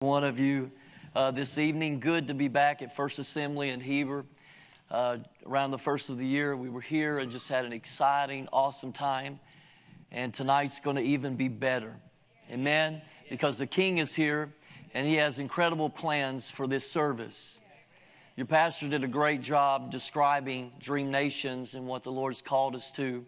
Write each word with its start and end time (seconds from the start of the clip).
one 0.00 0.24
of 0.24 0.38
you 0.38 0.70
uh, 1.14 1.30
this 1.30 1.56
evening. 1.56 2.00
Good 2.00 2.26
to 2.26 2.34
be 2.34 2.48
back 2.48 2.82
at 2.82 2.94
First 2.94 3.18
Assembly 3.18 3.70
in 3.70 3.80
Heber. 3.80 4.26
Uh, 4.90 5.16
around 5.46 5.70
the 5.70 5.78
first 5.78 6.10
of 6.10 6.18
the 6.18 6.26
year, 6.26 6.54
we 6.54 6.68
were 6.68 6.82
here 6.82 7.18
and 7.18 7.32
just 7.32 7.48
had 7.48 7.64
an 7.64 7.72
exciting, 7.72 8.46
awesome 8.52 8.92
time. 8.92 9.40
And 10.12 10.34
tonight's 10.34 10.80
going 10.80 10.96
to 10.96 11.02
even 11.02 11.36
be 11.36 11.48
better. 11.48 11.96
Amen? 12.52 13.00
Because 13.30 13.56
the 13.56 13.66
King 13.66 13.96
is 13.96 14.14
here 14.14 14.52
and 14.92 15.06
he 15.06 15.14
has 15.14 15.38
incredible 15.38 15.88
plans 15.88 16.50
for 16.50 16.66
this 16.66 16.90
service. 16.90 17.58
Your 18.36 18.44
pastor 18.44 18.90
did 18.90 19.02
a 19.02 19.08
great 19.08 19.40
job 19.40 19.90
describing 19.90 20.72
Dream 20.78 21.10
Nations 21.10 21.72
and 21.72 21.86
what 21.86 22.02
the 22.02 22.12
Lord's 22.12 22.42
called 22.42 22.74
us 22.74 22.90
to. 22.90 23.24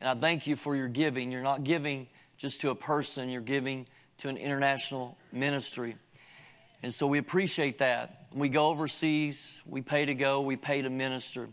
And 0.00 0.08
I 0.08 0.14
thank 0.14 0.46
you 0.46 0.54
for 0.54 0.76
your 0.76 0.86
giving. 0.86 1.32
You're 1.32 1.42
not 1.42 1.64
giving 1.64 2.06
just 2.38 2.60
to 2.60 2.70
a 2.70 2.76
person, 2.76 3.28
you're 3.28 3.40
giving 3.40 3.88
to 4.18 4.28
an 4.28 4.36
international 4.36 5.16
ministry. 5.32 5.96
And 6.82 6.92
so 6.92 7.06
we 7.06 7.18
appreciate 7.18 7.78
that. 7.78 8.26
we 8.32 8.48
go 8.48 8.68
overseas, 8.68 9.60
we 9.66 9.80
pay 9.82 10.04
to 10.04 10.14
go, 10.14 10.40
we 10.42 10.56
pay 10.56 10.82
to 10.82 10.90
minister. 10.90 11.48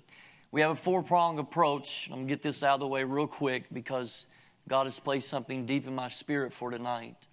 We 0.51 0.61
have 0.61 0.71
a 0.71 0.75
four 0.75 1.01
pronged 1.01 1.39
approach. 1.39 2.07
I'm 2.07 2.17
going 2.17 2.27
to 2.27 2.31
get 2.31 2.43
this 2.43 2.61
out 2.61 2.75
of 2.75 2.79
the 2.81 2.87
way 2.87 3.03
real 3.03 3.25
quick 3.25 3.65
because 3.73 4.27
God 4.67 4.85
has 4.85 4.99
placed 4.99 5.27
something 5.27 5.65
deep 5.65 5.87
in 5.87 5.95
my 5.95 6.07
spirit 6.07 6.53
for 6.53 6.69
tonight. 6.69 7.27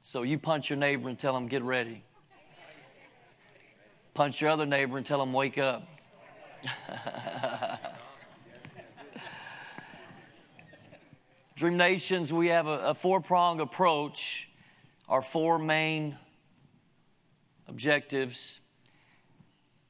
So 0.00 0.22
you 0.22 0.38
punch 0.38 0.70
your 0.70 0.78
neighbor 0.78 1.08
and 1.08 1.18
tell 1.18 1.36
him, 1.36 1.46
get 1.48 1.62
ready. 1.62 2.04
Punch 4.14 4.40
your 4.40 4.50
other 4.50 4.66
neighbor 4.66 4.96
and 4.96 5.06
tell 5.06 5.22
him, 5.22 5.32
wake 5.32 5.58
up. 5.58 5.88
Dream 11.56 11.76
Nations, 11.76 12.32
we 12.32 12.48
have 12.48 12.66
a, 12.66 12.78
a 12.86 12.94
four 12.94 13.20
pronged 13.20 13.60
approach. 13.60 14.49
Our 15.10 15.22
four 15.22 15.58
main 15.58 16.16
objectives. 17.66 18.60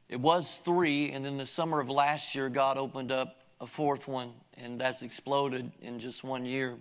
It 0.08 0.18
was 0.18 0.62
three, 0.64 1.10
and 1.10 1.22
then 1.22 1.36
the 1.36 1.44
summer 1.44 1.78
of 1.78 1.90
last 1.90 2.34
year, 2.34 2.48
God 2.48 2.78
opened 2.78 3.12
up 3.12 3.36
a 3.60 3.66
fourth 3.66 4.08
one, 4.08 4.32
and 4.56 4.80
that's 4.80 5.02
exploded 5.02 5.72
in 5.82 5.98
just 5.98 6.24
one 6.24 6.46
year. 6.46 6.78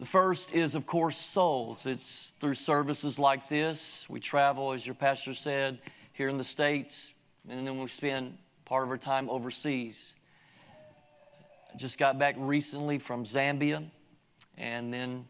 The 0.00 0.04
first 0.04 0.52
is, 0.52 0.74
of 0.74 0.84
course, 0.84 1.16
souls. 1.16 1.86
It's 1.86 2.32
through 2.40 2.54
services 2.54 3.20
like 3.20 3.48
this. 3.48 4.06
We 4.08 4.18
travel, 4.18 4.72
as 4.72 4.84
your 4.84 4.96
pastor 4.96 5.34
said, 5.34 5.78
here 6.12 6.28
in 6.28 6.38
the 6.38 6.44
States, 6.44 7.12
and 7.48 7.64
then 7.64 7.78
we 7.78 7.86
spend 7.86 8.36
part 8.64 8.82
of 8.82 8.90
our 8.90 8.98
time 8.98 9.30
overseas. 9.30 10.16
I 11.72 11.76
just 11.76 11.98
got 11.98 12.18
back 12.18 12.34
recently 12.36 12.98
from 12.98 13.22
Zambia, 13.22 13.84
and 14.58 14.92
then 14.92 15.26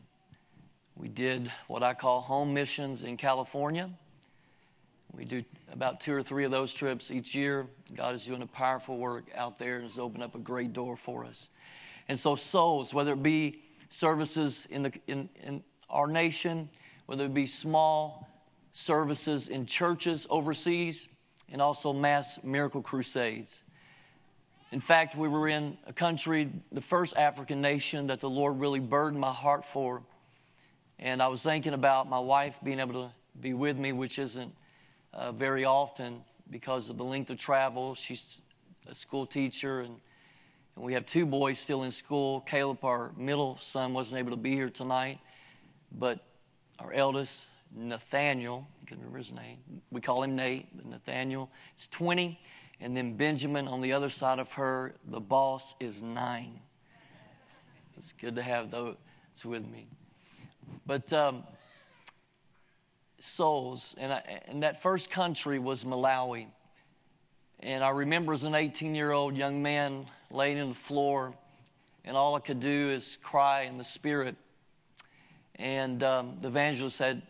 we 0.96 1.08
did 1.08 1.50
what 1.66 1.82
I 1.82 1.94
call 1.94 2.20
home 2.20 2.54
missions 2.54 3.02
in 3.02 3.16
California. 3.16 3.90
We 5.12 5.24
do 5.24 5.44
about 5.72 6.00
two 6.00 6.12
or 6.12 6.22
three 6.22 6.44
of 6.44 6.50
those 6.50 6.72
trips 6.72 7.10
each 7.10 7.34
year. 7.34 7.66
God 7.94 8.14
is 8.14 8.26
doing 8.26 8.42
a 8.42 8.46
powerful 8.46 8.96
work 8.96 9.24
out 9.34 9.58
there 9.58 9.76
and 9.76 9.84
has 9.84 9.98
opened 9.98 10.22
up 10.22 10.34
a 10.34 10.38
great 10.38 10.72
door 10.72 10.96
for 10.96 11.24
us. 11.24 11.48
And 12.08 12.18
so, 12.18 12.36
souls, 12.36 12.92
whether 12.92 13.12
it 13.12 13.22
be 13.22 13.62
services 13.90 14.66
in, 14.70 14.82
the, 14.82 14.92
in, 15.06 15.28
in 15.42 15.62
our 15.88 16.06
nation, 16.06 16.68
whether 17.06 17.24
it 17.24 17.34
be 17.34 17.46
small 17.46 18.28
services 18.72 19.48
in 19.48 19.66
churches 19.66 20.26
overseas, 20.30 21.08
and 21.50 21.62
also 21.62 21.92
mass 21.92 22.42
miracle 22.42 22.82
crusades. 22.82 23.62
In 24.72 24.80
fact, 24.80 25.14
we 25.14 25.28
were 25.28 25.48
in 25.48 25.78
a 25.86 25.92
country, 25.92 26.50
the 26.72 26.80
first 26.80 27.16
African 27.16 27.60
nation 27.60 28.08
that 28.08 28.20
the 28.20 28.30
Lord 28.30 28.58
really 28.58 28.80
burdened 28.80 29.20
my 29.20 29.30
heart 29.30 29.64
for 29.64 30.02
and 31.04 31.20
I 31.20 31.28
was 31.28 31.42
thinking 31.42 31.74
about 31.74 32.08
my 32.08 32.18
wife 32.18 32.58
being 32.64 32.80
able 32.80 32.94
to 32.94 33.10
be 33.38 33.52
with 33.52 33.76
me, 33.76 33.92
which 33.92 34.18
isn't 34.18 34.54
uh, 35.12 35.32
very 35.32 35.66
often 35.66 36.22
because 36.50 36.88
of 36.88 36.96
the 36.96 37.04
length 37.04 37.28
of 37.28 37.36
travel. 37.36 37.94
She's 37.94 38.40
a 38.86 38.94
school 38.94 39.26
teacher, 39.26 39.80
and, 39.80 39.96
and 40.74 40.84
we 40.84 40.94
have 40.94 41.04
two 41.04 41.26
boys 41.26 41.58
still 41.58 41.82
in 41.82 41.90
school. 41.90 42.40
Caleb, 42.40 42.82
our 42.82 43.12
middle 43.18 43.58
son, 43.58 43.92
wasn't 43.92 44.18
able 44.18 44.30
to 44.30 44.38
be 44.38 44.52
here 44.52 44.70
tonight, 44.70 45.18
but 45.92 46.20
our 46.78 46.90
eldest, 46.90 47.48
Nathaniel, 47.76 48.66
you 48.80 48.86
can 48.86 48.96
remember 48.96 49.18
his 49.18 49.30
name. 49.30 49.58
We 49.90 50.00
call 50.00 50.22
him 50.22 50.34
Nate, 50.34 50.74
but 50.74 50.86
Nathaniel 50.86 51.50
is 51.76 51.86
20. 51.86 52.40
And 52.80 52.96
then 52.96 53.18
Benjamin 53.18 53.68
on 53.68 53.82
the 53.82 53.92
other 53.92 54.08
side 54.08 54.38
of 54.38 54.54
her, 54.54 54.94
the 55.06 55.20
boss, 55.20 55.74
is 55.80 56.00
nine. 56.00 56.60
It's 57.94 58.12
good 58.12 58.36
to 58.36 58.42
have 58.42 58.70
those 58.70 58.96
with 59.44 59.66
me. 59.66 59.88
But 60.86 61.12
um, 61.12 61.44
souls, 63.18 63.94
and, 63.98 64.12
I, 64.12 64.42
and 64.46 64.62
that 64.62 64.82
first 64.82 65.10
country 65.10 65.58
was 65.58 65.84
Malawi. 65.84 66.46
And 67.60 67.82
I 67.82 67.90
remember 67.90 68.32
as 68.32 68.42
an 68.42 68.54
18 68.54 68.94
year 68.94 69.12
old 69.12 69.36
young 69.36 69.62
man 69.62 70.06
laying 70.30 70.60
on 70.60 70.68
the 70.68 70.74
floor, 70.74 71.34
and 72.04 72.16
all 72.16 72.34
I 72.34 72.40
could 72.40 72.60
do 72.60 72.90
is 72.90 73.16
cry 73.22 73.62
in 73.62 73.78
the 73.78 73.84
spirit. 73.84 74.36
And 75.56 76.02
um, 76.02 76.38
the 76.40 76.48
evangelist 76.48 76.98
had 76.98 77.22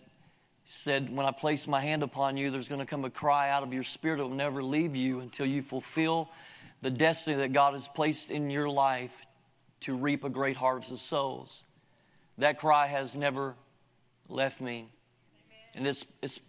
said, 0.65 1.15
When 1.15 1.27
I 1.27 1.31
place 1.31 1.69
my 1.69 1.81
hand 1.81 2.03
upon 2.03 2.37
you, 2.37 2.51
there's 2.51 2.69
going 2.69 2.81
to 2.81 2.87
come 2.87 3.05
a 3.05 3.11
cry 3.11 3.51
out 3.51 3.63
of 3.63 3.73
your 3.73 3.85
spirit 3.85 4.17
that 4.17 4.25
will 4.25 4.35
never 4.35 4.63
leave 4.63 4.97
you 4.97 5.21
until 5.21 5.47
you 5.47 5.63
fulfill 5.63 6.31
the 6.83 6.91
destiny 6.91 7.37
that 7.37 7.53
God 7.53 7.75
has 7.75 7.89
placed 7.89 8.31
in 8.31 8.51
your 8.51 8.69
life 8.69 9.25
to 9.81 9.95
reap 9.95 10.25
a 10.25 10.31
great 10.31 10.57
harvest 10.57 10.91
of 10.93 11.01
souls. 11.01 11.63
That 12.39 12.59
cry 12.59 12.87
has 12.87 13.17
never 13.17 13.55
left 14.29 14.61
me. 14.61 14.89
And 15.75 15.87
it's, 15.87 16.05
it's 16.23 16.41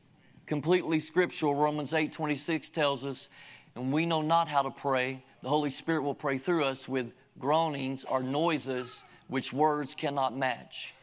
completely 0.46 1.00
scriptural. 1.00 1.56
Romans 1.56 1.94
8 1.94 2.12
26 2.12 2.70
tells 2.70 3.06
us, 3.06 3.30
and 3.76 3.92
we 3.92 4.06
know 4.06 4.22
not 4.22 4.48
how 4.48 4.62
to 4.62 4.72
pray. 4.72 5.24
The 5.42 5.50
Holy 5.50 5.70
Spirit 5.70 6.04
will 6.04 6.16
pray 6.16 6.38
through 6.38 6.64
us 6.64 6.88
with 6.88 7.12
groanings 7.38 8.04
or 8.04 8.24
noises 8.24 9.04
which 9.28 9.52
words 9.52 9.96
cannot 9.96 10.36
match. 10.36 10.94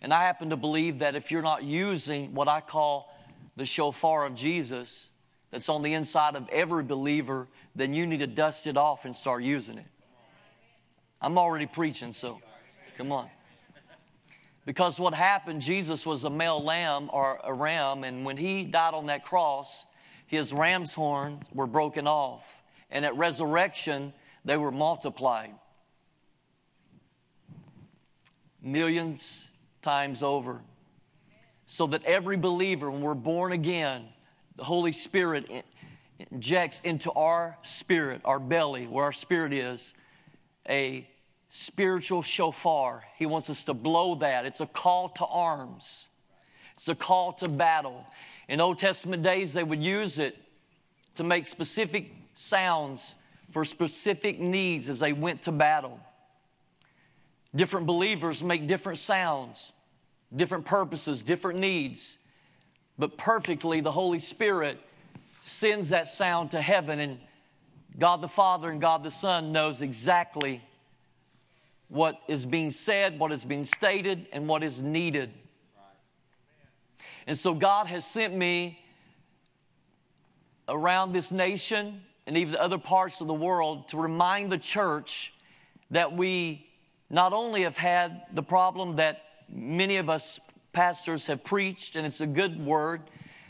And 0.00 0.12
I 0.12 0.24
happen 0.24 0.50
to 0.50 0.56
believe 0.56 0.98
that 0.98 1.14
if 1.14 1.30
you're 1.30 1.42
not 1.42 1.62
using 1.62 2.34
what 2.34 2.48
I 2.48 2.60
call 2.60 3.14
the 3.56 3.64
shofar 3.64 4.26
of 4.26 4.34
Jesus 4.34 5.10
that's 5.50 5.68
on 5.68 5.82
the 5.82 5.94
inside 5.94 6.34
of 6.34 6.48
every 6.50 6.82
believer, 6.82 7.46
then 7.76 7.94
you 7.94 8.06
need 8.06 8.20
to 8.20 8.26
dust 8.26 8.66
it 8.66 8.76
off 8.76 9.04
and 9.04 9.14
start 9.14 9.44
using 9.44 9.78
it. 9.78 9.86
I'm 11.20 11.38
already 11.38 11.66
preaching, 11.66 12.12
so 12.12 12.40
come 12.96 13.12
on. 13.12 13.28
Because 14.64 15.00
what 15.00 15.14
happened, 15.14 15.60
Jesus 15.60 16.06
was 16.06 16.24
a 16.24 16.30
male 16.30 16.62
lamb 16.62 17.10
or 17.12 17.40
a 17.42 17.52
ram, 17.52 18.04
and 18.04 18.24
when 18.24 18.36
he 18.36 18.62
died 18.64 18.94
on 18.94 19.06
that 19.06 19.24
cross, 19.24 19.86
his 20.26 20.52
ram's 20.52 20.94
horns 20.94 21.44
were 21.52 21.66
broken 21.66 22.06
off. 22.06 22.62
And 22.90 23.04
at 23.04 23.16
resurrection, 23.16 24.12
they 24.44 24.56
were 24.56 24.70
multiplied. 24.70 25.54
Millions 28.62 29.48
times 29.80 30.22
over. 30.22 30.62
So 31.66 31.86
that 31.88 32.04
every 32.04 32.36
believer, 32.36 32.90
when 32.90 33.00
we're 33.00 33.14
born 33.14 33.52
again, 33.52 34.04
the 34.56 34.64
Holy 34.64 34.92
Spirit 34.92 35.50
injects 36.30 36.80
into 36.80 37.10
our 37.12 37.58
spirit, 37.62 38.20
our 38.24 38.38
belly, 38.38 38.86
where 38.86 39.06
our 39.06 39.12
spirit 39.12 39.52
is, 39.52 39.94
a 40.68 41.08
spiritual 41.54 42.22
shofar. 42.22 43.04
He 43.18 43.26
wants 43.26 43.50
us 43.50 43.64
to 43.64 43.74
blow 43.74 44.14
that. 44.14 44.46
It's 44.46 44.62
a 44.62 44.66
call 44.66 45.10
to 45.10 45.26
arms, 45.26 46.08
it's 46.72 46.88
a 46.88 46.94
call 46.94 47.34
to 47.34 47.48
battle. 47.48 48.06
In 48.48 48.60
Old 48.60 48.78
Testament 48.78 49.22
days, 49.22 49.52
they 49.52 49.62
would 49.62 49.84
use 49.84 50.18
it 50.18 50.36
to 51.14 51.22
make 51.22 51.46
specific 51.46 52.10
sounds 52.34 53.14
for 53.50 53.66
specific 53.66 54.40
needs 54.40 54.88
as 54.88 54.98
they 54.98 55.12
went 55.12 55.42
to 55.42 55.52
battle. 55.52 56.00
Different 57.54 57.86
believers 57.86 58.42
make 58.42 58.66
different 58.66 58.98
sounds, 58.98 59.72
different 60.34 60.64
purposes, 60.64 61.22
different 61.22 61.60
needs. 61.60 62.16
But 62.98 63.18
perfectly, 63.18 63.82
the 63.82 63.92
Holy 63.92 64.18
Spirit 64.18 64.80
sends 65.42 65.90
that 65.90 66.08
sound 66.08 66.50
to 66.52 66.62
heaven, 66.62 66.98
and 66.98 67.18
God 67.98 68.22
the 68.22 68.28
Father 68.28 68.70
and 68.70 68.80
God 68.80 69.02
the 69.02 69.10
Son 69.10 69.52
knows 69.52 69.82
exactly 69.82 70.62
what 71.92 72.18
is 72.26 72.46
being 72.46 72.70
said, 72.70 73.18
what 73.18 73.30
is 73.32 73.44
being 73.44 73.64
stated, 73.64 74.26
and 74.32 74.48
what 74.48 74.62
is 74.62 74.82
needed. 74.82 75.30
And 77.26 77.36
so 77.36 77.52
God 77.52 77.86
has 77.86 78.06
sent 78.06 78.34
me 78.34 78.82
around 80.66 81.12
this 81.12 81.30
nation 81.30 82.00
and 82.26 82.38
even 82.38 82.56
other 82.56 82.78
parts 82.78 83.20
of 83.20 83.26
the 83.26 83.34
world 83.34 83.88
to 83.88 83.98
remind 83.98 84.50
the 84.50 84.56
church 84.56 85.34
that 85.90 86.16
we 86.16 86.66
not 87.10 87.34
only 87.34 87.64
have 87.64 87.76
had 87.76 88.22
the 88.32 88.42
problem 88.42 88.96
that 88.96 89.22
many 89.50 89.98
of 89.98 90.08
us 90.08 90.40
pastors 90.72 91.26
have 91.26 91.44
preached, 91.44 91.94
and 91.94 92.06
it's 92.06 92.22
a 92.22 92.26
good 92.26 92.64
word 92.64 93.02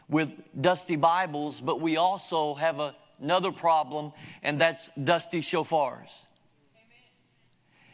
with 0.09 0.33
dusty 0.61 0.97
Bibles, 0.97 1.61
but 1.61 1.81
we 1.81 1.97
also 1.97 2.55
have 2.55 2.81
a, 2.81 2.97
another 3.21 3.53
problem, 3.53 4.13
and 4.43 4.61
that's 4.61 4.91
dusty 4.97 5.43
shofars. 5.43 6.27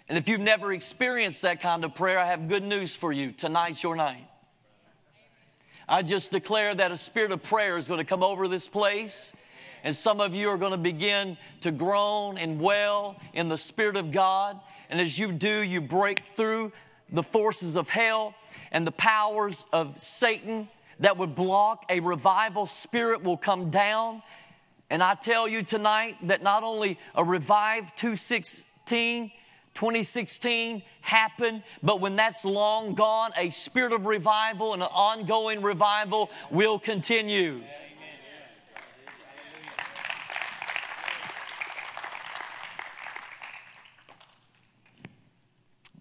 And 0.09 0.17
if 0.17 0.29
you've 0.29 0.41
never 0.41 0.73
experienced 0.73 1.43
that 1.43 1.61
kind 1.61 1.85
of 1.85 1.95
prayer, 1.95 2.19
I 2.19 2.27
have 2.27 2.49
good 2.49 2.63
news 2.63 2.97
for 2.97 3.13
you. 3.13 3.33
Tonight's 3.33 3.83
your 3.83 3.95
night. 3.95 4.27
I 5.87 6.03
just 6.03 6.33
declare 6.33 6.75
that 6.75 6.93
a 6.93 6.97
spirit 6.97 7.33
of 7.33 7.43
prayer 7.43 7.77
is 7.77 7.89
going 7.89 7.99
to 7.99 8.05
come 8.05 8.23
over 8.23 8.49
this 8.49 8.69
place. 8.69 9.37
And 9.85 9.95
some 9.95 10.21
of 10.21 10.35
you 10.35 10.49
are 10.51 10.57
going 10.57 10.73
to 10.73 10.79
begin 10.79 11.37
to 11.61 11.71
groan 11.71 12.39
and 12.39 12.61
wail 12.61 13.21
in 13.33 13.49
the 13.49 13.57
Spirit 13.57 13.97
of 13.97 14.11
God. 14.11 14.59
And 14.91 15.01
as 15.01 15.19
you 15.19 15.31
do, 15.31 15.63
you 15.63 15.81
break 15.81 16.23
through 16.35 16.73
the 17.11 17.23
forces 17.23 17.77
of 17.77 17.89
hell 17.89 18.35
and 18.73 18.87
the 18.87 18.93
powers 18.93 19.67
of 19.73 20.01
Satan 20.01 20.69
that 21.01 21.17
would 21.17 21.35
block 21.35 21.85
a 21.89 22.01
revival 22.01 22.67
spirit 22.67 23.23
will 23.23 23.37
come 23.37 23.71
down. 23.71 24.23
And 24.91 25.03
I 25.03 25.15
tell 25.15 25.47
you 25.47 25.63
tonight 25.63 26.17
that 26.23 26.43
not 26.43 26.65
only 26.65 26.99
a 27.15 27.23
revived 27.23 27.97
216, 27.97 29.31
2016 29.79 30.83
happened, 31.03 31.63
but 31.85 32.01
when 32.01 32.17
that's 32.17 32.45
long 32.45 32.97
gone, 32.97 33.31
a 33.37 33.49
spirit 33.51 33.93
of 33.93 34.07
revival 34.07 34.75
and 34.75 34.83
an 34.83 34.89
ongoing 34.93 35.63
revival 35.63 36.31
will 36.51 36.81
continue. 36.81 37.63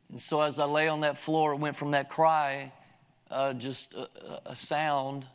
And 0.10 0.20
so 0.20 0.42
as 0.42 0.58
I 0.58 0.66
lay 0.66 0.88
on 0.88 1.02
that 1.02 1.20
floor, 1.20 1.54
it 1.54 1.58
went 1.58 1.76
from 1.76 1.92
that 1.92 2.10
cry, 2.10 2.74
uh, 3.30 3.54
just 3.54 3.94
a, 3.94 4.10
a, 4.48 4.56
sound, 4.56 5.28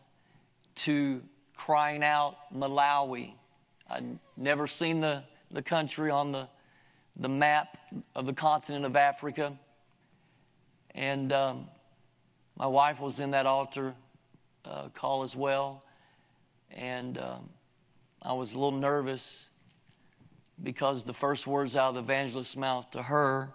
to 0.75 1.23
crying 1.57 2.03
out 2.03 2.53
Malawi. 2.53 3.35
I'd 3.89 4.19
never 4.37 4.67
seen 4.67 4.99
the, 4.99 5.23
the 5.53 5.63
country 5.63 6.11
on 6.11 6.33
the, 6.33 6.49
the 7.17 7.29
map 7.29 7.79
of 8.15 8.27
the 8.27 8.33
continent 8.33 8.85
of 8.85 8.97
Africa. 8.97 9.59
And 10.95 11.33
um, 11.33 11.69
my 12.57 12.67
wife 12.67 13.01
was 13.01 13.21
in 13.21 13.33
that 13.33 13.47
altar 13.47 13.95
uh, 14.65 14.89
call 14.95 15.23
as 15.23 15.35
well. 15.35 15.85
And 16.71 17.19
um, 17.19 17.51
I 18.21 18.33
was 18.33 18.55
a 18.55 18.59
little 18.59 18.79
nervous 18.79 19.49
because 20.63 21.05
the 21.05 21.15
first 21.15 21.47
words 21.47 21.77
out 21.77 21.91
of 21.91 21.95
the 21.95 22.01
evangelist's 22.03 22.57
mouth 22.57 22.91
to 22.93 23.03
her 23.03 23.53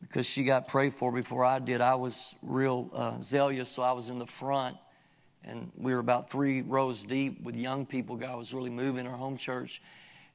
because 0.00 0.26
she 0.26 0.44
got 0.44 0.68
prayed 0.68 0.94
for 0.94 1.12
before 1.12 1.44
I 1.44 1.58
did. 1.58 1.80
I 1.80 1.96
was 1.96 2.36
real 2.42 2.90
uh, 2.94 3.18
zealous, 3.20 3.70
so 3.70 3.82
I 3.82 3.92
was 3.92 4.08
in 4.08 4.18
the 4.18 4.26
front, 4.26 4.76
and 5.44 5.70
we 5.76 5.92
were 5.92 5.98
about 5.98 6.30
three 6.30 6.62
rows 6.62 7.04
deep 7.04 7.42
with 7.42 7.56
young 7.56 7.86
people. 7.86 8.16
God 8.16 8.38
was 8.38 8.54
really 8.54 8.70
moving 8.70 9.06
our 9.06 9.16
home 9.16 9.36
church. 9.36 9.82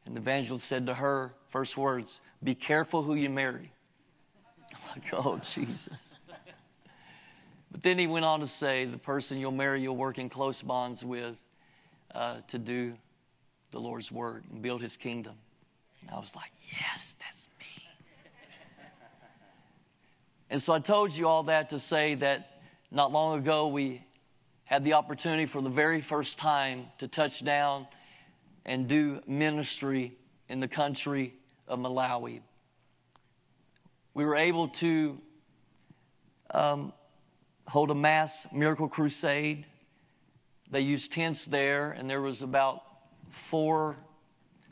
And 0.06 0.16
the 0.16 0.20
evangelist 0.20 0.66
said 0.66 0.86
to 0.88 0.96
her, 0.96 1.34
first 1.48 1.78
words, 1.78 2.22
Be 2.44 2.56
careful 2.56 3.04
who 3.04 3.16
you 3.16 3.30
marry. 3.30 3.72
I'm 4.74 4.80
like, 4.96 5.14
oh, 5.14 5.38
Jesus. 5.38 6.18
But 7.72 7.84
then 7.84 7.98
he 7.98 8.08
went 8.08 8.26
on 8.26 8.42
to 8.42 8.48
say, 8.48 8.86
The 8.86 8.98
person 8.98 9.38
you'll 9.38 9.52
marry, 9.52 9.82
you'll 9.82 9.96
work 9.96 10.18
in 10.18 10.30
close 10.30 10.62
bonds 10.62 11.04
with 11.04 11.38
uh, 12.14 12.38
to 12.48 12.58
do 12.58 12.94
the 13.72 13.80
Lord's 13.80 14.12
work 14.12 14.44
and 14.52 14.62
build 14.62 14.82
his 14.82 14.98
kingdom. 14.98 15.36
And 16.02 16.12
I 16.12 16.20
was 16.20 16.36
like, 16.36 16.52
Yes, 16.80 17.16
that's 17.20 17.48
me. 17.60 17.86
and 20.50 20.62
so 20.62 20.74
I 20.74 20.80
told 20.80 21.16
you 21.16 21.28
all 21.28 21.44
that 21.44 21.70
to 21.70 21.80
say 21.80 22.16
that 22.16 22.62
not 22.92 23.12
long 23.12 23.40
ago 23.40 23.68
we 23.68 24.04
had 24.66 24.84
the 24.84 24.94
opportunity 24.94 25.46
for 25.46 25.62
the 25.62 25.70
very 25.70 26.02
first 26.02 26.38
time 26.38 26.88
to 26.98 27.08
touch 27.08 27.44
down 27.44 27.88
and 28.66 28.88
do 28.88 29.22
ministry 29.28 30.18
in 30.50 30.60
the 30.60 30.68
country 30.68 31.34
of 31.68 31.80
Malawi. 31.80 32.42
We 34.14 34.26
were 34.26 34.36
able 34.36 34.68
to 34.68 35.22
um, 36.54 36.94
hold 37.68 37.92
a 37.92 37.96
mass 37.96 38.52
miracle 38.54 38.90
crusade. 38.90 39.66
They 40.70 40.82
used 40.82 41.12
tents 41.12 41.46
there, 41.46 41.92
and 41.92 42.10
there 42.10 42.22
was 42.22 42.42
about 42.42 42.84
four, 43.30 43.98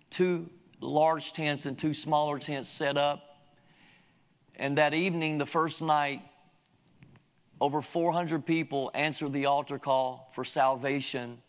two 0.10 0.50
large 0.82 1.34
tents 1.34 1.66
and 1.66 1.78
two 1.78 1.94
smaller 1.94 2.40
tents 2.40 2.70
set 2.70 2.98
up. 2.98 3.24
And 4.56 4.78
that 4.78 4.94
evening, 4.94 5.38
the 5.38 5.46
first 5.46 5.82
night, 5.82 6.22
over 7.62 7.82
400 7.82 8.46
people 8.46 8.92
answered 8.94 9.34
the 9.34 9.46
altar 9.46 9.80
call 9.80 10.30
for 10.34 10.44
salvation. 10.44 11.40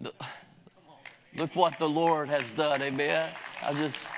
Look 0.00 1.54
what 1.54 1.78
the 1.78 1.88
Lord 1.88 2.28
has 2.28 2.54
done, 2.54 2.82
amen. 2.82 3.30
I 3.62 3.72
just, 3.72 4.08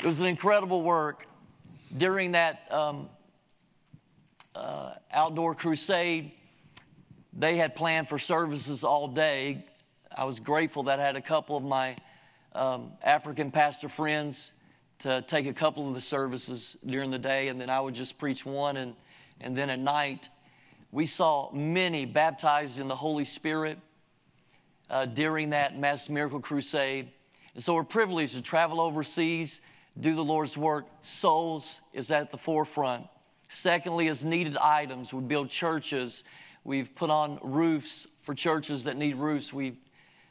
it 0.00 0.06
was 0.06 0.20
an 0.20 0.26
incredible 0.26 0.82
work. 0.82 1.26
During 1.96 2.32
that 2.32 2.72
um, 2.72 3.08
uh, 4.54 4.94
outdoor 5.12 5.54
crusade, 5.54 6.32
they 7.32 7.56
had 7.56 7.74
planned 7.74 8.08
for 8.08 8.18
services 8.18 8.84
all 8.84 9.08
day. 9.08 9.64
I 10.16 10.24
was 10.24 10.40
grateful 10.40 10.84
that 10.84 11.00
I 11.00 11.02
had 11.02 11.16
a 11.16 11.20
couple 11.20 11.56
of 11.56 11.62
my 11.62 11.96
um, 12.54 12.92
African 13.02 13.50
pastor 13.50 13.88
friends 13.88 14.52
to 15.00 15.22
take 15.22 15.46
a 15.46 15.52
couple 15.52 15.88
of 15.88 15.94
the 15.94 16.00
services 16.00 16.76
during 16.84 17.10
the 17.10 17.18
day, 17.18 17.48
and 17.48 17.60
then 17.60 17.70
I 17.70 17.80
would 17.80 17.94
just 17.94 18.18
preach 18.18 18.44
one, 18.44 18.76
and, 18.76 18.94
and 19.40 19.56
then 19.56 19.70
at 19.70 19.78
night, 19.78 20.28
we 20.92 21.06
saw 21.06 21.50
many 21.52 22.04
baptized 22.04 22.78
in 22.78 22.88
the 22.88 22.96
Holy 22.96 23.24
Spirit 23.24 23.78
uh, 24.90 25.06
during 25.06 25.50
that 25.50 25.78
mass 25.78 26.08
miracle 26.08 26.40
crusade. 26.40 27.08
And 27.54 27.62
so 27.62 27.74
we're 27.74 27.84
privileged 27.84 28.34
to 28.34 28.42
travel 28.42 28.80
overseas, 28.80 29.60
do 29.98 30.14
the 30.14 30.24
Lord's 30.24 30.56
work. 30.56 30.86
Souls 31.00 31.80
is 31.92 32.10
at 32.10 32.30
the 32.30 32.38
forefront. 32.38 33.06
Secondly, 33.48 34.08
as 34.08 34.24
needed 34.24 34.56
items, 34.56 35.12
we 35.12 35.22
build 35.22 35.48
churches. 35.50 36.24
We've 36.64 36.94
put 36.94 37.10
on 37.10 37.38
roofs 37.42 38.06
for 38.22 38.34
churches 38.34 38.84
that 38.84 38.96
need 38.96 39.16
roofs. 39.16 39.52
We've 39.52 39.76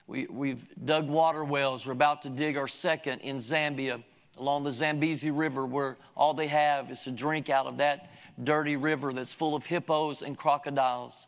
we, 0.10 0.26
we've 0.26 0.66
dug 0.84 1.08
water 1.08 1.44
wells. 1.44 1.86
We're 1.86 1.92
about 1.92 2.24
to 2.24 2.30
dig 2.30 2.58
our 2.58 2.68
second 2.68 3.20
in 3.20 3.38
Zambia 3.38 4.04
along 4.40 4.64
the 4.64 4.72
Zambezi 4.72 5.30
River, 5.30 5.68
where 5.68 5.98
all 6.18 6.34
they 6.34 6.48
have 6.48 6.90
is 6.90 7.04
to 7.04 7.12
drink 7.12 7.48
out 7.48 7.68
of 7.68 7.78
that 7.78 8.10
dirty 8.42 8.76
river 8.76 9.14
that's 9.14 9.34
full 9.34 9.56
of 9.56 9.68
hippos 9.68 10.24
and 10.24 10.36
crocodiles. 10.36 11.28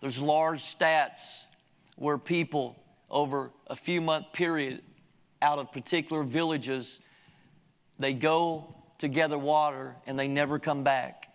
There's 0.00 0.22
large 0.22 0.62
stats 0.62 1.44
where 2.00 2.16
people 2.16 2.82
over 3.10 3.50
a 3.66 3.76
few 3.76 4.00
month 4.00 4.32
period 4.32 4.80
out 5.42 5.58
of 5.58 5.70
particular 5.70 6.22
villages 6.22 7.00
they 7.98 8.14
go 8.14 8.74
to 8.98 9.06
gather 9.06 9.36
water 9.36 9.94
and 10.06 10.18
they 10.18 10.26
never 10.26 10.58
come 10.58 10.82
back. 10.82 11.30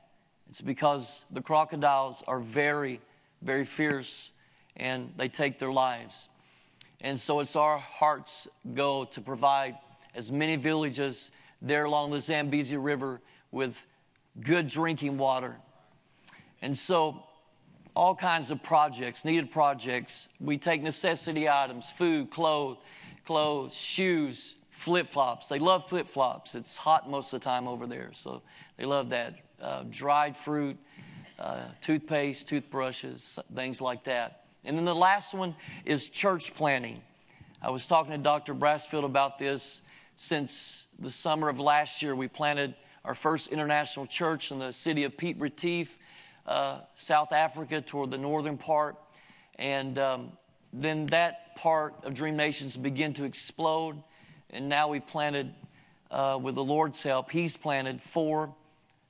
It's 0.50 0.62
because 0.62 1.24
the 1.30 1.42
crocodiles 1.42 2.24
are 2.28 2.40
very, 2.40 3.00
very 3.44 3.66
fierce 3.66 4.32
and 4.76 5.14
they 5.16 5.28
take 5.28 5.60
their 5.60 5.72
lives. 5.72 6.28
And 7.00 7.20
so 7.20 7.40
it's 7.40 7.56
our 7.56 7.78
heart's 7.78 8.48
goal 8.74 9.06
to 9.06 9.22
provide 9.22 9.78
as 10.16 10.32
many 10.32 10.56
villages 10.56 11.30
there 11.62 11.86
along 11.86 12.10
the 12.12 12.22
Zambezi 12.22 12.78
River 12.78 13.22
with 13.52 13.86
good 14.42 14.68
drinking 14.68 15.20
water. 15.20 15.58
And 16.64 16.76
so 16.76 17.25
all 17.96 18.16
kinds 18.16 18.52
of 18.52 18.62
projects, 18.62 19.24
needed 19.26 19.52
projects. 19.52 20.28
We 20.40 20.58
take 20.58 20.82
necessity 20.82 21.48
items, 21.50 21.90
food, 21.90 22.30
clothes, 22.30 22.78
clothes, 23.26 23.76
shoes, 23.76 24.56
flip 24.70 25.08
flops. 25.08 25.48
They 25.48 25.60
love 25.60 25.88
flip 25.88 26.08
flops. 26.08 26.56
It's 26.56 26.78
hot 26.78 27.10
most 27.10 27.34
of 27.34 27.40
the 27.40 27.44
time 27.46 27.68
over 27.68 27.88
there, 27.88 28.12
so 28.14 28.42
they 28.78 28.86
love 28.86 29.10
that. 29.10 29.36
Uh, 29.62 29.84
dried 29.90 30.36
fruit, 30.36 30.78
uh, 31.40 31.64
toothpaste, 31.82 32.48
toothbrushes, 32.48 33.40
things 33.56 33.82
like 33.82 34.04
that. 34.04 34.44
And 34.66 34.78
then 34.78 34.86
the 34.86 34.96
last 34.96 35.34
one 35.34 35.56
is 35.86 36.10
church 36.10 36.54
planting. 36.56 37.02
I 37.62 37.70
was 37.70 37.88
talking 37.88 38.12
to 38.12 38.18
Dr. 38.18 38.54
Brassfield 38.54 39.06
about 39.06 39.40
this 39.40 39.82
since 40.18 40.88
the 41.00 41.10
summer 41.10 41.50
of 41.50 41.60
last 41.60 42.02
year. 42.02 42.16
We 42.16 42.28
planted 42.28 42.76
our 43.04 43.16
first 43.16 43.48
international 43.48 44.08
church 44.08 44.52
in 44.52 44.60
the 44.60 44.74
city 44.74 45.04
of 45.04 45.18
Piet 45.18 45.38
Retief, 45.40 45.98
uh, 46.46 46.80
South 46.96 47.32
Africa, 47.32 47.82
toward 47.82 48.12
the 48.12 48.18
northern 48.18 48.58
part. 48.58 48.96
And 49.58 49.98
um, 49.98 50.32
then 50.74 51.06
that 51.08 51.56
part 51.56 51.96
of 52.04 52.14
Dream 52.14 52.36
Nations 52.36 52.78
began 52.78 53.14
to 53.14 53.24
explode. 53.24 54.02
And 54.50 54.70
now 54.70 54.90
we 54.90 55.00
planted, 55.00 55.54
uh, 56.12 56.40
with 56.42 56.56
the 56.56 56.64
Lord's 56.64 57.02
help, 57.04 57.32
He's 57.32 57.58
planted 57.58 58.02
four 58.02 58.54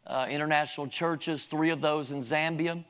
uh, 0.08 0.27
international 0.30 0.88
churches, 0.88 1.46
three 1.46 1.72
of 1.72 1.82
those 1.82 2.12
in 2.12 2.20
Zambia 2.20 2.84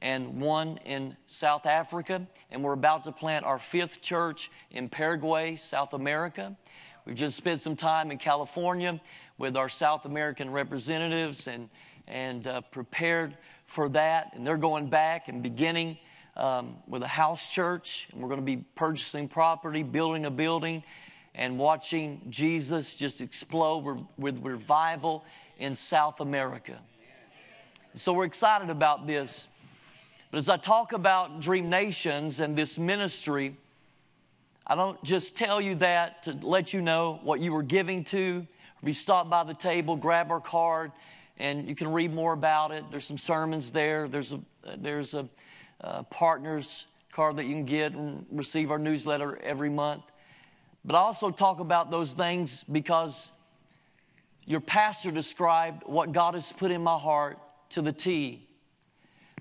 and 0.00 0.40
one 0.40 0.78
in 0.84 1.16
South 1.26 1.66
Africa. 1.66 2.26
And 2.50 2.62
we're 2.62 2.72
about 2.72 3.04
to 3.04 3.12
plant 3.12 3.44
our 3.44 3.58
fifth 3.58 4.00
church 4.00 4.50
in 4.70 4.88
Paraguay, 4.88 5.56
South 5.56 5.92
America. 5.92 6.56
We've 7.04 7.16
just 7.16 7.36
spent 7.36 7.60
some 7.60 7.76
time 7.76 8.10
in 8.10 8.18
California 8.18 9.00
with 9.38 9.56
our 9.56 9.68
South 9.68 10.04
American 10.04 10.50
representatives 10.50 11.46
and, 11.46 11.68
and 12.06 12.46
uh, 12.46 12.60
prepared 12.62 13.36
for 13.70 13.88
that. 13.90 14.32
And 14.34 14.44
they're 14.44 14.56
going 14.56 14.88
back 14.88 15.28
and 15.28 15.42
beginning 15.42 15.96
um, 16.36 16.76
with 16.88 17.02
a 17.02 17.08
house 17.08 17.52
church. 17.52 18.08
And 18.12 18.20
we're 18.20 18.28
going 18.28 18.40
to 18.40 18.46
be 18.46 18.64
purchasing 18.74 19.28
property, 19.28 19.84
building 19.84 20.26
a 20.26 20.30
building, 20.30 20.82
and 21.34 21.56
watching 21.56 22.20
Jesus 22.28 22.96
just 22.96 23.20
explode 23.20 24.04
with 24.18 24.44
revival 24.44 25.24
in 25.58 25.76
South 25.76 26.20
America. 26.20 26.78
So 27.94 28.12
we're 28.12 28.24
excited 28.24 28.70
about 28.70 29.06
this. 29.06 29.46
But 30.32 30.38
as 30.38 30.48
I 30.48 30.56
talk 30.56 30.92
about 30.92 31.40
Dream 31.40 31.70
Nations 31.70 32.40
and 32.40 32.56
this 32.56 32.78
ministry, 32.78 33.56
I 34.66 34.74
don't 34.74 35.02
just 35.04 35.36
tell 35.36 35.60
you 35.60 35.76
that 35.76 36.24
to 36.24 36.32
let 36.42 36.72
you 36.72 36.82
know 36.82 37.20
what 37.22 37.40
you 37.40 37.52
were 37.52 37.62
giving 37.62 38.02
to. 38.04 38.46
If 38.82 38.88
you 38.88 38.94
stop 38.94 39.28
by 39.28 39.44
the 39.44 39.54
table, 39.54 39.94
grab 39.94 40.30
our 40.30 40.40
card, 40.40 40.92
and 41.40 41.66
you 41.68 41.74
can 41.74 41.90
read 41.90 42.12
more 42.12 42.34
about 42.34 42.70
it. 42.70 42.84
There's 42.90 43.06
some 43.06 43.18
sermons 43.18 43.72
there. 43.72 44.06
There's 44.06 44.32
a 44.32 44.40
there's 44.76 45.14
a, 45.14 45.26
a 45.80 46.04
partners 46.04 46.86
card 47.12 47.36
that 47.36 47.46
you 47.46 47.54
can 47.54 47.64
get 47.64 47.92
and 47.92 48.26
receive 48.30 48.70
our 48.70 48.78
newsletter 48.78 49.40
every 49.42 49.70
month. 49.70 50.04
But 50.84 50.94
I 50.94 50.98
also 50.98 51.30
talk 51.30 51.58
about 51.58 51.90
those 51.90 52.12
things 52.12 52.62
because 52.64 53.32
your 54.44 54.60
pastor 54.60 55.10
described 55.10 55.82
what 55.86 56.12
God 56.12 56.34
has 56.34 56.52
put 56.52 56.70
in 56.70 56.82
my 56.82 56.98
heart 56.98 57.38
to 57.70 57.82
the 57.82 57.92
T. 57.92 58.46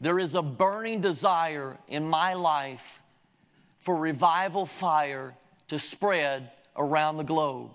There 0.01 0.19
is 0.19 0.35
a 0.35 0.41
burning 0.41 1.01
desire 1.01 1.77
in 1.87 2.09
my 2.09 2.33
life 2.33 3.01
for 3.79 3.95
revival 3.95 4.65
fire 4.65 5.35
to 5.67 5.79
spread 5.79 6.51
around 6.77 7.17
the 7.17 7.23
globe. 7.23 7.71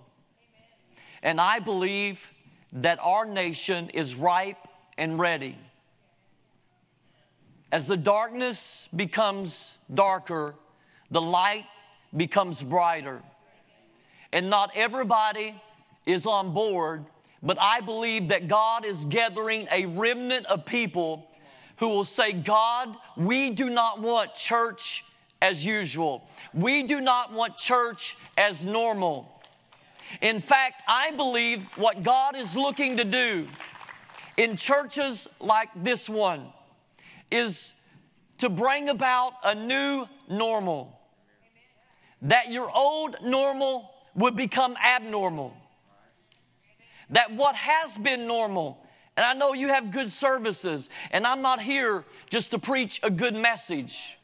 And 1.21 1.39
I 1.39 1.59
believe 1.59 2.31
that 2.73 2.99
our 3.01 3.25
nation 3.25 3.89
is 3.89 4.15
ripe 4.15 4.67
and 4.97 5.19
ready. 5.19 5.57
As 7.71 7.87
the 7.87 7.97
darkness 7.97 8.87
becomes 8.95 9.77
darker, 9.93 10.55
the 11.11 11.21
light 11.21 11.65
becomes 12.15 12.61
brighter. 12.61 13.21
And 14.31 14.49
not 14.49 14.71
everybody 14.75 15.55
is 16.05 16.25
on 16.25 16.53
board, 16.53 17.05
but 17.41 17.57
I 17.59 17.81
believe 17.81 18.29
that 18.29 18.47
God 18.47 18.85
is 18.85 19.05
gathering 19.05 19.67
a 19.71 19.85
remnant 19.85 20.45
of 20.47 20.65
people 20.65 21.27
who 21.77 21.89
will 21.89 22.05
say, 22.05 22.31
God, 22.31 22.95
we 23.17 23.49
do 23.51 23.69
not 23.69 24.01
want 24.01 24.33
church 24.35 25.03
as 25.41 25.65
usual. 25.65 26.27
We 26.53 26.83
do 26.83 27.01
not 27.01 27.33
want 27.33 27.57
church 27.57 28.17
as 28.37 28.65
normal. 28.65 29.34
In 30.21 30.39
fact, 30.39 30.83
I 30.87 31.11
believe 31.11 31.65
what 31.77 32.03
God 32.03 32.35
is 32.35 32.55
looking 32.55 32.97
to 32.97 33.03
do 33.03 33.47
in 34.37 34.55
churches 34.55 35.27
like 35.39 35.69
this 35.75 36.09
one 36.09 36.47
is 37.31 37.73
to 38.37 38.49
bring 38.49 38.89
about 38.89 39.33
a 39.43 39.55
new 39.55 40.07
normal. 40.29 40.99
That 42.21 42.49
your 42.49 42.69
old 42.75 43.15
normal 43.23 43.91
would 44.15 44.35
become 44.35 44.75
abnormal. 44.83 45.55
That 47.11 47.31
what 47.33 47.55
has 47.55 47.97
been 47.97 48.25
normal, 48.25 48.83
and 49.15 49.25
I 49.25 49.33
know 49.33 49.53
you 49.53 49.67
have 49.67 49.91
good 49.91 50.09
services, 50.09 50.89
and 51.11 51.25
I'm 51.25 51.41
not 51.41 51.61
here 51.61 52.03
just 52.29 52.51
to 52.51 52.59
preach 52.59 52.99
a 53.03 53.11
good 53.11 53.35
message. 53.35 54.17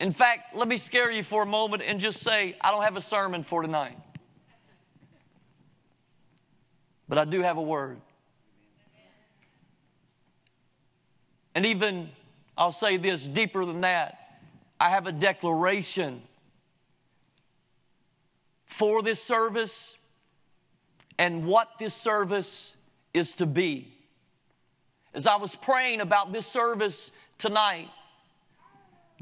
In 0.00 0.12
fact, 0.12 0.54
let 0.54 0.68
me 0.68 0.76
scare 0.76 1.10
you 1.10 1.22
for 1.22 1.42
a 1.42 1.46
moment 1.46 1.82
and 1.86 2.00
just 2.00 2.22
say, 2.22 2.56
I 2.60 2.70
don't 2.70 2.82
have 2.82 2.96
a 2.96 3.02
sermon 3.02 3.42
for 3.42 3.62
tonight. 3.62 3.98
But 7.08 7.18
I 7.18 7.24
do 7.24 7.42
have 7.42 7.56
a 7.56 7.62
word. 7.62 7.98
And 11.54 11.64
even, 11.64 12.10
I'll 12.56 12.72
say 12.72 12.96
this 12.96 13.28
deeper 13.28 13.64
than 13.64 13.80
that, 13.80 14.18
I 14.78 14.90
have 14.90 15.06
a 15.06 15.12
declaration 15.12 16.22
for 18.66 19.02
this 19.02 19.22
service 19.22 19.96
and 21.18 21.46
what 21.46 21.78
this 21.78 21.94
service 21.94 22.76
is 23.14 23.32
to 23.34 23.46
be. 23.46 23.92
As 25.14 25.26
I 25.26 25.36
was 25.36 25.56
praying 25.56 26.02
about 26.02 26.30
this 26.32 26.46
service 26.46 27.10
tonight, 27.38 27.88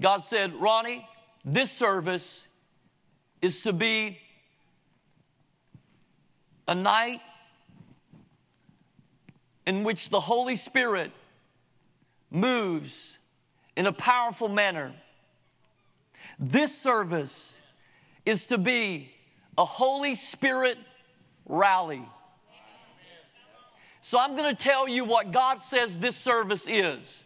God 0.01 0.23
said, 0.23 0.55
Ronnie, 0.61 1.07
this 1.45 1.71
service 1.71 2.49
is 3.41 3.63
to 3.63 3.73
be 3.73 4.19
a 6.67 6.75
night 6.75 7.21
in 9.67 9.85
which 9.85 10.11
the 10.11 10.21
Holy 10.21 10.57
Spirit 10.57 11.11
moves 12.31 13.19
in 13.77 13.87
a 13.87 13.93
powerful 13.93 14.49
manner. 14.49 14.93
This 16.39 16.77
service 16.77 17.61
is 18.27 18.47
to 18.49 18.59
be 18.59 19.11
a 19.57 19.65
Holy 19.65 20.15
Spirit 20.15 20.79
rally. 21.47 22.03
So 24.01 24.19
I'm 24.19 24.37
going 24.37 24.55
to 24.55 24.63
tell 24.63 24.87
you 24.87 25.05
what 25.05 25.33
God 25.33 25.63
says 25.63 25.99
this 25.99 26.17
service 26.17 26.69
is. 26.69 27.25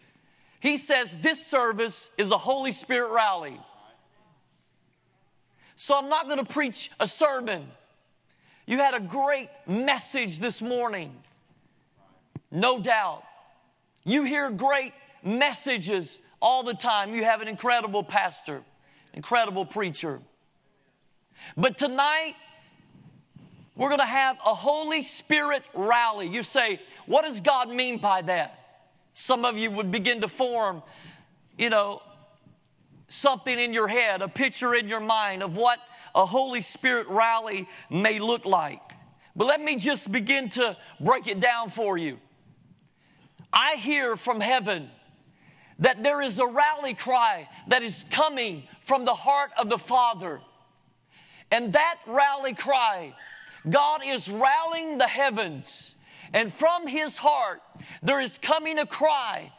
He 0.61 0.76
says 0.76 1.18
this 1.18 1.45
service 1.45 2.11
is 2.18 2.30
a 2.30 2.38
Holy 2.38 2.73
Spirit 2.73 3.11
rally. 3.11 3.59
So 5.76 5.97
I'm 5.97 6.09
not 6.09 6.26
going 6.26 6.38
to 6.38 6.52
preach 6.52 6.90
a 7.00 7.07
sermon. 7.07 7.66
You 8.66 8.78
had 8.78 8.95
a 8.95 9.00
great 9.00 9.49
message 9.66 10.40
this 10.40 10.61
morning. 10.61 11.14
No 12.50 12.81
doubt. 12.81 13.23
You 14.05 14.25
hear 14.25 14.50
great 14.50 14.93
messages 15.23 16.23
all 16.40 16.62
the 16.62 16.75
time. 16.75 17.14
You 17.14 17.25
have 17.25 17.43
an 17.43 17.49
incredible 17.49 18.02
pastor, 18.02 18.62
incredible 19.12 19.67
preacher. 19.67 20.21
But 21.57 21.78
tonight, 21.78 22.35
we're 23.76 23.88
going 23.88 24.00
to 24.00 24.07
have 24.07 24.38
a 24.45 24.55
Holy 24.55 25.02
Spirit 25.02 25.62
rally. 25.75 26.28
You 26.28 26.43
say, 26.43 26.81
what 27.07 27.23
does 27.23 27.40
God 27.40 27.69
mean 27.69 27.99
by 27.99 28.23
that? 28.23 28.59
Some 29.14 29.45
of 29.45 29.57
you 29.57 29.71
would 29.71 29.90
begin 29.90 30.21
to 30.23 30.28
form, 30.28 30.83
you 31.57 31.71
know, 31.71 32.02
something 33.09 33.59
in 33.59 33.73
your 33.73 33.88
head, 33.88 34.23
a 34.23 34.28
picture 34.28 34.75
in 34.75 34.88
your 34.88 35.00
mind 35.00 35.43
of 35.43 35.57
what 35.57 35.78
a 36.14 36.26
Holy 36.26 36.61
Spirit 36.61 37.09
rally 37.09 37.69
may 37.90 38.19
look 38.19 38.45
like. 38.45 38.81
But 39.37 39.47
let 39.47 39.61
me 39.61 39.76
just 39.76 40.11
begin 40.11 40.49
to 40.50 40.76
break 41.00 41.26
it 41.28 41.40
down 41.40 41.69
for 41.69 41.97
you. 41.97 42.19
I 43.52 43.76
hear 43.76 44.17
from 44.17 44.40
heaven 44.40 44.90
that 45.78 46.02
there 46.02 46.21
is 46.21 46.38
a 46.38 46.47
rally 46.47 46.95
cry 46.95 47.49
that 47.69 47.83
is 47.83 48.05
coming 48.11 48.64
from 48.81 49.05
the 49.05 49.14
heart 49.14 49.50
of 49.59 49.69
the 49.69 49.78
Father. 49.78 50.40
And 51.50 51.73
that 51.73 51.97
rally 52.07 52.55
cry, 52.55 53.14
God 53.69 54.02
is 54.05 54.31
rallying 54.31 54.99
the 54.99 55.07
heavens 55.07 55.99
and 56.33 56.52
from 56.52 56.87
his 56.87 57.19
heart, 57.19 57.62
there 58.02 58.21
is 58.21 58.38
coming 58.38 58.78
a 58.78 58.87
cry. 58.87 59.52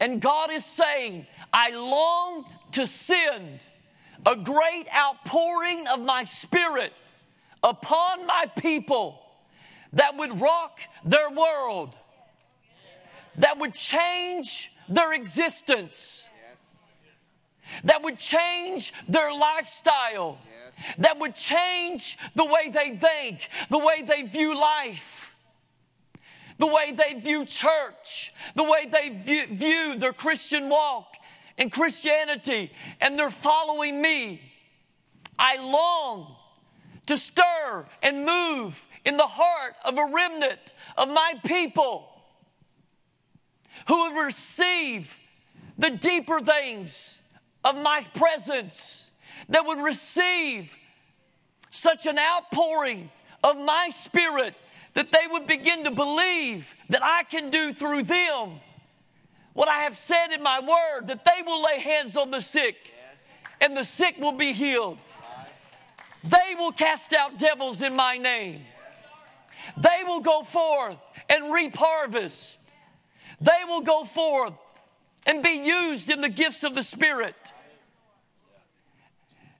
And 0.00 0.20
God 0.20 0.50
is 0.50 0.64
saying, 0.64 1.26
I 1.52 1.70
long 1.70 2.44
to 2.72 2.86
send 2.86 3.64
a 4.26 4.36
great 4.36 4.86
outpouring 4.94 5.86
of 5.86 6.00
my 6.00 6.24
spirit 6.24 6.92
upon 7.62 8.26
my 8.26 8.46
people 8.58 9.22
that 9.92 10.16
would 10.16 10.40
rock 10.40 10.80
their 11.04 11.30
world, 11.30 11.96
that 13.38 13.58
would 13.58 13.74
change 13.74 14.72
their 14.88 15.12
existence, 15.14 16.28
that 17.84 18.02
would 18.02 18.18
change 18.18 18.92
their 19.08 19.32
lifestyle, 19.34 20.38
that 20.98 21.18
would 21.18 21.34
change 21.34 22.16
the 22.34 22.44
way 22.44 22.70
they 22.70 22.96
think, 22.96 23.48
the 23.70 23.78
way 23.78 24.02
they 24.02 24.22
view 24.22 24.58
life 24.58 25.28
the 26.58 26.66
way 26.66 26.92
they 26.92 27.14
view 27.14 27.44
church, 27.44 28.32
the 28.54 28.64
way 28.64 28.86
they 28.90 29.10
view, 29.10 29.46
view 29.46 29.96
their 29.96 30.12
Christian 30.12 30.68
walk 30.68 31.14
in 31.56 31.70
Christianity, 31.70 32.72
and 33.00 33.18
they're 33.18 33.30
following 33.30 34.02
me. 34.02 34.42
I 35.38 35.56
long 35.56 36.34
to 37.06 37.16
stir 37.16 37.86
and 38.02 38.24
move 38.24 38.84
in 39.04 39.16
the 39.16 39.26
heart 39.26 39.74
of 39.84 39.98
a 39.98 40.06
remnant 40.12 40.74
of 40.96 41.08
my 41.08 41.34
people 41.44 42.17
who 43.88 44.14
would 44.14 44.24
receive 44.24 45.18
the 45.76 45.90
deeper 45.90 46.40
things 46.40 47.22
of 47.64 47.76
my 47.76 48.04
presence, 48.14 49.10
that 49.48 49.64
would 49.64 49.78
receive 49.78 50.76
such 51.70 52.06
an 52.06 52.18
outpouring 52.18 53.10
of 53.42 53.56
my 53.56 53.88
spirit 53.90 54.54
that 54.94 55.12
they 55.12 55.26
would 55.30 55.46
begin 55.46 55.84
to 55.84 55.90
believe 55.90 56.74
that 56.88 57.02
I 57.04 57.22
can 57.24 57.50
do 57.50 57.72
through 57.72 58.02
them 58.02 58.60
what 59.52 59.68
I 59.68 59.80
have 59.80 59.96
said 59.96 60.28
in 60.32 60.42
my 60.42 60.60
word, 60.60 61.08
that 61.08 61.24
they 61.24 61.42
will 61.44 61.62
lay 61.64 61.80
hands 61.80 62.16
on 62.16 62.30
the 62.30 62.40
sick 62.40 62.94
and 63.60 63.76
the 63.76 63.84
sick 63.84 64.16
will 64.18 64.32
be 64.32 64.52
healed. 64.52 64.98
They 66.24 66.54
will 66.56 66.72
cast 66.72 67.12
out 67.12 67.38
devils 67.38 67.82
in 67.82 67.94
my 67.94 68.18
name. 68.18 68.62
They 69.76 70.02
will 70.04 70.20
go 70.20 70.42
forth 70.42 70.98
and 71.28 71.52
reap 71.52 71.76
harvest. 71.76 72.60
They 73.40 73.64
will 73.66 73.82
go 73.82 74.04
forth 74.04 74.54
and 75.26 75.42
be 75.42 75.62
used 75.64 76.10
in 76.10 76.20
the 76.20 76.28
gifts 76.28 76.64
of 76.64 76.74
the 76.74 76.82
Spirit. 76.82 77.52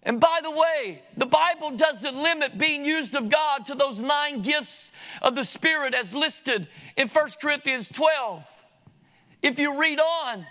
And 0.03 0.21
by 0.21 0.41
the 0.43 0.51
way, 0.51 1.03
the 1.17 1.27
Bible 1.27 1.73
doesn't 1.73 2.17
limit 2.17 2.57
being 2.57 2.85
used 2.85 3.15
of 3.15 3.29
God 3.29 3.67
to 3.67 3.75
those 3.75 4.03
nine 4.03 4.41
gifts 4.41 4.93
of 5.21 5.35
the 5.35 5.45
Spirit 5.45 5.95
as 5.95 6.15
listed 6.15 6.69
in 6.97 7.09
1 7.09 7.29
Corinthians 7.41 7.91
12. 7.91 8.47
if 9.43 9.59
you 9.59 9.79
read 9.79 10.01
on, 10.01 10.47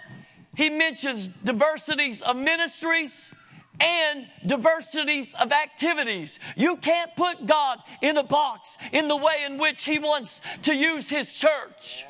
he 0.55 0.69
mentions 0.69 1.27
diversities 1.27 2.21
of 2.21 2.35
ministries 2.35 3.33
and 3.79 4.27
diversities 4.45 5.35
of 5.35 5.51
activities. 5.51 6.39
You 6.55 6.77
can't 6.77 7.15
put 7.15 7.45
God 7.45 7.79
in 8.01 8.17
a 8.17 8.23
box 8.23 8.77
in 8.91 9.07
the 9.07 9.15
way 9.15 9.43
in 9.45 9.57
which 9.57 9.85
He 9.85 9.99
wants 9.99 10.41
to 10.63 10.75
use 10.75 11.09
His 11.09 11.33
church. 11.33 12.05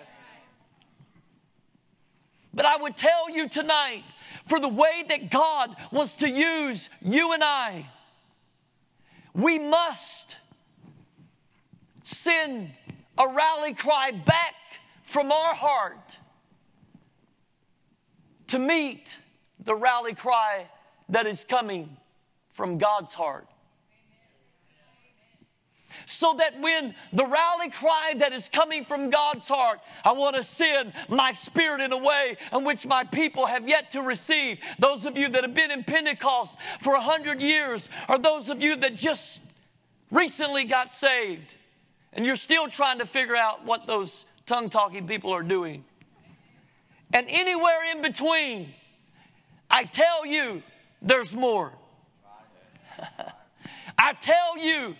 But 2.57 2.65
I 2.65 2.75
would 2.75 2.97
tell 2.97 3.29
you 3.29 3.47
tonight, 3.47 4.15
for 4.47 4.59
the 4.59 4.67
way 4.67 5.03
that 5.09 5.29
God 5.29 5.75
wants 5.91 6.15
to 6.15 6.27
use 6.27 6.89
you 7.03 7.31
and 7.31 7.43
I, 7.43 7.87
we 9.35 9.59
must 9.59 10.37
send 12.01 12.71
a 13.15 13.27
rally 13.27 13.75
cry 13.75 14.09
back 14.09 14.55
from 15.03 15.31
our 15.31 15.53
heart 15.53 16.17
to 18.47 18.57
meet 18.57 19.19
the 19.59 19.75
rally 19.75 20.15
cry 20.15 20.65
that 21.09 21.27
is 21.27 21.45
coming 21.45 21.95
from 22.49 22.79
God's 22.79 23.13
heart. 23.13 23.47
So 26.09 26.33
that 26.37 26.57
when 26.61 26.95
the 27.11 27.25
rally 27.25 27.69
cry 27.69 28.13
that 28.15 28.31
is 28.31 28.47
coming 28.47 28.85
from 28.85 29.09
God's 29.09 29.49
heart, 29.49 29.81
I 30.05 30.13
want 30.13 30.37
to 30.37 30.43
send 30.43 30.93
my 31.09 31.33
spirit 31.33 31.81
in 31.81 31.91
a 31.91 31.97
way 31.97 32.37
in 32.53 32.63
which 32.63 32.87
my 32.87 33.03
people 33.03 33.45
have 33.45 33.67
yet 33.67 33.91
to 33.91 34.01
receive. 34.01 34.59
Those 34.79 35.05
of 35.05 35.17
you 35.17 35.27
that 35.27 35.43
have 35.43 35.53
been 35.53 35.69
in 35.69 35.83
Pentecost 35.83 36.59
for 36.79 36.95
a 36.95 37.01
hundred 37.01 37.41
years, 37.41 37.89
or 38.07 38.17
those 38.17 38.49
of 38.49 38.63
you 38.63 38.77
that 38.77 38.95
just 38.95 39.43
recently 40.09 40.63
got 40.63 40.93
saved, 40.93 41.55
and 42.13 42.25
you're 42.25 42.37
still 42.37 42.69
trying 42.69 42.99
to 42.99 43.05
figure 43.05 43.35
out 43.35 43.65
what 43.65 43.85
those 43.85 44.23
tongue 44.45 44.69
talking 44.69 45.07
people 45.07 45.33
are 45.33 45.43
doing. 45.43 45.83
And 47.11 47.27
anywhere 47.29 47.91
in 47.91 48.01
between, 48.01 48.73
I 49.69 49.83
tell 49.83 50.25
you, 50.25 50.63
there's 51.01 51.35
more. 51.35 51.73
I 53.97 54.13
tell 54.13 54.57
you, 54.57 54.95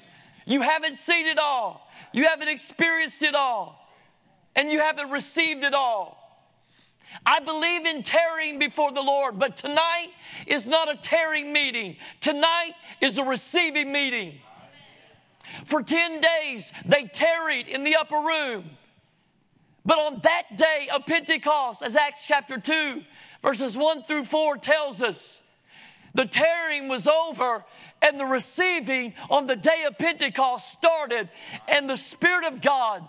you 0.47 0.61
haven't 0.61 0.95
seen 0.95 1.27
it 1.27 1.37
all, 1.37 1.91
you 2.13 2.25
haven't 2.25 2.47
experienced 2.47 3.21
it 3.21 3.35
all, 3.35 3.91
and 4.55 4.71
you 4.71 4.79
haven't 4.79 5.11
received 5.11 5.63
it 5.63 5.73
all. 5.73 6.17
I 7.25 7.41
believe 7.41 7.85
in 7.85 8.01
tarrying 8.01 8.57
before 8.57 8.91
the 8.91 9.01
Lord, 9.01 9.37
but 9.37 9.57
tonight 9.57 10.07
is 10.45 10.67
not 10.67 10.89
a 10.89 10.95
tarrying 10.95 11.51
meeting. 11.51 11.97
Tonight 12.21 12.71
is 13.01 13.17
a 13.17 13.23
receiving 13.23 13.91
meeting. 13.91 14.39
For 15.65 15.83
10 15.83 16.21
days, 16.21 16.71
they 16.85 17.03
tarried 17.03 17.67
in 17.67 17.83
the 17.83 17.95
upper 17.95 18.15
room. 18.15 18.71
But 19.85 19.99
on 19.99 20.19
that 20.23 20.57
day 20.57 20.89
of 20.93 21.05
Pentecost, 21.05 21.81
as 21.81 21.95
Acts 21.95 22.25
chapter 22.27 22.57
2, 22.57 23.03
verses 23.41 23.77
1 23.77 24.03
through 24.03 24.25
4 24.25 24.57
tells 24.57 25.01
us, 25.01 25.43
the 26.13 26.25
tearing 26.25 26.87
was 26.87 27.07
over 27.07 27.65
and 28.01 28.19
the 28.19 28.25
receiving 28.25 29.13
on 29.29 29.47
the 29.47 29.55
day 29.55 29.85
of 29.87 29.97
Pentecost 29.97 30.71
started, 30.71 31.29
and 31.67 31.89
the 31.89 31.97
Spirit 31.97 32.45
of 32.45 32.61
God 32.61 33.05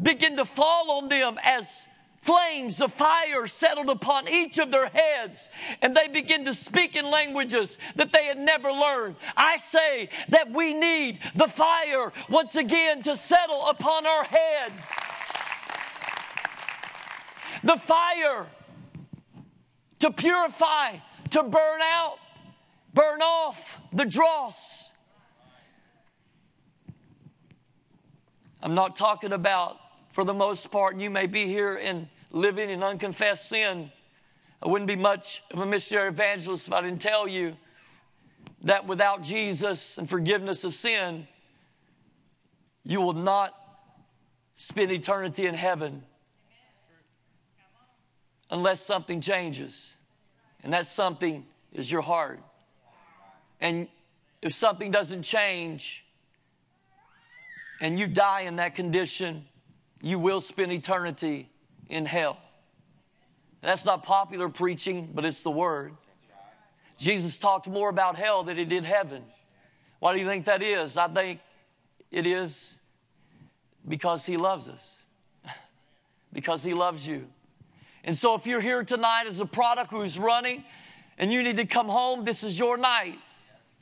began 0.00 0.36
to 0.36 0.44
fall 0.44 0.90
on 0.92 1.08
them 1.08 1.38
as 1.44 1.86
flames 2.20 2.80
of 2.80 2.92
fire 2.92 3.46
settled 3.46 3.88
upon 3.88 4.28
each 4.28 4.58
of 4.58 4.70
their 4.70 4.88
heads, 4.88 5.48
and 5.80 5.96
they 5.96 6.08
begin 6.08 6.44
to 6.44 6.52
speak 6.52 6.96
in 6.96 7.08
languages 7.08 7.78
that 7.94 8.12
they 8.12 8.24
had 8.24 8.38
never 8.38 8.70
learned. 8.70 9.14
I 9.36 9.58
say 9.58 10.08
that 10.30 10.50
we 10.50 10.74
need 10.74 11.20
the 11.36 11.46
fire 11.46 12.12
once 12.28 12.56
again 12.56 13.02
to 13.02 13.16
settle 13.16 13.68
upon 13.68 14.06
our 14.06 14.24
head 14.24 14.72
the 17.62 17.76
fire 17.76 18.46
to 19.98 20.10
purify, 20.10 20.96
to 21.36 21.42
burn 21.42 21.80
out, 21.82 22.16
burn 22.94 23.20
off 23.20 23.78
the 23.92 24.06
dross. 24.06 24.90
I'm 28.62 28.74
not 28.74 28.96
talking 28.96 29.32
about, 29.32 29.76
for 30.12 30.24
the 30.24 30.32
most 30.32 30.70
part, 30.70 30.96
you 30.96 31.10
may 31.10 31.26
be 31.26 31.44
here 31.44 31.76
and 31.76 32.08
living 32.30 32.70
in 32.70 32.82
unconfessed 32.82 33.50
sin. 33.50 33.92
I 34.62 34.68
wouldn't 34.68 34.88
be 34.88 34.96
much 34.96 35.42
of 35.50 35.60
a 35.60 35.66
missionary 35.66 36.08
evangelist 36.08 36.68
if 36.68 36.72
I 36.72 36.80
didn't 36.80 37.02
tell 37.02 37.28
you 37.28 37.58
that 38.62 38.86
without 38.86 39.22
Jesus 39.22 39.98
and 39.98 40.08
forgiveness 40.08 40.64
of 40.64 40.72
sin, 40.72 41.28
you 42.82 43.02
will 43.02 43.12
not 43.12 43.54
spend 44.54 44.90
eternity 44.90 45.46
in 45.46 45.54
heaven 45.54 46.02
unless 48.50 48.80
something 48.80 49.20
changes. 49.20 49.96
And 50.66 50.72
that 50.72 50.86
something 50.86 51.46
is 51.72 51.92
your 51.92 52.02
heart. 52.02 52.40
And 53.60 53.86
if 54.42 54.52
something 54.52 54.90
doesn't 54.90 55.22
change 55.22 56.04
and 57.80 58.00
you 58.00 58.08
die 58.08 58.40
in 58.40 58.56
that 58.56 58.74
condition, 58.74 59.44
you 60.02 60.18
will 60.18 60.40
spend 60.40 60.72
eternity 60.72 61.48
in 61.88 62.04
hell. 62.04 62.38
That's 63.60 63.84
not 63.84 64.02
popular 64.02 64.48
preaching, 64.48 65.12
but 65.14 65.24
it's 65.24 65.44
the 65.44 65.52
word. 65.52 65.92
Jesus 66.98 67.38
talked 67.38 67.68
more 67.68 67.88
about 67.88 68.16
hell 68.16 68.42
than 68.42 68.56
he 68.56 68.64
did 68.64 68.84
heaven. 68.84 69.22
Why 70.00 70.14
do 70.16 70.20
you 70.20 70.26
think 70.26 70.46
that 70.46 70.64
is? 70.64 70.96
I 70.96 71.06
think 71.06 71.38
it 72.10 72.26
is 72.26 72.80
because 73.86 74.26
he 74.26 74.36
loves 74.36 74.68
us, 74.68 75.04
because 76.32 76.64
he 76.64 76.74
loves 76.74 77.06
you. 77.06 77.28
And 78.06 78.16
so, 78.16 78.36
if 78.36 78.46
you're 78.46 78.60
here 78.60 78.84
tonight 78.84 79.24
as 79.26 79.40
a 79.40 79.46
product 79.46 79.90
who's 79.90 80.16
running 80.16 80.64
and 81.18 81.32
you 81.32 81.42
need 81.42 81.56
to 81.56 81.66
come 81.66 81.88
home, 81.88 82.24
this 82.24 82.44
is 82.44 82.56
your 82.56 82.76
night. 82.76 83.18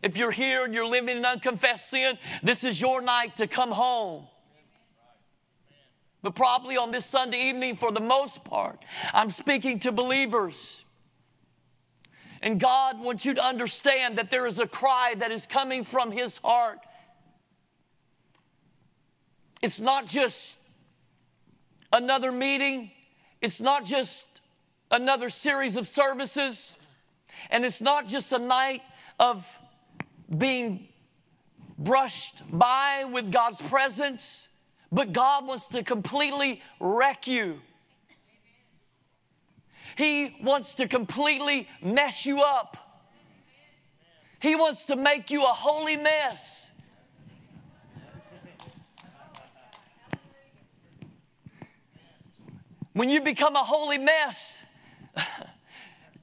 If 0.02 0.16
you're 0.16 0.30
here 0.30 0.64
and 0.64 0.74
you're 0.74 0.88
living 0.88 1.18
in 1.18 1.24
unconfessed 1.26 1.90
sin, 1.90 2.16
this 2.42 2.64
is 2.64 2.80
your 2.80 3.02
night 3.02 3.36
to 3.36 3.46
come 3.46 3.70
home. 3.70 4.26
But 6.22 6.34
probably 6.34 6.78
on 6.78 6.90
this 6.90 7.04
Sunday 7.04 7.50
evening, 7.50 7.76
for 7.76 7.92
the 7.92 8.00
most 8.00 8.44
part, 8.44 8.78
I'm 9.12 9.28
speaking 9.28 9.78
to 9.80 9.92
believers. 9.92 10.82
And 12.40 12.58
God 12.58 13.00
wants 13.00 13.26
you 13.26 13.34
to 13.34 13.44
understand 13.44 14.16
that 14.16 14.30
there 14.30 14.46
is 14.46 14.58
a 14.58 14.66
cry 14.66 15.14
that 15.18 15.32
is 15.32 15.46
coming 15.46 15.84
from 15.84 16.12
His 16.12 16.38
heart. 16.38 16.78
It's 19.60 19.82
not 19.82 20.06
just 20.06 20.58
another 21.92 22.32
meeting, 22.32 22.90
it's 23.44 23.60
not 23.60 23.84
just 23.84 24.40
another 24.90 25.28
series 25.28 25.76
of 25.76 25.86
services, 25.86 26.78
and 27.50 27.62
it's 27.62 27.82
not 27.82 28.06
just 28.06 28.32
a 28.32 28.38
night 28.38 28.80
of 29.20 29.46
being 30.34 30.88
brushed 31.78 32.42
by 32.50 33.04
with 33.04 33.30
God's 33.30 33.60
presence, 33.60 34.48
but 34.90 35.12
God 35.12 35.46
wants 35.46 35.68
to 35.68 35.82
completely 35.82 36.62
wreck 36.80 37.26
you. 37.26 37.60
He 39.96 40.38
wants 40.42 40.76
to 40.76 40.88
completely 40.88 41.68
mess 41.82 42.24
you 42.24 42.40
up. 42.40 43.04
He 44.40 44.56
wants 44.56 44.86
to 44.86 44.96
make 44.96 45.30
you 45.30 45.44
a 45.44 45.52
holy 45.52 45.98
mess. 45.98 46.72
When 52.94 53.08
you 53.08 53.20
become 53.20 53.56
a 53.56 53.64
holy 53.64 53.98
mess, 53.98 54.64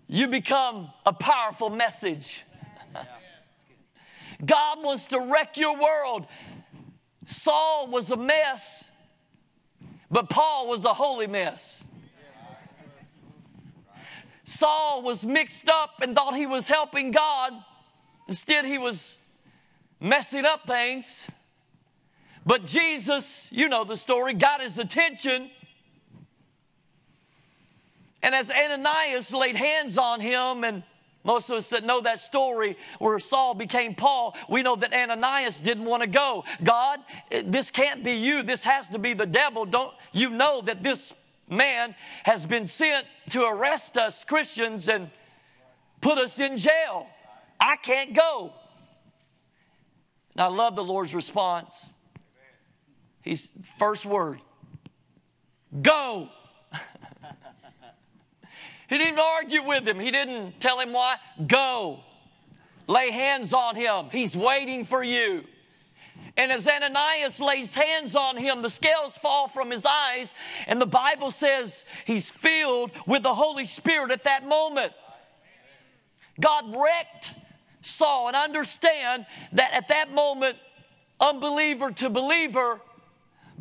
you 0.07 0.27
become 0.27 0.89
a 1.05 1.11
powerful 1.11 1.69
message. 1.69 2.45
God 4.43 4.81
wants 4.81 5.07
to 5.07 5.19
wreck 5.19 5.57
your 5.57 5.77
world. 5.77 6.25
Saul 7.25 7.87
was 7.87 8.09
a 8.09 8.15
mess, 8.15 8.89
but 10.09 10.29
Paul 10.29 10.69
was 10.69 10.85
a 10.85 10.93
holy 10.93 11.27
mess. 11.27 11.83
Saul 14.45 15.01
was 15.03 15.25
mixed 15.25 15.67
up 15.67 16.01
and 16.01 16.15
thought 16.15 16.35
he 16.35 16.45
was 16.45 16.69
helping 16.69 17.11
God. 17.11 17.51
Instead, 18.29 18.63
he 18.63 18.77
was 18.77 19.17
messing 19.99 20.45
up 20.45 20.65
things. 20.65 21.29
But 22.45 22.65
Jesus, 22.65 23.49
you 23.51 23.67
know 23.67 23.83
the 23.83 23.97
story, 23.97 24.33
got 24.33 24.61
his 24.61 24.79
attention 24.79 25.51
and 28.23 28.35
as 28.35 28.51
Ananias 28.51 29.33
laid 29.33 29.55
hands 29.55 29.97
on 29.97 30.19
him, 30.19 30.63
and 30.63 30.83
most 31.23 31.49
of 31.49 31.57
us 31.57 31.69
that 31.69 31.83
know 31.83 32.01
that 32.01 32.19
story 32.19 32.77
where 32.99 33.19
Saul 33.19 33.53
became 33.53 33.95
Paul, 33.95 34.35
we 34.49 34.63
know 34.63 34.75
that 34.75 34.93
Ananias 34.93 35.59
didn't 35.59 35.85
want 35.85 36.01
to 36.01 36.09
go. 36.09 36.43
God, 36.63 36.99
this 37.45 37.69
can't 37.71 38.03
be 38.03 38.13
you. 38.13 38.43
This 38.43 38.63
has 38.63 38.89
to 38.89 38.99
be 38.99 39.13
the 39.13 39.25
devil. 39.25 39.65
Don't 39.65 39.93
you 40.11 40.29
know 40.29 40.61
that 40.61 40.83
this 40.83 41.13
man 41.49 41.95
has 42.23 42.45
been 42.45 42.65
sent 42.65 43.05
to 43.29 43.43
arrest 43.43 43.97
us 43.97 44.23
Christians 44.23 44.89
and 44.89 45.11
put 46.01 46.17
us 46.17 46.39
in 46.39 46.57
jail? 46.57 47.07
I 47.59 47.75
can't 47.75 48.13
go. 48.13 48.53
And 50.33 50.41
I 50.41 50.47
love 50.47 50.75
the 50.75 50.83
Lord's 50.83 51.13
response. 51.13 51.93
He's 53.21 53.51
first 53.77 54.05
word, 54.05 54.39
go. 55.81 56.29
He 58.91 58.97
didn't 58.97 59.19
argue 59.19 59.63
with 59.63 59.87
him. 59.87 60.01
He 60.01 60.11
didn't 60.11 60.59
tell 60.59 60.77
him 60.77 60.91
why. 60.91 61.15
Go. 61.47 62.01
Lay 62.87 63.09
hands 63.09 63.53
on 63.53 63.77
him. 63.77 64.07
He's 64.11 64.35
waiting 64.35 64.83
for 64.83 65.01
you. 65.01 65.45
And 66.35 66.51
as 66.51 66.67
Ananias 66.67 67.39
lays 67.39 67.73
hands 67.73 68.17
on 68.17 68.35
him, 68.35 68.61
the 68.61 68.69
scales 68.69 69.17
fall 69.17 69.47
from 69.47 69.71
his 69.71 69.85
eyes, 69.85 70.35
and 70.67 70.81
the 70.81 70.85
Bible 70.85 71.31
says 71.31 71.85
he's 72.05 72.29
filled 72.29 72.91
with 73.07 73.23
the 73.23 73.33
Holy 73.33 73.63
Spirit 73.63 74.11
at 74.11 74.25
that 74.25 74.45
moment. 74.45 74.91
God 76.39 76.75
wrecked 76.75 77.33
Saul, 77.81 78.27
and 78.27 78.35
understand 78.35 79.25
that 79.53 79.73
at 79.73 79.87
that 79.87 80.13
moment, 80.13 80.57
unbeliever 81.19 81.91
to 81.91 82.09
believer, 82.09 82.81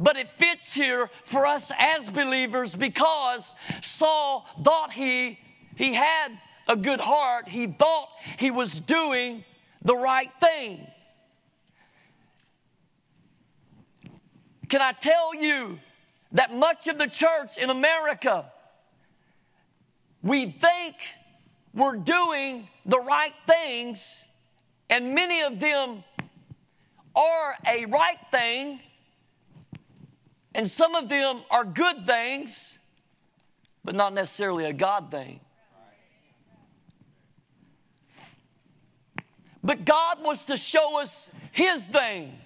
but 0.00 0.16
it 0.16 0.30
fits 0.30 0.74
here 0.74 1.10
for 1.24 1.46
us 1.46 1.70
as 1.78 2.08
believers 2.08 2.74
because 2.74 3.54
Saul 3.82 4.48
thought 4.62 4.92
he, 4.92 5.38
he 5.76 5.92
had 5.92 6.30
a 6.66 6.74
good 6.74 7.00
heart. 7.00 7.48
He 7.48 7.66
thought 7.66 8.08
he 8.38 8.50
was 8.50 8.80
doing 8.80 9.44
the 9.82 9.94
right 9.94 10.32
thing. 10.40 10.86
Can 14.70 14.80
I 14.80 14.92
tell 14.92 15.34
you 15.34 15.78
that 16.32 16.54
much 16.54 16.86
of 16.86 16.96
the 16.96 17.08
church 17.08 17.58
in 17.58 17.68
America, 17.68 18.50
we 20.22 20.46
think 20.46 20.96
we're 21.74 21.96
doing 21.96 22.68
the 22.86 23.00
right 23.00 23.34
things, 23.46 24.24
and 24.88 25.14
many 25.14 25.42
of 25.42 25.60
them 25.60 26.04
are 27.14 27.56
a 27.66 27.84
right 27.86 28.18
thing, 28.30 28.80
and 30.54 30.68
some 30.68 30.94
of 30.94 31.08
them 31.08 31.42
are 31.50 31.64
good 31.64 32.06
things, 32.06 32.78
but 33.84 33.94
not 33.94 34.12
necessarily 34.12 34.64
a 34.64 34.72
God 34.72 35.10
thing. 35.10 35.40
But 39.62 39.84
God 39.84 40.22
wants 40.22 40.46
to 40.46 40.56
show 40.56 41.00
us 41.00 41.32
His 41.52 41.86
thing. 41.86 42.38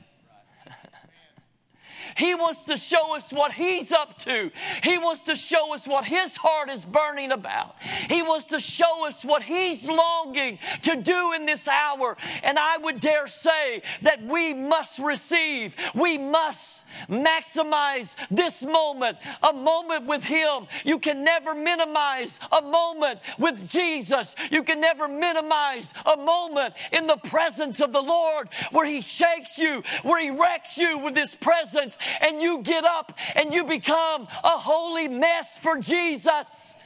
He 2.16 2.34
wants 2.34 2.64
to 2.64 2.76
show 2.76 3.16
us 3.16 3.32
what 3.32 3.52
He's 3.52 3.92
up 3.92 4.16
to. 4.18 4.50
He 4.82 4.98
wants 4.98 5.22
to 5.22 5.36
show 5.36 5.74
us 5.74 5.86
what 5.86 6.04
His 6.04 6.36
heart 6.36 6.70
is 6.70 6.84
burning 6.84 7.32
about. 7.32 7.76
He 8.08 8.22
wants 8.22 8.46
to 8.46 8.60
show 8.60 9.06
us 9.06 9.24
what 9.24 9.42
He's 9.42 9.88
longing 9.88 10.58
to 10.82 10.96
do 10.96 11.32
in 11.32 11.46
this 11.46 11.68
hour. 11.68 12.16
And 12.42 12.58
I 12.58 12.78
would 12.78 13.00
dare 13.00 13.26
say 13.26 13.82
that 14.02 14.22
we 14.22 14.54
must 14.54 14.98
receive, 14.98 15.76
we 15.94 16.18
must 16.18 16.86
maximize 17.08 18.16
this 18.30 18.64
moment, 18.64 19.18
a 19.42 19.52
moment 19.52 20.06
with 20.06 20.24
Him. 20.24 20.66
You 20.84 20.98
can 20.98 21.24
never 21.24 21.54
minimize 21.54 22.40
a 22.52 22.62
moment 22.62 23.20
with 23.38 23.70
Jesus. 23.70 24.34
You 24.50 24.62
can 24.62 24.80
never 24.80 25.08
minimize 25.08 25.94
a 26.06 26.16
moment 26.16 26.74
in 26.92 27.06
the 27.06 27.16
presence 27.16 27.80
of 27.80 27.92
the 27.92 28.02
Lord 28.02 28.48
where 28.72 28.86
He 28.86 29.00
shakes 29.00 29.58
you, 29.58 29.82
where 30.02 30.20
He 30.20 30.30
wrecks 30.30 30.78
you 30.78 30.98
with 30.98 31.16
His 31.16 31.34
presence 31.34 31.93
and 32.20 32.40
you 32.40 32.62
get 32.62 32.84
up 32.84 33.18
and 33.34 33.52
you 33.52 33.64
become 33.64 34.22
a 34.42 34.58
holy 34.58 35.08
mess 35.08 35.56
for 35.56 35.78
Jesus. 35.78 36.76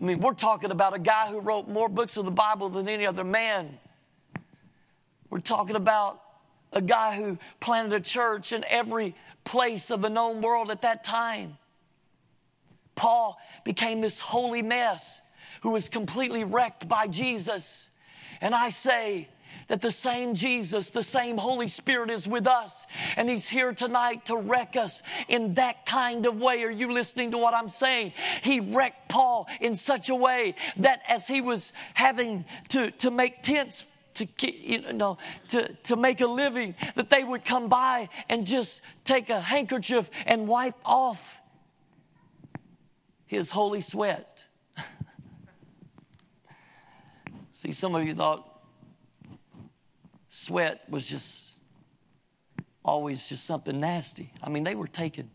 I 0.00 0.04
mean, 0.04 0.20
we're 0.20 0.34
talking 0.34 0.70
about 0.70 0.94
a 0.94 0.98
guy 0.98 1.28
who 1.28 1.40
wrote 1.40 1.68
more 1.68 1.88
books 1.88 2.16
of 2.16 2.24
the 2.24 2.30
Bible 2.30 2.70
than 2.70 2.88
any 2.88 3.06
other 3.06 3.24
man. 3.24 3.78
We're 5.28 5.40
talking 5.40 5.76
about 5.76 6.20
a 6.72 6.80
guy 6.80 7.16
who 7.16 7.38
planted 7.60 7.92
a 7.92 8.00
church 8.00 8.52
in 8.52 8.64
every 8.68 9.14
place 9.44 9.90
of 9.90 10.00
the 10.00 10.10
known 10.10 10.40
world 10.40 10.70
at 10.70 10.82
that 10.82 11.04
time. 11.04 11.58
Paul 12.94 13.38
became 13.64 14.00
this 14.00 14.20
holy 14.20 14.62
mess 14.62 15.22
who 15.62 15.70
was 15.70 15.88
completely 15.88 16.44
wrecked 16.44 16.88
by 16.88 17.06
Jesus. 17.06 17.90
And 18.40 18.54
I 18.54 18.70
say, 18.70 19.28
that 19.70 19.80
the 19.80 19.92
same 19.92 20.34
Jesus, 20.34 20.90
the 20.90 21.02
same 21.02 21.38
Holy 21.38 21.68
Spirit 21.68 22.10
is 22.10 22.26
with 22.26 22.48
us, 22.48 22.88
and 23.16 23.30
He's 23.30 23.48
here 23.48 23.72
tonight 23.72 24.26
to 24.26 24.36
wreck 24.36 24.74
us 24.74 25.00
in 25.28 25.54
that 25.54 25.86
kind 25.86 26.26
of 26.26 26.40
way. 26.40 26.64
Are 26.64 26.72
you 26.72 26.90
listening 26.90 27.30
to 27.30 27.38
what 27.38 27.54
I'm 27.54 27.68
saying? 27.68 28.12
He 28.42 28.58
wrecked 28.58 29.08
Paul 29.08 29.46
in 29.60 29.76
such 29.76 30.08
a 30.08 30.14
way 30.16 30.56
that 30.78 31.02
as 31.08 31.28
he 31.28 31.40
was 31.40 31.72
having 31.94 32.46
to, 32.70 32.90
to 32.90 33.12
make 33.12 33.44
tents 33.44 33.86
to 34.14 34.26
you 34.44 34.92
know 34.92 35.18
to, 35.48 35.72
to 35.84 35.94
make 35.94 36.20
a 36.20 36.26
living 36.26 36.74
that 36.96 37.08
they 37.08 37.22
would 37.22 37.44
come 37.44 37.68
by 37.68 38.08
and 38.28 38.44
just 38.44 38.82
take 39.04 39.30
a 39.30 39.40
handkerchief 39.40 40.10
and 40.26 40.48
wipe 40.48 40.74
off 40.84 41.40
his 43.24 43.52
holy 43.52 43.80
sweat 43.80 44.46
see 47.52 47.70
some 47.70 47.94
of 47.94 48.04
you 48.04 48.16
thought 48.16 48.49
sweat 50.30 50.82
was 50.88 51.08
just 51.08 51.58
always 52.82 53.28
just 53.28 53.44
something 53.44 53.78
nasty. 53.78 54.32
I 54.42 54.48
mean, 54.48 54.64
they 54.64 54.74
were 54.74 54.88
taking 54.88 55.30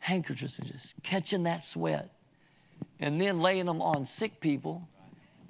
handkerchiefs 0.00 0.58
and 0.58 0.66
just 0.66 1.00
catching 1.02 1.44
that 1.44 1.62
sweat 1.62 2.10
and 2.98 3.20
then 3.20 3.40
laying 3.40 3.66
them 3.66 3.80
on 3.80 4.04
sick 4.04 4.40
people, 4.40 4.88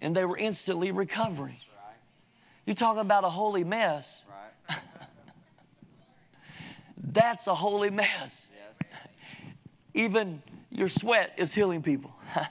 and 0.02 0.14
they 0.14 0.24
were 0.24 0.36
instantly 0.36 0.92
recovering. 0.92 1.54
You 2.66 2.74
talk 2.74 2.98
about 2.98 3.24
a 3.24 3.30
holy 3.30 3.64
mess. 3.64 4.26
That's 6.98 7.46
a 7.46 7.54
holy 7.54 7.90
mess. 7.90 8.50
Even 9.94 10.42
your 10.70 10.88
sweat 10.88 11.34
is 11.38 11.54
healing 11.54 11.82
people. 11.82 12.14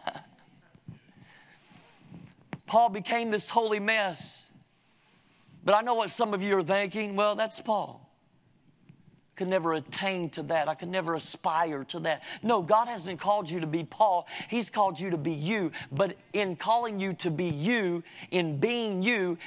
Paul 2.66 2.90
became 2.90 3.30
this 3.30 3.50
holy 3.50 3.80
mess 3.80 4.48
but 5.68 5.76
I 5.76 5.82
know 5.82 5.96
what 5.96 6.12
some 6.12 6.34
of 6.34 6.42
you 6.42 6.58
are 6.58 6.64
thinking. 6.64 7.18
Well, 7.18 7.36
that's 7.36 7.60
Paul. 7.60 8.10
I 8.88 9.36
could 9.36 9.50
never 9.50 9.74
attain 9.74 10.30
to 10.30 10.44
that. 10.44 10.70
I 10.70 10.76
could 10.76 10.88
never 10.88 11.14
aspire 11.14 11.84
to 11.90 12.00
that. 12.00 12.24
No, 12.42 12.62
God 12.62 12.88
hasn't 12.88 13.20
called 13.20 13.50
you 13.50 13.60
to 13.60 13.68
be 13.68 13.84
Paul. 13.84 14.30
He's 14.48 14.70
called 14.70 14.98
you 14.98 15.10
to 15.10 15.18
be 15.18 15.34
you. 15.34 15.74
But 15.92 16.16
in 16.32 16.56
calling 16.56 17.02
you 17.02 17.12
to 17.16 17.30
be 17.30 17.50
you, 17.50 18.02
in 18.32 18.62
being 18.62 19.04
you, 19.04 19.38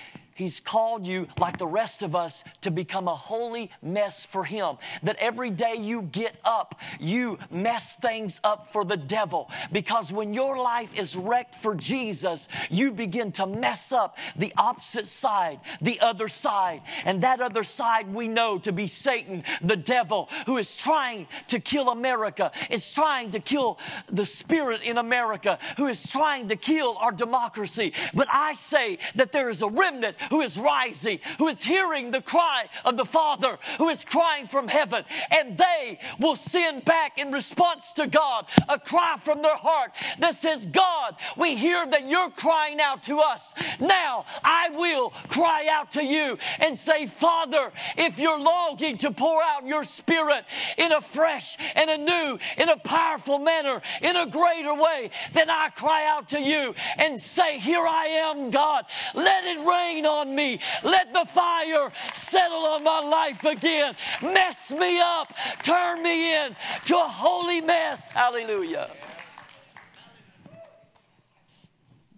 He's 0.41 0.59
called 0.59 1.07
you, 1.07 1.29
like 1.39 1.59
the 1.59 1.67
rest 1.67 2.03
of 2.03 2.17
us, 2.17 2.45
to 2.63 2.71
become 2.71 3.09
a 3.09 3.15
holy 3.15 3.71
mess 3.83 4.25
for 4.25 4.43
Him. 4.43 4.77
That 5.03 5.17
every 5.19 5.51
day 5.51 5.75
you 5.79 6.01
get 6.01 6.35
up, 6.47 6.81
you 6.99 7.39
mess 7.51 7.97
things 7.97 8.41
up 8.43 8.67
for 8.69 8.87
the 8.87 8.97
devil. 8.97 9.51
Because 9.71 10.11
when 10.11 10.33
your 10.33 10.57
life 10.57 10.99
is 10.99 11.15
wrecked 11.15 11.57
for 11.57 11.75
Jesus, 11.75 12.49
you 12.71 12.91
begin 12.91 13.33
to 13.33 13.47
mess 13.47 13.93
up 13.93 14.17
the 14.35 14.51
opposite 14.57 15.07
side, 15.07 15.61
the 15.83 16.01
other 16.01 16.27
side. 16.27 16.81
And 17.05 17.23
that 17.23 17.43
other 17.43 17.63
side 17.63 18.15
we 18.15 18.27
know 18.27 18.59
to 18.61 18.73
be 18.73 18.87
Satan, 18.87 19.45
the 19.61 19.77
devil, 19.77 20.31
who 20.47 20.57
is 20.57 20.75
trying 20.75 21.27
to 21.49 21.61
kill 21.61 21.91
America, 21.91 22.51
is 22.71 22.91
trying 22.95 23.33
to 23.33 23.41
kill 23.41 23.79
the 24.07 24.25
spirit 24.25 24.81
in 24.81 24.97
America, 24.97 25.59
who 25.77 25.87
is 25.87 26.11
trying 26.11 26.49
to 26.49 26.57
kill 26.57 26.97
our 26.97 27.13
democracy. 27.13 27.93
But 28.15 28.29
I 28.33 28.55
say 28.55 28.97
that 29.17 29.33
there 29.33 29.51
is 29.51 29.61
a 29.61 29.69
remnant 29.69 30.17
who 30.31 30.41
is 30.41 30.59
rising, 30.59 31.19
who 31.39 31.49
is 31.49 31.63
hearing 31.63 32.11
the 32.11 32.23
cry 32.23 32.65
of 32.85 32.97
the 32.97 33.05
Father, 33.05 33.59
who 33.79 33.89
is 33.89 34.05
crying 34.05 34.47
from 34.47 34.69
heaven, 34.69 35.05
and 35.31 35.59
they 35.59 35.99
will 36.19 36.37
send 36.37 36.85
back 36.85 37.19
in 37.19 37.33
response 37.33 37.93
to 37.93 38.07
God 38.07 38.47
a 38.69 38.79
cry 38.79 39.17
from 39.19 39.43
their 39.43 39.57
heart 39.57 39.93
that 40.21 40.35
says, 40.35 40.67
God, 40.67 41.17
we 41.37 41.57
hear 41.57 41.87
that 41.87 42.09
you're 42.09 42.31
crying 42.31 42.81
out 42.81 43.03
to 43.05 43.19
us. 43.19 43.55
Now 43.81 44.25
I 44.45 44.71
will 44.71 45.11
cry 45.29 45.69
out 45.71 45.93
to 45.93 46.05
you 46.05 46.39
and 46.59 46.77
say, 46.77 47.07
Father, 47.07 47.73
if 47.97 48.19
you're 48.19 48.41
longing 48.41 48.97
to 48.99 49.11
pour 49.11 49.43
out 49.43 49.67
your 49.67 49.85
spirit 49.85 50.45
in 50.79 50.93
a 50.93 51.01
fresh 51.01 51.57
and 51.75 51.91
a 51.91 51.99
new, 51.99 52.39
in 52.57 52.69
a 52.69 52.77
powerful 52.77 53.39
manner, 53.39 53.81
in 54.03 54.17
a 54.17 54.27
greater 54.27 54.75
way, 54.75 55.11
then 55.33 55.51
I 55.51 55.71
cry 55.71 56.07
out 56.07 56.29
to 56.29 56.41
you 56.41 56.75
and 56.97 57.19
say, 57.19 57.59
Here 57.59 57.87
I 57.87 58.07
am, 58.07 58.51
God. 58.51 58.85
Let 59.15 59.45
it 59.45 59.59
rain 59.67 60.07
on 60.11 60.35
me. 60.35 60.59
Let 60.83 61.13
the 61.13 61.25
fire 61.27 61.91
settle 62.13 62.59
on 62.59 62.85
my 62.85 63.01
life 63.01 63.45
again. 63.45 63.95
Mess 64.23 64.73
me 64.73 65.01
up. 65.01 65.33
Turn 65.63 66.03
me 66.03 66.35
in 66.45 66.57
to 66.85 66.97
a 66.97 67.09
holy 67.09 67.61
mess. 67.61 68.11
Hallelujah. 68.11 68.91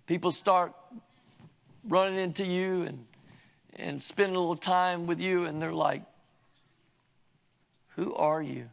People 0.06 0.32
start 0.32 0.72
running 1.84 2.18
into 2.18 2.44
you 2.44 2.82
and, 2.82 3.06
and 3.76 4.02
spending 4.02 4.36
a 4.36 4.38
little 4.38 4.56
time 4.56 5.06
with 5.06 5.20
you, 5.20 5.44
and 5.44 5.60
they're 5.60 5.72
like, 5.72 6.02
Who 7.96 8.14
are 8.14 8.42
you? 8.42 8.68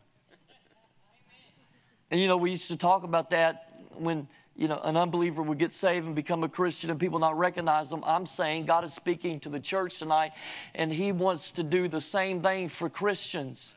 And 2.12 2.20
you 2.20 2.28
know, 2.28 2.38
we 2.38 2.52
used 2.52 2.70
to 2.70 2.78
talk 2.78 3.04
about 3.04 3.30
that 3.30 3.70
when 3.96 4.28
you 4.60 4.68
know, 4.68 4.78
an 4.84 4.98
unbeliever 4.98 5.42
would 5.42 5.58
get 5.58 5.72
saved 5.72 6.06
and 6.06 6.14
become 6.14 6.44
a 6.44 6.50
Christian 6.50 6.90
and 6.90 7.00
people 7.00 7.18
not 7.18 7.38
recognize 7.38 7.92
them. 7.92 8.04
I'm 8.06 8.26
saying 8.26 8.66
God 8.66 8.84
is 8.84 8.94
speaking 8.94 9.40
to 9.40 9.50
the 9.50 9.60
church 9.62 10.00
tonight 10.00 10.34
and 10.76 10.92
He 10.92 11.14
wants 11.14 11.54
to 11.54 11.64
do 11.64 11.88
the 11.88 12.02
same 12.02 12.42
thing 12.42 12.68
for 12.68 12.90
Christians. 12.90 13.76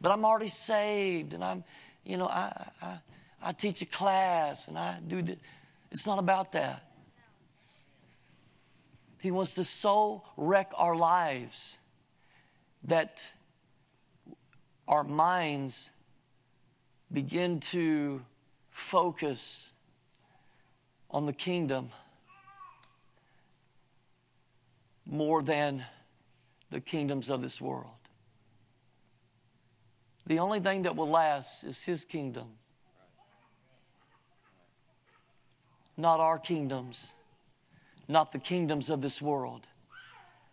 But 0.00 0.12
I'm 0.12 0.24
already 0.24 0.46
saved 0.46 1.34
and 1.34 1.42
I'm, 1.42 1.64
you 2.04 2.18
know, 2.18 2.28
I, 2.28 2.70
I, 2.80 2.98
I 3.42 3.50
teach 3.50 3.82
a 3.82 3.86
class 3.86 4.68
and 4.68 4.78
I 4.78 4.98
do 5.04 5.22
this. 5.22 5.38
It's 5.90 6.06
not 6.06 6.20
about 6.20 6.52
that. 6.52 6.88
He 9.20 9.32
wants 9.32 9.54
to 9.54 9.64
so 9.64 10.22
wreck 10.36 10.70
our 10.76 10.94
lives 10.94 11.78
that 12.84 13.26
our 14.86 15.02
minds 15.02 15.90
begin 17.10 17.58
to 17.58 18.22
focus 18.68 19.72
on 21.10 21.26
the 21.26 21.32
kingdom 21.32 21.90
more 25.06 25.42
than 25.42 25.84
the 26.70 26.80
kingdoms 26.80 27.30
of 27.30 27.42
this 27.42 27.60
world. 27.60 27.90
The 30.26 30.38
only 30.38 30.60
thing 30.60 30.82
that 30.82 30.94
will 30.94 31.08
last 31.08 31.64
is 31.64 31.82
His 31.82 32.04
kingdom, 32.04 32.46
not 35.96 36.20
our 36.20 36.38
kingdoms, 36.38 37.14
not 38.06 38.30
the 38.30 38.38
kingdoms 38.38 38.88
of 38.90 39.00
this 39.00 39.20
world, 39.20 39.66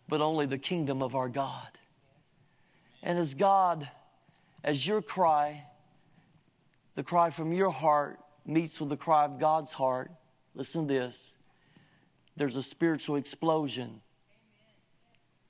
but 0.07 0.21
only 0.21 0.47
the 0.47 0.57
kingdom 0.57 1.03
of 1.03 1.13
our 1.15 1.29
God. 1.29 1.77
And 3.03 3.19
as 3.19 3.35
God, 3.35 3.87
as 4.63 4.87
your 4.87 5.03
cry, 5.03 5.65
the 6.95 7.03
cry 7.03 7.29
from 7.29 7.53
your 7.53 7.69
heart 7.69 8.19
meets 8.45 8.79
with 8.79 8.89
the 8.89 8.97
cry 8.97 9.25
of 9.25 9.39
God's 9.39 9.73
heart, 9.73 10.11
listen 10.57 10.87
to 10.87 10.93
this 10.93 11.35
there's 12.35 12.55
a 12.55 12.63
spiritual 12.63 13.15
explosion 13.15 14.01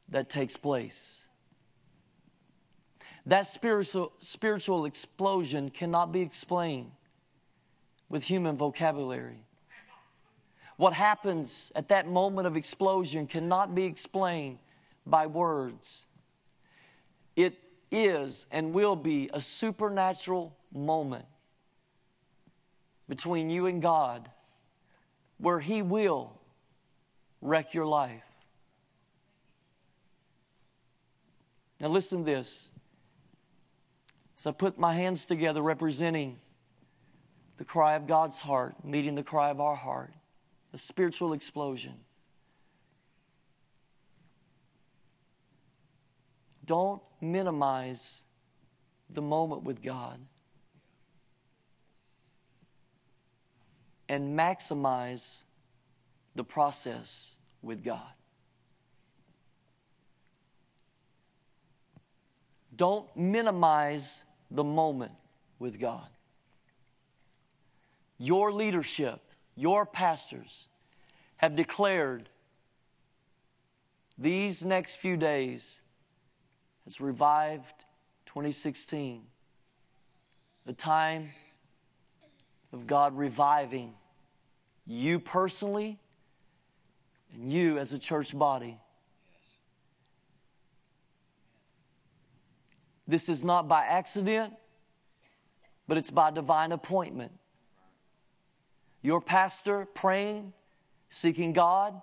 that 0.08 0.30
takes 0.30 0.56
place. 0.56 1.28
That 3.26 3.46
spiritual, 3.46 4.14
spiritual 4.20 4.86
explosion 4.86 5.70
cannot 5.70 6.14
be 6.14 6.22
explained 6.22 6.92
with 8.08 8.24
human 8.24 8.56
vocabulary. 8.56 9.44
What 10.78 10.94
happens 10.94 11.74
at 11.76 11.90
that 11.90 12.08
moment 12.08 12.48
of 12.48 12.56
explosion 12.56 13.28
cannot 13.28 13.76
be 13.76 13.84
explained 13.84 14.60
by 15.06 15.28
words. 15.28 16.06
It 17.36 17.58
is 17.92 18.48
and 18.50 18.72
will 18.72 18.96
be 18.96 19.30
a 19.34 19.42
supernatural 19.42 20.56
moment 20.72 21.26
between 23.10 23.50
you 23.50 23.66
and 23.66 23.82
God 23.82 24.30
where 25.38 25.60
He 25.60 25.82
will 25.82 26.40
wreck 27.42 27.74
your 27.74 27.86
life. 27.86 28.24
Now, 31.80 31.88
listen 31.88 32.20
to 32.20 32.26
this. 32.26 32.72
As 34.38 34.48
I 34.48 34.52
put 34.52 34.78
my 34.78 34.94
hands 34.94 35.26
together 35.26 35.62
representing 35.62 36.38
the 37.58 37.66
cry 37.66 37.96
of 37.96 38.08
God's 38.08 38.42
heart, 38.42 38.84
meeting 38.84 39.16
the 39.16 39.24
cry 39.24 39.50
of 39.50 39.60
our 39.60 39.76
heart, 39.76 40.14
a 40.74 40.78
spiritual 40.78 41.34
explosion. 41.34 41.94
Don't 46.66 47.02
minimize 47.22 48.24
the 49.10 49.22
moment 49.22 49.64
with 49.64 49.82
God 49.82 50.20
and 54.10 54.38
maximize 54.38 55.44
the 56.36 56.44
process 56.44 57.36
with 57.62 57.84
God. 57.84 58.14
Don't 62.76 63.08
minimize 63.18 64.24
the 64.52 64.64
moment 64.64 65.12
with 65.60 65.80
God. 65.80 66.08
Your 68.20 68.52
leadership, 68.52 69.20
your 69.56 69.86
pastors 69.86 70.68
have 71.38 71.56
declared 71.56 72.30
these 74.18 74.64
next 74.64 74.96
few 74.96 75.18
days 75.18 75.82
as 76.86 77.02
revived 77.02 77.86
2016, 78.26 79.24
the 80.66 80.74
time 80.74 81.30
of 82.74 82.88
God 82.88 83.18
reviving 83.18 83.94
you 84.86 85.20
personally 85.20 86.00
and 87.34 87.52
you 87.52 87.78
as 87.78 87.94
a 87.94 88.00
church 88.00 88.38
body. 88.38 88.80
This 93.08 93.30
is 93.30 93.44
not 93.44 93.68
by 93.68 93.86
accident, 93.86 94.54
but 95.88 95.98
it's 95.98 96.12
by 96.12 96.32
divine 96.32 96.72
appointment. 96.72 97.32
Your 99.02 99.22
pastor 99.22 99.86
praying, 99.86 100.52
seeking 101.10 101.54
God, 101.54 102.02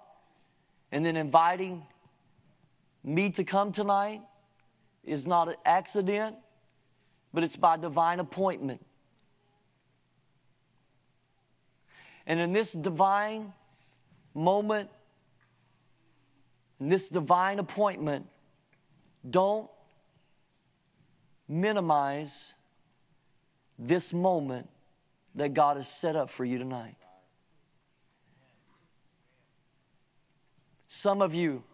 and 0.90 1.04
then 1.04 1.16
inviting 1.16 1.82
me 3.02 3.28
to 3.30 3.44
come 3.44 3.72
tonight 3.72 4.22
is 5.02 5.26
not 5.26 5.48
an 5.48 5.56
accident, 5.66 6.36
but 7.34 7.44
it's 7.44 7.56
by 7.56 7.76
divine 7.76 8.20
appointment. 8.20 8.84
And 12.26 12.40
in 12.40 12.52
this 12.52 12.72
divine 12.72 13.52
moment, 14.34 14.90
in 16.80 16.88
this 16.88 17.08
divine 17.08 17.58
appointment, 17.58 18.26
don't 19.28 19.70
minimize 21.48 22.54
this 23.78 24.12
moment 24.12 24.68
that 25.34 25.52
God 25.52 25.76
has 25.76 25.88
set 25.88 26.16
up 26.16 26.30
for 26.30 26.44
you 26.44 26.58
tonight. 26.58 26.96
Some 30.86 31.22
of 31.22 31.34
you, 31.34 31.64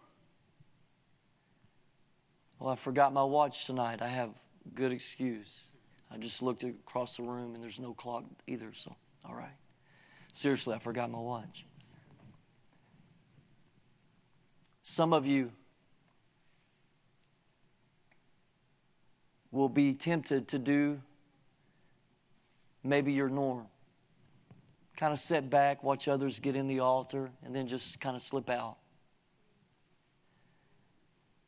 well, 2.59 2.69
I 2.69 2.75
forgot 2.75 3.13
my 3.13 3.23
watch 3.23 3.65
tonight. 3.65 4.01
I 4.01 4.07
have 4.07 4.31
good 4.73 4.91
excuse. 4.91 5.67
I 6.09 6.17
just 6.17 6.41
looked 6.41 6.63
across 6.63 7.17
the 7.17 7.23
room 7.23 7.53
and 7.53 7.63
there's 7.63 7.79
no 7.79 7.93
clock 7.93 8.25
either, 8.47 8.73
so 8.73 8.95
all 9.23 9.35
right. 9.35 9.60
Seriously, 10.33 10.75
I 10.75 10.79
forgot 10.79 11.11
my 11.11 11.19
watch. 11.19 11.65
Some 14.83 15.13
of 15.13 15.27
you 15.27 15.51
will 19.51 19.69
be 19.69 19.93
tempted 19.93 20.47
to 20.49 20.59
do 20.59 21.01
maybe 22.83 23.13
your 23.13 23.29
norm. 23.29 23.67
Kind 24.97 25.13
of 25.13 25.19
sit 25.19 25.49
back, 25.49 25.83
watch 25.83 26.07
others 26.07 26.39
get 26.39 26.55
in 26.55 26.67
the 26.67 26.79
altar, 26.79 27.31
and 27.43 27.55
then 27.55 27.67
just 27.67 27.99
kind 27.99 28.15
of 28.15 28.21
slip 28.21 28.49
out. 28.49 28.77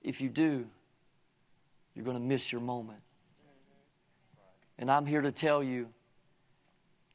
If 0.01 0.21
you 0.21 0.29
do, 0.29 0.67
you're 1.95 2.05
going 2.05 2.17
to 2.17 2.23
miss 2.23 2.51
your 2.51 2.61
moment. 2.61 2.99
And 4.77 4.91
I'm 4.91 5.05
here 5.05 5.21
to 5.21 5.31
tell 5.31 5.63
you 5.63 5.87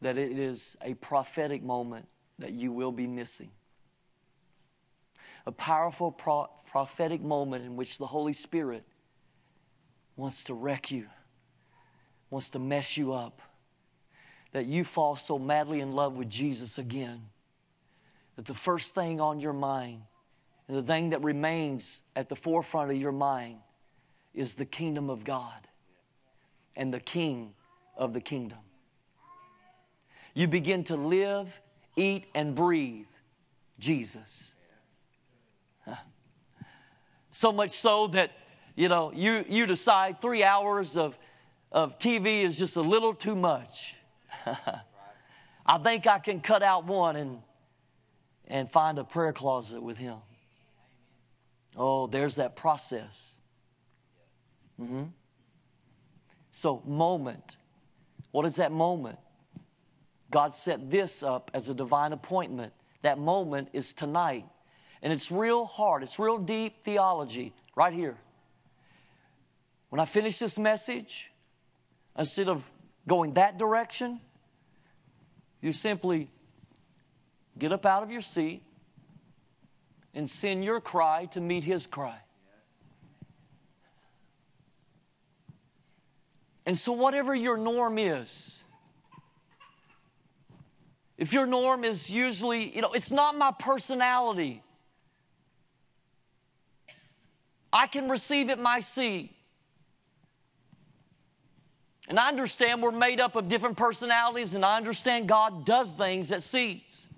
that 0.01 0.17
it 0.17 0.39
is 0.39 0.77
a 0.83 0.95
prophetic 0.95 1.63
moment 1.63 2.07
that 2.39 2.53
you 2.53 2.73
will 2.73 2.93
be 2.93 3.07
missing. 3.07 3.51
A 5.47 5.53
powerful 5.53 6.13
pro- 6.13 6.49
prophetic 6.71 7.21
moment 7.21 7.65
in 7.65 7.77
which 7.77 7.99
the 7.99 8.07
Holy 8.07 8.33
Spirit 8.33 8.85
wants 10.17 10.45
to 10.45 10.55
wreck 10.55 10.91
you, 10.91 11.07
wants 12.31 12.51
to 12.51 12.59
mess 12.59 12.97
you 12.97 13.13
up, 13.13 13.41
that 14.53 14.67
you 14.67 14.85
fall 14.85 15.17
so 15.17 15.39
madly 15.39 15.81
in 15.81 15.93
love 15.93 16.17
with 16.17 16.29
Jesus 16.29 16.79
again 16.79 17.29
that 18.37 18.45
the 18.45 18.55
first 18.55 18.95
thing 18.95 19.21
on 19.21 19.41
your 19.41 19.53
mind 19.53 20.03
and 20.69 20.77
the 20.77 20.83
thing 20.83 21.11
that 21.11 21.23
remains 21.23 22.03
at 22.15 22.29
the 22.29 22.37
forefront 22.37 22.91
of 22.91 22.97
your 22.97 23.13
mind 23.13 23.59
is 24.33 24.55
the 24.55 24.65
kingdom 24.65 25.11
of 25.11 25.25
God 25.25 25.67
and 26.77 26.95
the 26.95 27.01
king 27.01 27.55
of 27.97 28.13
the 28.13 28.21
kingdom. 28.21 28.59
You 30.38 30.46
begin 30.46 30.85
to 30.85 30.94
live, 30.94 31.61
eat, 31.96 32.27
and 32.33 32.55
breathe 32.55 33.09
Jesus. 33.81 34.55
So 37.33 37.51
much 37.51 37.72
so 37.72 38.07
that 38.09 38.31
you 38.77 38.88
know, 38.88 39.11
you, 39.12 39.44
you 39.48 39.66
decide 39.66 40.20
three 40.20 40.44
hours 40.44 40.96
of, 40.96 41.18
of 41.72 41.98
TV 41.98 42.44
is 42.44 42.57
just 42.57 42.77
a 42.77 42.81
little 42.81 43.14
too 43.14 43.35
much. 43.35 43.96
I 45.66 45.79
think 45.79 46.07
I 46.07 46.20
can 46.20 46.40
cut 46.40 46.62
out 46.62 46.85
one 46.85 47.16
and, 47.16 47.38
and 48.46 48.70
find 48.70 48.96
a 49.01 49.05
prayer 49.05 49.33
closet 49.33 49.83
with 49.83 49.98
Him. 49.98 50.18
Oh, 51.77 52.07
there's 52.07 52.37
that 52.37 52.55
process. 52.55 53.40
Mm-hmm. 54.81 55.07
So, 56.53 56.81
moment. 56.87 57.57
What 58.31 58.46
is 58.46 58.55
that 58.57 58.70
moment? 58.70 59.18
God 60.31 60.53
set 60.53 60.91
this 60.91 61.23
up 61.23 61.51
as 61.55 61.69
a 61.69 61.75
divine 61.75 62.12
appointment. 62.12 62.73
That 63.03 63.19
moment 63.19 63.69
is 63.73 63.93
tonight. 63.93 64.45
And 65.03 65.12
it's 65.12 65.31
real 65.31 65.64
hard, 65.64 66.03
it's 66.03 66.19
real 66.19 66.38
deep 66.38 66.83
theology 66.83 67.55
right 67.77 67.93
here. 67.93 68.17
When 69.91 70.01
I 70.01 70.05
finish 70.05 70.38
this 70.38 70.59
message, 70.59 71.31
instead 72.19 72.49
of 72.49 72.71
going 73.07 73.35
that 73.35 73.59
direction, 73.59 74.21
You 75.61 75.73
simply 75.73 76.31
get 77.59 77.73
up 77.73 77.85
out 77.85 78.03
of 78.03 78.11
your 78.11 78.21
seat 78.21 78.62
and 80.14 80.29
send 80.29 80.64
your 80.64 80.81
cry 80.81 81.27
to 81.33 81.41
meet 81.41 81.64
his 81.64 81.87
cry. 81.87 82.19
And 86.64 86.77
so, 86.77 86.93
whatever 86.93 87.35
your 87.35 87.57
norm 87.57 87.99
is, 87.99 88.64
if 91.18 91.33
your 91.33 91.46
norm 91.46 91.85
is 91.85 92.11
usually, 92.11 92.74
you 92.74 92.81
know, 92.81 92.92
it's 92.92 93.11
not 93.11 93.37
my 93.37 93.52
personality, 93.59 94.62
I 97.72 97.88
can 97.88 98.09
receive 98.09 98.48
at 98.48 98.61
my 98.61 98.78
seat. 98.81 99.35
And 102.09 102.18
I 102.18 102.28
understand 102.28 102.83
we're 102.83 102.92
made 102.92 103.20
up 103.20 103.37
of 103.37 103.48
different 103.48 103.76
personalities, 103.76 104.54
and 104.54 104.64
I 104.64 104.78
understand 104.78 105.28
God 105.28 105.66
does 105.66 105.94
things 105.94 106.33
at 106.33 106.42
seats. 106.42 107.09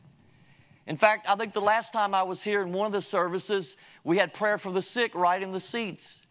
In 0.86 0.96
fact, 0.96 1.26
I 1.28 1.36
think 1.36 1.52
the 1.52 1.60
last 1.60 1.92
time 1.92 2.14
I 2.14 2.24
was 2.24 2.42
here 2.42 2.62
in 2.62 2.72
one 2.72 2.86
of 2.86 2.92
the 2.92 3.02
services, 3.02 3.76
we 4.02 4.16
had 4.16 4.32
prayer 4.32 4.58
for 4.58 4.72
the 4.72 4.82
sick 4.82 5.14
right 5.14 5.40
in 5.40 5.52
the 5.52 5.60
seats. 5.60 6.26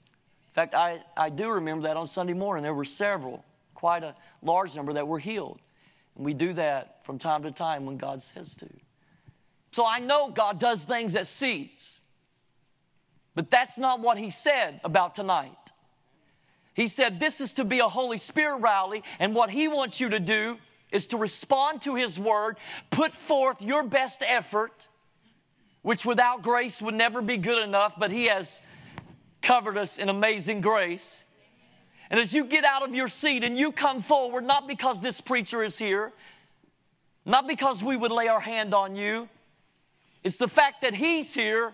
In 0.50 0.54
fact, 0.54 0.76
I, 0.76 1.02
I 1.16 1.30
do 1.30 1.50
remember 1.52 1.88
that 1.88 1.96
on 1.96 2.08
Sunday 2.08 2.34
morning. 2.34 2.64
There 2.64 2.74
were 2.74 2.84
several, 2.84 3.46
quite 3.76 4.04
a 4.04 4.16
large 4.42 4.76
number 4.76 4.92
that 4.94 5.08
were 5.08 5.20
healed. 5.20 5.60
And 6.20 6.26
we 6.26 6.34
do 6.34 6.52
that 6.52 6.98
from 7.06 7.18
time 7.18 7.44
to 7.44 7.52
time 7.52 7.86
when 7.86 7.96
God 7.96 8.22
says 8.22 8.54
to. 8.58 8.68
So 9.72 9.86
I 9.88 10.00
know 10.00 10.30
God 10.30 10.60
does 10.60 10.84
things 10.84 11.16
at 11.16 11.28
seats. 11.28 12.02
But 13.36 13.50
that's 13.50 13.78
not 13.78 14.02
what 14.02 14.18
He 14.18 14.30
said 14.30 14.82
about 14.84 15.16
tonight. 15.16 15.72
He 16.74 16.88
said 16.88 17.22
this 17.22 17.40
is 17.40 17.54
to 17.54 17.64
be 17.64 17.80
a 17.80 17.88
Holy 17.88 18.18
Spirit 18.18 18.58
rally, 18.58 19.02
and 19.18 19.34
what 19.34 19.50
He 19.50 19.70
wants 19.70 20.02
you 20.02 20.10
to 20.10 20.20
do 20.20 20.58
is 20.92 21.08
to 21.08 21.18
respond 21.18 21.84
to 21.84 21.96
His 21.96 22.20
word, 22.20 22.58
put 22.90 23.14
forth 23.14 23.62
your 23.62 23.84
best 23.84 24.22
effort, 24.28 24.90
which 25.84 26.06
without 26.06 26.42
grace 26.42 26.82
would 26.82 26.96
never 26.96 27.22
be 27.22 27.38
good 27.38 27.64
enough, 27.64 27.94
but 27.98 28.12
He 28.12 28.26
has 28.26 28.62
covered 29.42 29.78
us 29.78 29.98
in 29.98 30.10
amazing 30.10 30.60
grace. 30.60 31.24
And 32.10 32.20
as 32.20 32.34
you 32.34 32.44
get 32.44 32.66
out 32.66 32.88
of 32.88 32.96
your 32.96 33.08
seat 33.08 33.44
and 33.44 33.58
you 33.58 33.72
come 33.72 34.02
forward, 34.02 34.44
not 34.44 34.68
because 34.68 35.02
this 35.02 35.22
preacher 35.22 35.64
is 35.64 35.78
here, 35.78 36.12
not 37.26 37.48
because 37.48 37.84
we 37.84 37.96
would 37.96 38.12
lay 38.12 38.28
our 38.28 38.40
hand 38.40 38.74
on 38.74 38.96
you, 38.96 39.30
it's 40.24 40.38
the 40.38 40.48
fact 40.48 40.82
that 40.82 40.96
He's 40.96 41.34
here 41.34 41.74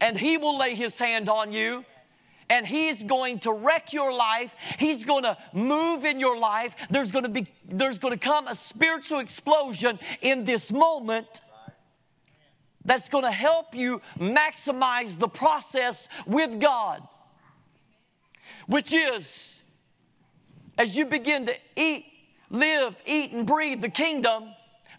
and 0.00 0.16
He 0.16 0.36
will 0.36 0.58
lay 0.58 0.74
His 0.74 0.98
hand 0.98 1.28
on 1.28 1.52
you 1.52 1.84
and 2.50 2.66
he's 2.66 3.02
going 3.02 3.40
to 3.40 3.52
wreck 3.52 3.92
your 3.92 4.12
life. 4.12 4.54
He's 4.78 5.04
going 5.04 5.24
to 5.24 5.36
move 5.52 6.06
in 6.06 6.18
your 6.18 6.38
life. 6.38 6.74
There's 6.88 7.12
going 7.12 7.24
to 7.24 7.30
be 7.30 7.46
there's 7.66 7.98
going 7.98 8.14
to 8.14 8.18
come 8.18 8.48
a 8.48 8.54
spiritual 8.54 9.18
explosion 9.18 9.98
in 10.22 10.44
this 10.44 10.72
moment 10.72 11.42
that's 12.84 13.08
going 13.10 13.24
to 13.24 13.30
help 13.30 13.74
you 13.74 14.00
maximize 14.18 15.18
the 15.18 15.28
process 15.28 16.08
with 16.26 16.58
God 16.58 17.06
which 18.68 18.92
is 18.92 19.62
as 20.78 20.96
you 20.96 21.04
begin 21.04 21.46
to 21.46 21.54
eat 21.74 22.04
live 22.50 23.02
eat 23.04 23.32
and 23.32 23.46
breathe 23.46 23.80
the 23.80 23.88
kingdom 23.88 24.44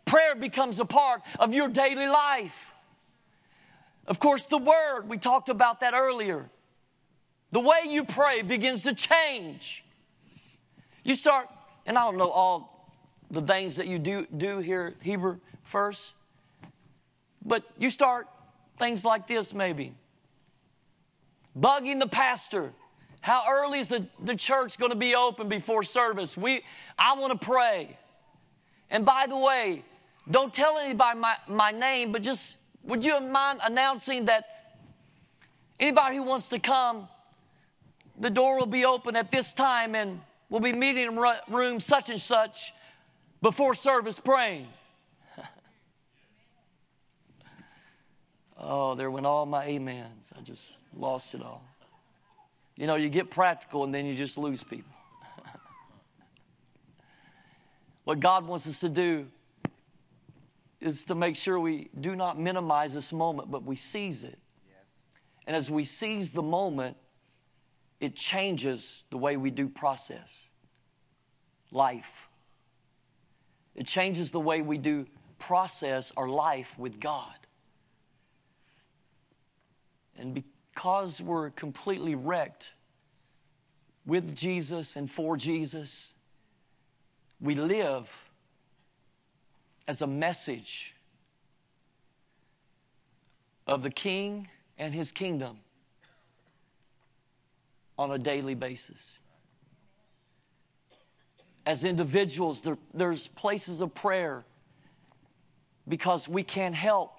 prayer 0.04 0.36
becomes 0.36 0.80
a 0.82 0.86
part 0.86 1.22
of 1.40 1.54
your 1.54 1.70
daily 1.70 2.08
life 2.08 2.74
of 4.08 4.20
course 4.20 4.46
the 4.48 4.58
word 4.58 5.04
we 5.08 5.18
talked 5.18 5.48
about 5.48 5.80
that 5.80 5.94
earlier 5.94 6.50
the 7.52 7.60
way 7.60 7.82
you 7.88 8.04
pray 8.04 8.42
begins 8.42 8.84
to 8.84 8.94
change. 8.94 9.84
You 11.04 11.16
start, 11.16 11.48
and 11.86 11.98
I 11.98 12.04
don't 12.04 12.18
know 12.18 12.30
all 12.30 12.94
the 13.32 13.42
things 13.42 13.78
that 13.78 13.88
you 13.88 14.00
do, 14.00 14.28
do 14.36 14.60
here 14.60 14.96
Heber 15.02 15.40
First, 15.64 16.16
but 17.44 17.64
you 17.78 17.90
start 17.90 18.28
things 18.78 19.06
like 19.06 19.28
this 19.28 19.54
maybe. 19.54 19.94
Bugging 21.58 22.00
the 22.00 22.08
pastor. 22.08 22.74
How 23.22 23.44
early 23.50 23.80
is 23.80 23.90
the, 23.90 24.08
the 24.24 24.36
church 24.36 24.78
going 24.78 24.92
to 24.92 24.98
be 24.98 25.16
open 25.16 25.50
before 25.50 25.84
service? 25.84 26.38
We, 26.38 26.62
I 26.98 27.16
want 27.16 27.40
to 27.40 27.46
pray. 27.46 27.98
And 28.90 29.06
by 29.06 29.26
the 29.28 29.38
way, 29.38 29.84
don't 30.30 30.54
tell 30.54 30.78
anybody 30.78 31.20
my, 31.20 31.36
my 31.48 31.72
name, 31.72 32.12
but 32.12 32.24
just 32.24 32.58
would 32.84 33.04
you 33.04 33.20
mind 33.20 33.60
announcing 33.64 34.26
that 34.26 34.46
anybody 35.80 36.16
who 36.16 36.24
wants 36.24 36.48
to 36.50 36.60
come 36.60 37.08
the 38.20 38.30
door 38.30 38.60
will 38.60 38.66
be 38.66 38.84
open 38.86 39.16
at 39.16 39.32
this 39.32 39.54
time 39.54 39.96
and 39.96 40.20
we'll 40.50 40.60
be 40.60 40.74
meeting 40.74 41.08
in 41.08 41.18
room 41.48 41.80
such 41.80 42.10
and 42.10 42.20
such 42.20 42.74
before 43.42 43.74
service 43.74 44.20
praying. 44.20 44.68
oh, 48.58 48.96
there 48.96 49.10
went 49.10 49.26
all 49.26 49.46
my 49.46 49.66
amens. 49.66 50.34
I 50.38 50.42
just 50.42 50.78
lost 50.94 51.34
it 51.34 51.42
all. 51.42 51.64
You 52.80 52.88
know, 52.88 52.96
you 52.96 53.10
get 53.10 53.30
practical 53.30 53.84
and 53.84 53.94
then 53.94 54.06
you 54.06 54.16
just 54.16 54.38
lose 54.38 54.64
people. 54.64 54.94
what 58.06 58.22
God 58.22 58.48
wants 58.48 58.66
us 58.68 58.80
to 58.80 58.88
do 58.88 59.28
is 60.80 61.04
to 61.06 61.14
make 61.16 61.36
sure 61.36 61.60
we 61.60 61.90
do 62.00 62.16
not 62.16 62.40
minimize 62.40 62.94
this 62.94 63.12
moment, 63.12 63.52
but 63.52 63.66
we 63.66 63.76
seize 63.76 64.24
it. 64.24 64.40
And 65.46 65.58
as 65.58 65.70
we 65.70 65.84
seize 65.84 66.32
the 66.32 66.42
moment, 66.42 66.96
it 68.00 68.16
changes 68.16 69.04
the 69.10 69.18
way 69.18 69.36
we 69.36 69.52
do 69.52 69.68
process 69.68 70.48
life. 71.74 72.30
It 73.76 73.88
changes 73.88 74.32
the 74.32 74.40
way 74.40 74.62
we 74.62 74.78
do 74.78 75.06
process 75.38 76.14
our 76.16 76.30
life 76.30 76.80
with 76.80 77.02
God. 77.02 77.36
And 80.18 80.46
because 80.80 81.22
we're 81.22 81.50
completely 81.50 82.16
wrecked 82.16 82.72
with 84.06 84.34
Jesus 84.34 84.96
and 84.96 85.12
for 85.12 85.36
Jesus, 85.36 86.14
we 87.42 87.54
live 87.54 88.30
as 89.90 90.02
a 90.02 90.08
message 90.08 90.96
of 93.68 93.84
the 93.84 93.90
King 93.90 94.48
and 94.78 94.94
His 94.94 95.12
kingdom 95.12 95.58
on 97.98 98.12
a 98.12 98.18
daily 98.18 98.56
basis. 98.56 99.20
As 101.66 101.84
individuals, 101.84 102.62
there, 102.62 102.78
there's 102.94 103.28
places 103.28 103.82
of 103.82 103.94
prayer 103.94 104.46
because 105.90 106.30
we 106.30 106.42
can't 106.42 106.74
help 106.74 107.12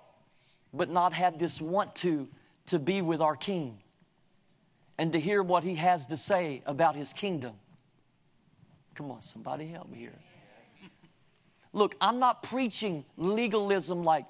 but 0.73 0.88
not 0.88 1.12
have 1.12 1.38
this 1.38 1.61
want 1.61 1.94
to 1.96 2.27
to 2.70 2.78
be 2.78 3.02
with 3.02 3.20
our 3.20 3.37
King 3.37 3.78
and 4.96 5.12
to 5.12 5.20
hear 5.20 5.42
what 5.42 5.62
He 5.62 5.74
has 5.76 6.06
to 6.06 6.16
say 6.16 6.62
about 6.66 6.96
His 6.96 7.12
kingdom. 7.12 7.54
Come 8.94 9.11
on, 9.11 9.20
somebody 9.20 9.66
help 9.66 9.88
me 9.88 9.98
here. 9.98 10.12
Look, 11.72 11.94
I'm 12.00 12.18
not 12.18 12.42
preaching 12.42 13.04
legalism 13.16 14.02
like, 14.02 14.26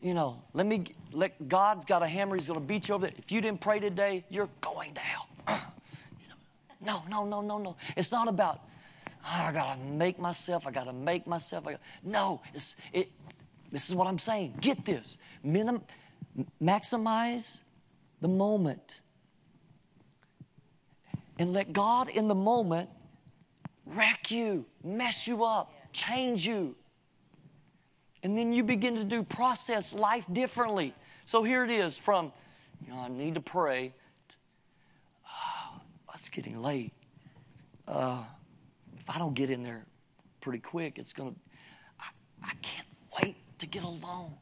you 0.00 0.14
know, 0.14 0.42
let 0.54 0.66
me 0.66 0.84
let 1.12 1.48
God's 1.48 1.84
got 1.84 2.02
a 2.02 2.06
hammer, 2.06 2.36
He's 2.36 2.46
gonna 2.46 2.60
beat 2.60 2.88
you 2.88 2.94
over 2.94 3.06
there. 3.06 3.16
If 3.18 3.30
you 3.32 3.40
didn't 3.40 3.60
pray 3.60 3.80
today, 3.80 4.24
you're 4.28 4.48
going 4.60 4.94
to 4.94 5.00
hell. 5.00 5.28
no, 6.80 7.02
no, 7.08 7.24
no, 7.24 7.40
no, 7.40 7.58
no. 7.58 7.76
It's 7.96 8.12
not 8.12 8.28
about, 8.28 8.60
oh, 9.24 9.44
I 9.48 9.52
gotta 9.52 9.80
make 9.80 10.18
myself, 10.18 10.66
I 10.66 10.70
gotta 10.70 10.92
make 10.92 11.26
myself. 11.26 11.64
Gotta, 11.64 11.78
no, 12.02 12.40
it's, 12.54 12.76
it, 12.92 13.10
this 13.70 13.88
is 13.88 13.94
what 13.94 14.06
I'm 14.06 14.18
saying. 14.18 14.54
Get 14.60 14.84
this. 14.84 15.18
Minim, 15.44 15.82
maximize 16.62 17.62
the 18.20 18.28
moment. 18.28 19.00
And 21.38 21.52
let 21.52 21.72
God 21.72 22.08
in 22.08 22.28
the 22.28 22.34
moment 22.34 22.90
wreck 23.86 24.30
you, 24.30 24.66
mess 24.84 25.26
you 25.26 25.44
up, 25.44 25.72
change 25.92 26.46
you. 26.46 26.76
And 28.22 28.36
then 28.36 28.52
you 28.52 28.62
begin 28.62 28.96
to 28.96 29.04
do 29.04 29.22
process 29.22 29.94
life 29.94 30.26
differently. 30.30 30.94
So 31.24 31.42
here 31.42 31.64
it 31.64 31.70
is 31.70 31.96
from, 31.96 32.32
you 32.86 32.92
know, 32.92 33.00
I 33.00 33.08
need 33.08 33.34
to 33.34 33.40
pray 33.40 33.94
Oh, 35.30 35.80
it's 36.14 36.28
getting 36.28 36.60
late. 36.60 36.92
Uh, 37.86 38.22
if 38.98 39.10
I 39.14 39.18
don't 39.18 39.34
get 39.34 39.50
in 39.50 39.62
there 39.62 39.86
pretty 40.40 40.58
quick, 40.58 40.98
it's 40.98 41.12
going 41.12 41.34
to, 41.34 41.40
I 42.42 42.52
can't 42.62 42.86
wait 43.20 43.36
to 43.58 43.66
get 43.66 43.82
alone. 43.82 44.34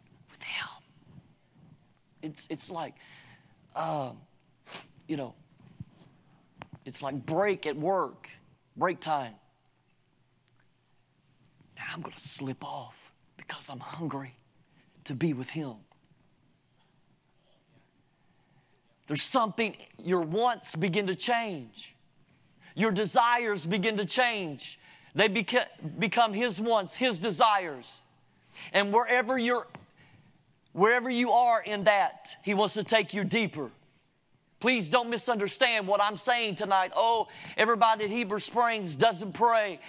It's, 2.23 2.47
it's 2.51 2.71
like, 2.71 2.95
uh, 3.75 4.13
you 5.07 5.17
know, 5.17 5.35
it's 6.85 7.03
like 7.03 7.27
break 7.27 7.67
at 7.67 7.77
work, 7.77 8.29
break 8.77 9.01
time. 9.01 9.35
Now 11.77 11.85
I'm 11.95 12.01
going 12.01 12.15
to 12.15 12.21
slip 12.21 12.65
off 12.65 13.13
because 13.37 13.69
I'm 13.69 13.81
hungry 13.81 14.37
to 15.05 15.15
be 15.15 15.33
with 15.33 15.51
Him. 15.51 15.75
There's 19.07 19.23
something, 19.23 19.75
your 19.99 20.21
wants 20.21 20.77
begin 20.77 21.07
to 21.07 21.15
change. 21.15 21.95
Your 22.75 22.91
desires 22.91 23.65
begin 23.65 23.97
to 23.97 24.05
change. 24.05 24.79
They 25.15 25.29
beca- 25.29 25.67
become 25.99 26.35
His 26.35 26.61
wants, 26.61 26.97
His 26.97 27.19
desires. 27.19 28.03
And 28.73 28.93
wherever 28.93 29.39
you're, 29.39 29.67
wherever 30.79 31.11
you 31.11 31.33
are 31.33 31.61
in 31.61 31.85
that, 31.85 32.37
He 32.43 32.55
wants 32.55 32.75
to 32.75 32.85
take 32.85 33.13
you 33.13 33.25
deeper. 33.25 33.71
Please 34.61 34.89
don't 34.89 35.11
misunderstand 35.11 35.87
what 35.87 36.01
I'm 36.01 36.17
saying 36.17 36.57
tonight. 36.57 36.93
Oh, 36.97 37.29
everybody 37.57 38.05
at 38.05 38.11
Heber 38.11 38.39
Springs 38.39 38.97
doesn't 38.97 39.33
pray. 39.33 39.81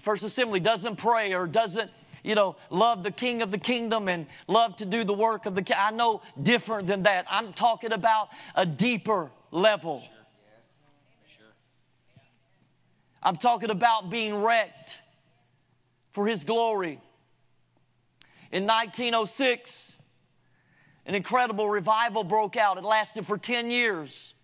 First 0.00 0.24
Assembly 0.24 0.60
doesn't 0.60 0.96
pray 0.96 1.34
or 1.34 1.46
doesn't, 1.46 1.90
you 2.22 2.34
know, 2.34 2.56
love 2.70 3.02
the 3.02 3.10
King 3.10 3.42
of 3.42 3.50
the 3.50 3.58
Kingdom 3.58 4.08
and 4.08 4.26
love 4.46 4.76
to 4.76 4.86
do 4.86 5.02
the 5.02 5.14
work 5.14 5.46
of 5.46 5.54
the 5.54 5.62
King. 5.62 5.76
I 5.78 5.90
know 5.90 6.22
different 6.40 6.86
than 6.86 7.04
that. 7.04 7.26
I'm 7.28 7.52
talking 7.52 7.92
about 7.92 8.28
a 8.54 8.66
deeper 8.66 9.30
level. 9.50 10.02
I'm 13.22 13.36
talking 13.36 13.70
about 13.70 14.10
being 14.10 14.42
wrecked 14.42 15.00
for 16.12 16.26
His 16.26 16.44
glory. 16.44 17.00
In 18.52 18.66
1906, 18.66 19.93
an 21.06 21.14
incredible 21.14 21.68
revival 21.68 22.24
broke 22.24 22.56
out. 22.56 22.78
It 22.78 22.84
lasted 22.84 23.26
for 23.26 23.36
10 23.36 23.70
years. 23.70 24.34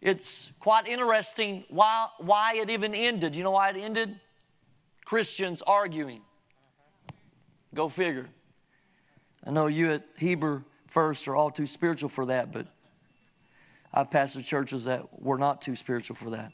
It's 0.00 0.52
quite 0.60 0.86
interesting 0.86 1.64
why, 1.70 2.08
why 2.18 2.56
it 2.56 2.68
even 2.68 2.94
ended. 2.94 3.34
You 3.34 3.42
know 3.42 3.52
why 3.52 3.70
it 3.70 3.76
ended? 3.76 4.20
Christians 5.04 5.62
arguing. 5.62 6.20
Go 7.74 7.88
figure. 7.88 8.28
I 9.46 9.50
know 9.50 9.66
you 9.66 9.92
at 9.92 10.04
Heber 10.18 10.64
First 10.94 11.26
are 11.26 11.34
all 11.34 11.50
too 11.50 11.66
spiritual 11.66 12.08
for 12.08 12.26
that, 12.26 12.52
but 12.52 12.68
I've 13.92 14.10
pastored 14.10 14.46
churches 14.46 14.84
that 14.84 15.20
were 15.20 15.38
not 15.38 15.60
too 15.60 15.74
spiritual 15.74 16.14
for 16.14 16.30
that. 16.30 16.52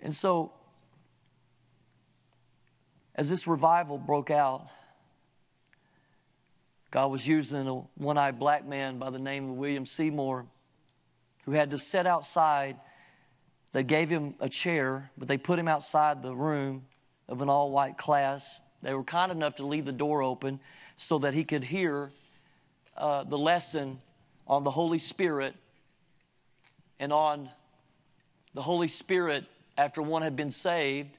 And 0.00 0.14
so, 0.14 0.52
as 3.14 3.30
this 3.30 3.46
revival 3.46 3.98
broke 3.98 4.30
out, 4.30 4.68
God 6.90 7.10
was 7.10 7.26
using 7.26 7.66
a 7.66 7.74
one 7.96 8.18
eyed 8.18 8.38
black 8.38 8.66
man 8.66 8.98
by 8.98 9.10
the 9.10 9.18
name 9.18 9.50
of 9.50 9.56
William 9.56 9.86
Seymour 9.86 10.46
who 11.44 11.52
had 11.52 11.70
to 11.70 11.78
sit 11.78 12.06
outside. 12.06 12.76
They 13.72 13.82
gave 13.82 14.08
him 14.08 14.34
a 14.40 14.48
chair, 14.48 15.10
but 15.18 15.28
they 15.28 15.36
put 15.36 15.58
him 15.58 15.68
outside 15.68 16.22
the 16.22 16.34
room 16.34 16.86
of 17.28 17.42
an 17.42 17.48
all 17.48 17.70
white 17.70 17.98
class. 17.98 18.62
They 18.82 18.94
were 18.94 19.04
kind 19.04 19.32
enough 19.32 19.56
to 19.56 19.66
leave 19.66 19.84
the 19.84 19.92
door 19.92 20.22
open 20.22 20.60
so 20.96 21.18
that 21.18 21.34
he 21.34 21.44
could 21.44 21.64
hear 21.64 22.10
uh, 22.96 23.24
the 23.24 23.38
lesson 23.38 23.98
on 24.46 24.62
the 24.62 24.70
Holy 24.70 24.98
Spirit 24.98 25.54
and 27.00 27.12
on 27.12 27.48
the 28.54 28.62
Holy 28.62 28.88
Spirit 28.88 29.44
after 29.76 30.00
one 30.00 30.22
had 30.22 30.36
been 30.36 30.50
saved, 30.50 31.10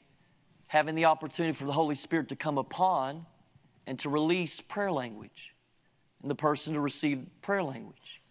having 0.67 0.95
the 0.95 1.05
opportunity 1.05 1.53
for 1.53 1.65
the 1.65 1.73
Holy 1.73 1.95
Spirit 1.95 2.29
to 2.29 2.35
come 2.35 2.57
upon 2.57 3.25
and 3.87 3.99
to 3.99 4.09
release 4.09 4.59
prayer 4.61 4.91
language 4.91 5.53
and 6.21 6.29
the 6.31 6.35
person 6.35 6.73
to 6.73 6.79
receive 6.79 7.25
prayer 7.41 7.63
language. 7.63 8.21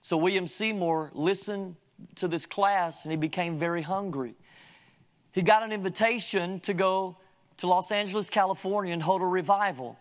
So 0.00 0.16
William 0.16 0.46
Seymour 0.46 1.10
listened 1.14 1.76
to 2.16 2.28
this 2.28 2.46
class 2.46 3.04
and 3.04 3.12
he 3.12 3.16
became 3.16 3.58
very 3.58 3.82
hungry. 3.82 4.34
He 5.32 5.42
got 5.42 5.62
an 5.62 5.72
invitation 5.72 6.60
to 6.60 6.74
go 6.74 7.16
to 7.56 7.66
Los 7.66 7.90
Angeles, 7.90 8.30
California 8.30 8.92
and 8.92 9.02
hold 9.02 9.22
a 9.22 9.26
revival. 9.26 9.98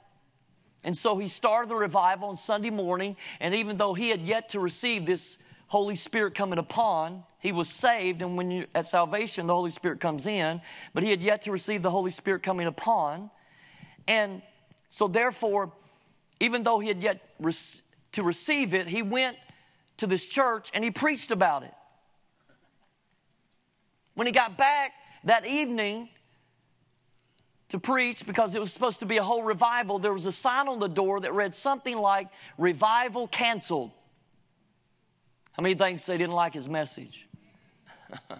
And 0.84 0.96
so 0.96 1.18
he 1.18 1.28
started 1.28 1.70
the 1.70 1.76
revival 1.76 2.30
on 2.30 2.36
Sunday 2.36 2.70
morning, 2.70 3.16
and 3.40 3.56
even 3.56 3.78
though 3.78 3.94
he 3.94 4.10
had 4.10 4.22
yet 4.22 4.50
to 4.50 4.60
receive 4.60 5.06
this 5.06 5.38
Holy 5.74 5.96
Spirit 5.96 6.36
coming 6.36 6.60
upon, 6.60 7.24
he 7.40 7.52
was 7.52 7.68
saved, 7.68 8.22
and 8.22 8.38
when 8.38 8.52
you 8.52 8.68
at 8.76 8.86
salvation, 8.86 9.48
the 9.48 9.56
Holy 9.56 9.72
Spirit 9.72 10.00
comes 10.00 10.28
in, 10.28 10.62
but 10.94 11.02
he 11.02 11.10
had 11.10 11.24
yet 11.24 11.42
to 11.42 11.52
receive 11.52 11.82
the 11.82 11.90
Holy 11.90 12.12
Spirit 12.12 12.44
coming 12.44 12.68
upon. 12.68 13.32
And 14.08 14.44
so, 14.90 15.08
therefore, 15.08 15.74
even 16.40 16.62
though 16.62 16.80
he 16.80 16.90
had 16.90 17.02
yet 17.02 17.22
to 18.12 18.22
receive 18.22 18.76
it, 18.76 18.88
he 18.88 19.02
went 19.02 19.36
to 19.98 20.06
this 20.06 20.28
church 20.30 20.70
and 20.76 20.84
he 20.84 20.92
preached 20.92 21.32
about 21.32 21.64
it. 21.64 21.74
When 24.14 24.28
he 24.28 24.32
got 24.32 24.56
back 24.56 24.92
that 25.24 25.48
evening, 25.48 26.10
to 27.70 27.80
preach 27.80 28.28
because 28.28 28.54
it 28.54 28.60
was 28.60 28.72
supposed 28.72 29.00
to 29.00 29.08
be 29.08 29.18
a 29.18 29.24
whole 29.24 29.42
revival, 29.42 29.98
there 29.98 30.14
was 30.14 30.28
a 30.28 30.32
sign 30.32 30.68
on 30.68 30.78
the 30.78 30.88
door 30.88 31.20
that 31.22 31.34
read 31.34 31.56
something 31.56 31.98
like 31.98 32.28
revival 32.60 33.28
canceled. 33.28 33.90
How 35.54 35.62
many 35.62 35.76
thinks 35.76 36.06
they 36.06 36.18
didn't 36.18 36.34
like 36.34 36.54
his 36.54 36.68
message? 36.68 37.28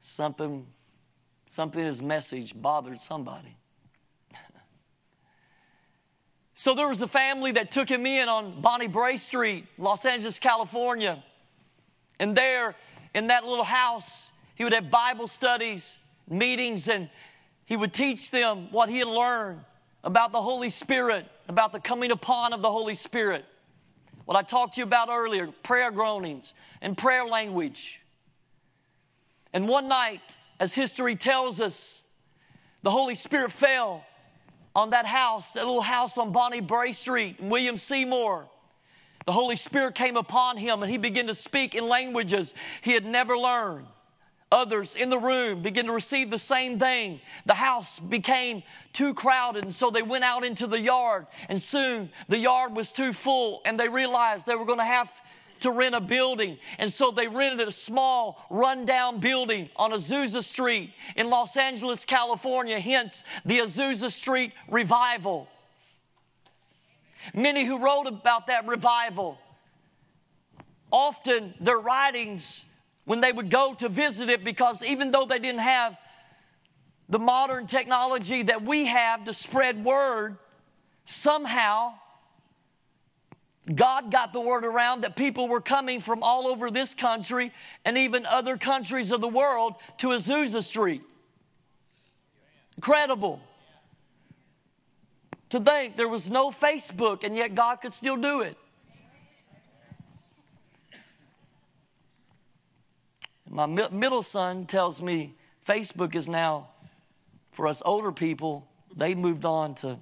something, 0.00 0.66
something 1.46 1.80
in 1.80 1.86
his 1.86 2.00
message 2.00 2.52
bothered 2.60 2.98
somebody. 2.98 3.56
so 6.54 6.74
there 6.74 6.88
was 6.88 7.02
a 7.02 7.08
family 7.08 7.52
that 7.52 7.70
took 7.72 7.88
him 7.88 8.06
in 8.06 8.28
on 8.28 8.60
Bonnie 8.60 8.88
Brae 8.88 9.16
Street, 9.16 9.66
Los 9.78 10.04
Angeles, 10.04 10.38
California. 10.38 11.22
And 12.20 12.36
there, 12.36 12.76
in 13.14 13.26
that 13.28 13.44
little 13.44 13.64
house, 13.64 14.32
he 14.54 14.62
would 14.62 14.72
have 14.72 14.90
Bible 14.90 15.26
studies 15.26 16.00
meetings 16.28 16.88
and 16.88 17.10
he 17.64 17.76
would 17.76 17.92
teach 17.92 18.30
them 18.30 18.68
what 18.70 18.88
he 18.88 18.98
had 18.98 19.08
learned 19.08 19.60
about 20.04 20.32
the 20.32 20.40
Holy 20.40 20.70
Spirit, 20.70 21.26
about 21.48 21.72
the 21.72 21.80
coming 21.80 22.10
upon 22.10 22.52
of 22.52 22.62
the 22.62 22.70
Holy 22.70 22.94
Spirit. 22.94 23.44
What 24.24 24.36
I 24.36 24.42
talked 24.42 24.74
to 24.74 24.80
you 24.80 24.84
about 24.84 25.08
earlier 25.08 25.48
prayer 25.62 25.90
groanings 25.90 26.54
and 26.80 26.96
prayer 26.96 27.24
language. 27.26 28.00
And 29.52 29.68
one 29.68 29.88
night, 29.88 30.36
as 30.58 30.74
history 30.74 31.16
tells 31.16 31.60
us, 31.60 32.04
the 32.82 32.90
Holy 32.90 33.14
Spirit 33.14 33.52
fell 33.52 34.04
on 34.74 34.90
that 34.90 35.06
house, 35.06 35.52
that 35.52 35.64
little 35.64 35.82
house 35.82 36.16
on 36.16 36.32
Bonnie 36.32 36.60
Brae 36.60 36.92
Street, 36.92 37.40
William 37.40 37.76
Seymour. 37.76 38.48
The 39.26 39.32
Holy 39.32 39.56
Spirit 39.56 39.94
came 39.94 40.16
upon 40.16 40.56
him 40.56 40.82
and 40.82 40.90
he 40.90 40.98
began 40.98 41.26
to 41.26 41.34
speak 41.34 41.74
in 41.74 41.88
languages 41.88 42.54
he 42.82 42.92
had 42.92 43.04
never 43.04 43.36
learned. 43.36 43.86
Others 44.52 44.96
in 44.96 45.10
the 45.10 45.18
room 45.18 45.62
began 45.62 45.86
to 45.86 45.92
receive 45.92 46.30
the 46.30 46.38
same 46.38 46.78
thing. 46.78 47.20
The 47.46 47.54
house 47.54 48.00
became 48.00 48.64
too 48.92 49.14
crowded, 49.14 49.62
and 49.62 49.72
so 49.72 49.90
they 49.90 50.02
went 50.02 50.24
out 50.24 50.44
into 50.44 50.66
the 50.66 50.80
yard. 50.80 51.26
And 51.48 51.60
soon 51.60 52.10
the 52.28 52.38
yard 52.38 52.74
was 52.74 52.90
too 52.90 53.12
full, 53.12 53.60
and 53.64 53.78
they 53.78 53.88
realized 53.88 54.46
they 54.46 54.56
were 54.56 54.64
going 54.64 54.80
to 54.80 54.84
have 54.84 55.10
to 55.60 55.70
rent 55.70 55.94
a 55.94 56.00
building. 56.00 56.58
And 56.78 56.90
so 56.90 57.12
they 57.12 57.28
rented 57.28 57.68
a 57.68 57.70
small, 57.70 58.44
rundown 58.50 59.20
building 59.20 59.68
on 59.76 59.92
Azusa 59.92 60.42
Street 60.42 60.94
in 61.14 61.30
Los 61.30 61.56
Angeles, 61.56 62.04
California, 62.04 62.80
hence 62.80 63.22
the 63.44 63.58
Azusa 63.58 64.10
Street 64.10 64.52
revival. 64.68 65.48
Many 67.34 67.66
who 67.66 67.78
wrote 67.78 68.06
about 68.06 68.48
that 68.48 68.66
revival, 68.66 69.38
often 70.90 71.54
their 71.60 71.78
writings 71.78 72.64
when 73.04 73.20
they 73.20 73.32
would 73.32 73.50
go 73.50 73.74
to 73.74 73.88
visit 73.88 74.28
it 74.28 74.44
because 74.44 74.84
even 74.84 75.10
though 75.10 75.26
they 75.26 75.38
didn't 75.38 75.60
have 75.60 75.96
the 77.08 77.18
modern 77.18 77.66
technology 77.66 78.44
that 78.44 78.62
we 78.62 78.86
have 78.86 79.24
to 79.24 79.34
spread 79.34 79.84
word, 79.84 80.38
somehow 81.04 81.92
God 83.74 84.10
got 84.10 84.32
the 84.32 84.40
word 84.40 84.64
around 84.64 85.02
that 85.02 85.16
people 85.16 85.48
were 85.48 85.60
coming 85.60 86.00
from 86.00 86.22
all 86.22 86.46
over 86.46 86.70
this 86.70 86.94
country 86.94 87.52
and 87.84 87.98
even 87.98 88.26
other 88.26 88.56
countries 88.56 89.12
of 89.12 89.20
the 89.20 89.28
world 89.28 89.74
to 89.98 90.08
Azusa 90.08 90.62
Street. 90.62 91.02
Incredible. 92.76 93.40
To 95.50 95.60
think 95.60 95.96
there 95.96 96.08
was 96.08 96.30
no 96.30 96.50
Facebook 96.50 97.24
and 97.24 97.36
yet 97.36 97.54
God 97.54 97.76
could 97.76 97.92
still 97.92 98.16
do 98.16 98.40
it. 98.40 98.56
My 103.52 103.66
middle 103.66 104.22
son 104.22 104.64
tells 104.66 105.02
me 105.02 105.34
Facebook 105.66 106.14
is 106.14 106.28
now, 106.28 106.68
for 107.50 107.66
us 107.66 107.82
older 107.84 108.12
people, 108.12 108.68
they 108.94 109.16
moved 109.16 109.44
on 109.44 109.74
to, 109.76 109.98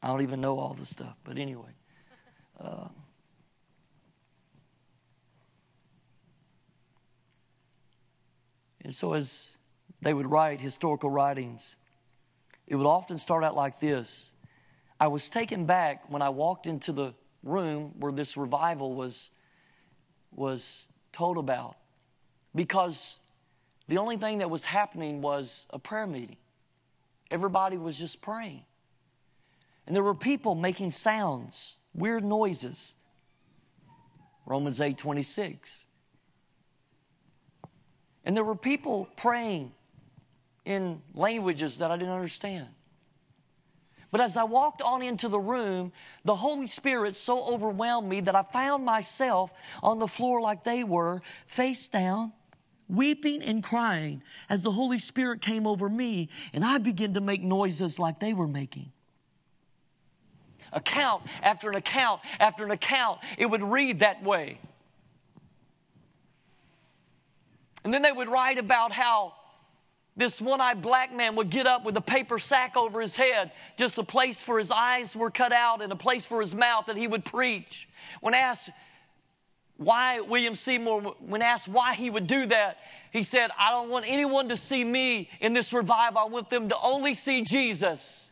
I 0.00 0.06
don't 0.06 0.22
even 0.22 0.40
know 0.40 0.60
all 0.60 0.72
the 0.72 0.86
stuff, 0.86 1.16
but 1.24 1.36
anyway. 1.36 1.72
Uh, 2.60 2.88
and 8.84 8.94
so 8.94 9.14
as 9.14 9.58
they 10.00 10.14
would 10.14 10.30
write 10.30 10.60
historical 10.60 11.10
writings, 11.10 11.76
it 12.68 12.76
would 12.76 12.86
often 12.86 13.18
start 13.18 13.42
out 13.42 13.56
like 13.56 13.80
this 13.80 14.32
I 15.00 15.08
was 15.08 15.28
taken 15.28 15.66
back 15.66 16.08
when 16.08 16.22
I 16.22 16.28
walked 16.28 16.68
into 16.68 16.92
the 16.92 17.14
room 17.42 17.94
where 17.98 18.12
this 18.12 18.36
revival 18.36 18.94
was, 18.94 19.32
was 20.30 20.86
told 21.10 21.36
about 21.36 21.76
because 22.54 23.18
the 23.88 23.98
only 23.98 24.16
thing 24.16 24.38
that 24.38 24.50
was 24.50 24.64
happening 24.64 25.20
was 25.20 25.66
a 25.70 25.78
prayer 25.78 26.06
meeting. 26.06 26.36
Everybody 27.30 27.76
was 27.76 27.98
just 27.98 28.22
praying. 28.22 28.64
And 29.86 29.94
there 29.94 30.02
were 30.02 30.14
people 30.14 30.54
making 30.54 30.92
sounds, 30.92 31.76
weird 31.94 32.24
noises. 32.24 32.94
Romans 34.46 34.80
8 34.80 34.96
26. 34.96 35.86
And 38.24 38.36
there 38.36 38.44
were 38.44 38.56
people 38.56 39.08
praying 39.16 39.72
in 40.64 41.02
languages 41.14 41.78
that 41.78 41.90
I 41.90 41.96
didn't 41.96 42.14
understand. 42.14 42.68
But 44.10 44.20
as 44.20 44.36
I 44.36 44.44
walked 44.44 44.80
on 44.80 45.02
into 45.02 45.28
the 45.28 45.40
room, 45.40 45.92
the 46.24 46.36
Holy 46.36 46.68
Spirit 46.68 47.16
so 47.16 47.52
overwhelmed 47.52 48.08
me 48.08 48.20
that 48.20 48.36
I 48.36 48.42
found 48.42 48.84
myself 48.84 49.52
on 49.82 49.98
the 49.98 50.06
floor 50.06 50.40
like 50.40 50.62
they 50.62 50.84
were, 50.84 51.20
face 51.46 51.88
down, 51.88 52.32
weeping 52.88 53.42
and 53.42 53.62
crying 53.62 54.22
as 54.48 54.62
the 54.62 54.72
Holy 54.72 54.98
Spirit 54.98 55.40
came 55.40 55.66
over 55.66 55.88
me, 55.88 56.28
and 56.52 56.64
I 56.64 56.78
began 56.78 57.14
to 57.14 57.20
make 57.20 57.42
noises 57.42 57.98
like 57.98 58.20
they 58.20 58.34
were 58.34 58.48
making. 58.48 58.92
Account 60.72 61.22
after 61.42 61.68
an 61.70 61.76
account 61.76 62.20
after 62.40 62.64
an 62.64 62.70
account, 62.70 63.20
it 63.38 63.46
would 63.46 63.62
read 63.62 64.00
that 64.00 64.22
way. 64.22 64.58
And 67.84 67.92
then 67.92 68.02
they 68.02 68.12
would 68.12 68.28
write 68.28 68.58
about 68.58 68.92
how 68.92 69.34
this 70.16 70.40
one 70.40 70.60
eyed 70.60 70.80
black 70.80 71.12
man 71.12 71.36
would 71.36 71.50
get 71.50 71.66
up 71.66 71.84
with 71.84 71.96
a 71.96 72.00
paper 72.00 72.38
sack 72.38 72.76
over 72.76 73.00
his 73.00 73.16
head, 73.16 73.50
just 73.76 73.98
a 73.98 74.04
place 74.04 74.40
for 74.40 74.58
his 74.58 74.70
eyes 74.70 75.14
were 75.14 75.30
cut 75.30 75.52
out 75.52 75.82
and 75.82 75.92
a 75.92 75.96
place 75.96 76.24
for 76.24 76.40
his 76.40 76.54
mouth 76.54 76.86
that 76.86 76.96
he 76.96 77.06
would 77.06 77.24
preach. 77.24 77.88
When 78.20 78.32
asked 78.32 78.70
why 79.76 80.20
William 80.20 80.54
Seymour, 80.54 81.16
when 81.18 81.42
asked 81.42 81.66
why 81.68 81.94
he 81.94 82.08
would 82.08 82.26
do 82.26 82.46
that, 82.46 82.78
he 83.12 83.22
said, 83.22 83.50
I 83.58 83.70
don't 83.70 83.90
want 83.90 84.04
anyone 84.08 84.48
to 84.50 84.56
see 84.56 84.84
me 84.84 85.28
in 85.40 85.52
this 85.52 85.72
revival. 85.72 86.18
I 86.18 86.26
want 86.26 86.48
them 86.48 86.68
to 86.68 86.76
only 86.82 87.14
see 87.14 87.42
Jesus. 87.42 88.30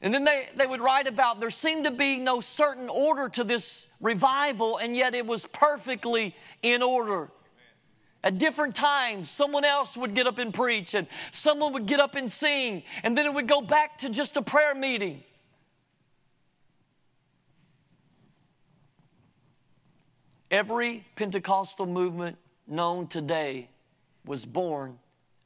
And 0.00 0.12
then 0.12 0.24
they, 0.24 0.48
they 0.56 0.66
would 0.66 0.80
write 0.80 1.06
about 1.06 1.38
there 1.38 1.50
seemed 1.50 1.84
to 1.84 1.92
be 1.92 2.18
no 2.18 2.40
certain 2.40 2.88
order 2.88 3.28
to 3.30 3.44
this 3.44 3.94
revival, 4.00 4.78
and 4.78 4.96
yet 4.96 5.14
it 5.14 5.26
was 5.26 5.46
perfectly 5.46 6.34
in 6.60 6.82
order. 6.82 7.30
At 8.24 8.38
different 8.38 8.74
times, 8.74 9.30
someone 9.30 9.64
else 9.64 9.96
would 9.96 10.14
get 10.14 10.26
up 10.26 10.38
and 10.38 10.52
preach, 10.52 10.94
and 10.94 11.06
someone 11.30 11.72
would 11.72 11.86
get 11.86 12.00
up 12.00 12.16
and 12.16 12.30
sing, 12.30 12.82
and 13.04 13.16
then 13.16 13.26
it 13.26 13.34
would 13.34 13.46
go 13.48 13.60
back 13.60 13.98
to 13.98 14.08
just 14.08 14.36
a 14.36 14.42
prayer 14.42 14.74
meeting. 14.74 15.22
Every 20.52 21.06
Pentecostal 21.16 21.86
movement 21.86 22.36
known 22.66 23.06
today 23.06 23.70
was 24.26 24.44
born 24.44 24.98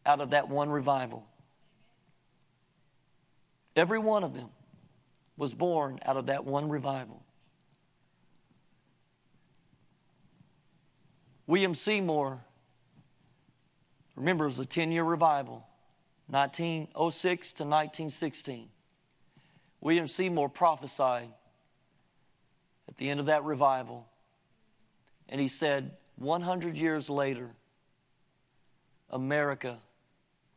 out 0.04 0.20
of 0.20 0.30
that 0.30 0.48
one 0.48 0.68
revival. 0.68 1.24
Every 3.76 4.00
one 4.00 4.24
of 4.24 4.34
them 4.34 4.48
was 5.36 5.54
born 5.54 6.00
out 6.04 6.16
of 6.16 6.26
that 6.26 6.44
one 6.44 6.68
revival. 6.68 7.22
William 11.46 11.76
Seymour, 11.76 12.40
remember, 14.16 14.44
it 14.44 14.48
was 14.48 14.58
a 14.58 14.64
10 14.64 14.90
year 14.90 15.04
revival, 15.04 15.68
1906 16.26 17.52
to 17.52 17.62
1916. 17.62 18.70
William 19.80 20.08
Seymour 20.08 20.48
prophesied 20.48 21.28
at 22.88 22.96
the 22.96 23.08
end 23.08 23.20
of 23.20 23.26
that 23.26 23.44
revival, 23.44 24.08
and 25.28 25.40
he 25.40 25.48
said, 25.48 25.92
100 26.16 26.76
years 26.76 27.10
later, 27.10 27.50
America 29.10 29.78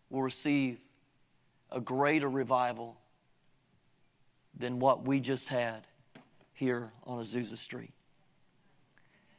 will 0.09 0.23
receive 0.23 0.79
a 1.71 1.79
greater 1.79 2.29
revival 2.29 2.97
than 4.57 4.79
what 4.79 5.05
we 5.05 5.19
just 5.19 5.49
had 5.49 5.85
here 6.53 6.91
on 7.05 7.23
Azusa 7.23 7.57
Street. 7.57 7.93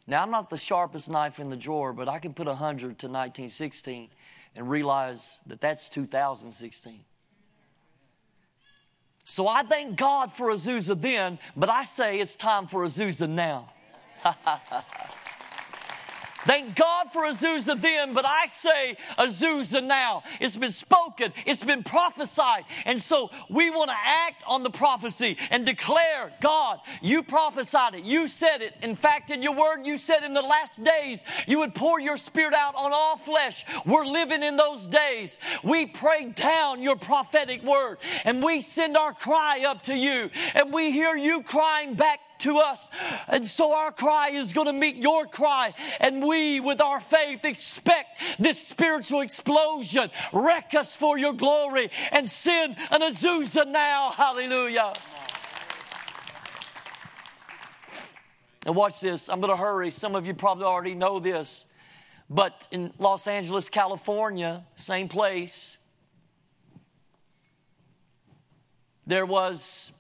Now, 0.07 0.23
I'm 0.23 0.31
not 0.31 0.51
the 0.51 0.57
sharpest 0.57 1.11
knife 1.11 1.39
in 1.39 1.51
the 1.51 1.57
drawer, 1.57 1.93
but 1.93 2.09
I 2.09 2.19
can 2.19 2.35
put 2.35 2.47
100 2.47 2.79
to 2.81 3.07
1916 3.07 4.09
and 4.57 4.69
realize 4.69 5.41
that 5.47 5.61
that's 5.61 5.89
2016. 5.89 7.05
So 9.25 9.47
I 9.47 9.63
thank 9.63 9.97
God 9.97 10.33
for 10.33 10.51
Azusa 10.51 11.01
then, 11.01 11.39
but 11.57 11.69
I 11.69 11.85
say 11.85 12.19
it's 12.19 12.35
time 12.35 12.67
for 12.67 12.85
Azusa 12.85 13.29
now. 13.29 13.73
Thank 16.45 16.75
God 16.75 17.13
for 17.13 17.25
Azusa 17.25 17.79
then, 17.79 18.15
but 18.15 18.25
I 18.25 18.47
say 18.47 18.97
Azusa 19.19 19.85
now. 19.85 20.23
It's 20.41 20.57
been 20.57 20.71
spoken, 20.71 21.35
it's 21.45 21.63
been 21.63 21.83
prophesied. 21.83 22.65
And 22.87 23.01
so 23.01 23.31
we 23.51 23.69
want 23.69 23.91
to 23.91 23.97
act 23.97 24.43
on 24.47 24.63
the 24.63 24.71
prophecy 24.71 25.37
and 25.51 25.67
declare, 25.67 26.33
God, 26.41 26.81
you 27.03 27.23
prophesied 27.23 27.95
it, 27.95 28.05
you 28.05 28.27
said 28.27 28.63
it. 28.63 28.75
In 28.83 28.95
fact, 28.95 29.31
in 29.31 29.43
your 29.43 29.55
word, 29.55 29.85
you 29.85 29.99
said 29.99 30.23
in 30.25 30.33
the 30.33 30.41
last 30.41 30.83
days 30.83 31.25
you 31.47 31.59
would 31.59 31.75
pour 31.75 32.01
your 32.01 32.17
spirit 32.17 32.55
out 32.55 32.75
on 32.75 32.91
all 32.95 33.19
flesh. 33.19 33.67
We're 33.85 34.07
living 34.07 34.43
in 34.43 34.57
those 34.57 34.87
days. 34.87 35.39
We 35.63 35.87
pray 35.87 36.33
down 36.35 36.83
your 36.83 36.97
prophetic 36.97 37.63
word 37.63 37.99
and 38.25 38.43
we 38.43 38.63
send 38.63 38.97
our 38.97 39.13
cry 39.13 39.65
up 39.67 39.83
to 39.83 39.95
you 39.95 40.31
and 40.55 40.73
we 40.73 40.91
hear 40.91 41.15
you 41.15 41.43
crying 41.43 41.95
back 41.95 42.21
to 42.41 42.59
us. 42.59 42.91
And 43.29 43.47
so 43.47 43.75
our 43.75 43.93
cry 43.93 44.31
is 44.31 44.53
going 44.53 44.67
to 44.67 44.73
meet 44.73 44.97
your 44.97 45.27
cry. 45.27 45.75
And 46.01 46.23
we, 46.23 46.61
with 46.61 46.81
our 46.81 47.01
faith, 47.01 47.45
expect 47.45 48.21
this 48.39 48.67
spiritual 48.67 49.21
explosion. 49.21 50.11
Wreck 50.33 50.75
us 50.75 50.97
for 50.97 51.19
your 51.19 51.33
glory 51.33 51.91
and 52.13 52.29
send 52.29 52.77
an 52.91 53.03
Azusa 53.03 53.67
now. 53.67 54.11
Hallelujah. 54.11 54.93
And 58.67 58.77
watch 58.77 59.01
this. 59.01 59.29
I'm 59.29 59.41
going 59.41 59.51
to 59.51 59.57
hurry. 59.57 59.91
Some 59.91 60.15
of 60.15 60.27
you 60.27 60.35
probably 60.35 60.65
already 60.65 60.95
know 60.95 61.19
this. 61.19 61.67
But 62.29 62.69
in 62.71 62.93
Los 62.99 63.27
Angeles, 63.27 63.69
California, 63.69 64.65
same 64.77 65.09
place, 65.09 65.79
there 69.07 69.27
was 69.27 69.91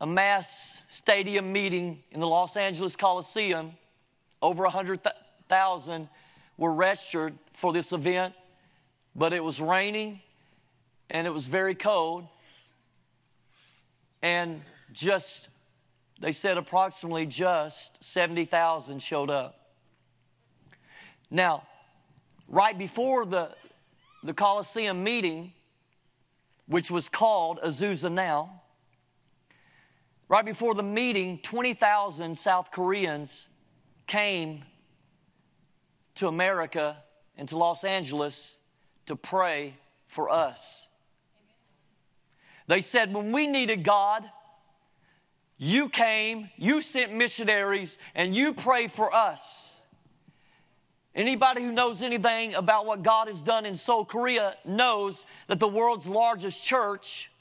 a 0.00 0.06
mass 0.06 0.80
stadium 0.88 1.52
meeting 1.52 2.02
in 2.10 2.20
the 2.20 2.26
Los 2.26 2.56
Angeles 2.56 2.96
Coliseum. 2.96 3.72
Over 4.40 4.64
100,000 4.64 6.08
were 6.56 6.72
registered 6.72 7.34
for 7.52 7.72
this 7.72 7.92
event, 7.92 8.34
but 9.14 9.32
it 9.32 9.44
was 9.44 9.60
raining 9.60 10.20
and 11.10 11.26
it 11.26 11.30
was 11.30 11.46
very 11.46 11.74
cold. 11.74 12.26
And 14.22 14.62
just, 14.92 15.48
they 16.20 16.32
said 16.32 16.56
approximately 16.56 17.26
just 17.26 18.02
70,000 18.02 19.02
showed 19.02 19.30
up. 19.30 19.56
Now, 21.30 21.64
right 22.48 22.76
before 22.76 23.26
the, 23.26 23.50
the 24.22 24.32
Coliseum 24.32 25.04
meeting, 25.04 25.52
which 26.66 26.90
was 26.90 27.08
called 27.08 27.60
Azusa 27.60 28.10
Now, 28.10 28.59
Right 30.30 30.44
before 30.44 30.76
the 30.76 30.84
meeting, 30.84 31.40
20,000 31.42 32.38
South 32.38 32.70
Koreans 32.70 33.48
came 34.06 34.62
to 36.14 36.28
America 36.28 37.02
and 37.36 37.48
to 37.48 37.58
Los 37.58 37.82
Angeles 37.82 38.60
to 39.06 39.16
pray 39.16 39.74
for 40.06 40.30
us. 40.30 40.88
They 42.68 42.80
said, 42.80 43.12
when 43.12 43.32
we 43.32 43.48
needed 43.48 43.82
God, 43.82 44.30
you 45.58 45.88
came, 45.88 46.48
you 46.56 46.80
sent 46.80 47.12
missionaries, 47.12 47.98
and 48.14 48.32
you 48.32 48.54
prayed 48.54 48.92
for 48.92 49.12
us. 49.12 49.82
Anybody 51.12 51.62
who 51.62 51.72
knows 51.72 52.04
anything 52.04 52.54
about 52.54 52.86
what 52.86 53.02
God 53.02 53.26
has 53.26 53.42
done 53.42 53.66
in 53.66 53.74
Seoul, 53.74 54.04
Korea, 54.04 54.54
knows 54.64 55.26
that 55.48 55.58
the 55.58 55.66
world's 55.66 56.08
largest 56.08 56.64
church, 56.64 57.32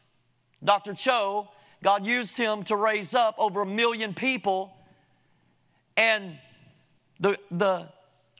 Dr. 0.63 0.95
Cho, 0.95 1.49
God 1.81 2.05
used 2.05 2.37
him 2.37 2.63
to 2.63 2.75
raise 2.75 3.13
up 3.13 3.35
over 3.37 3.61
a 3.61 3.65
million 3.65 4.13
people. 4.13 4.75
And 5.95 6.37
the, 7.19 7.37
the 7.51 7.89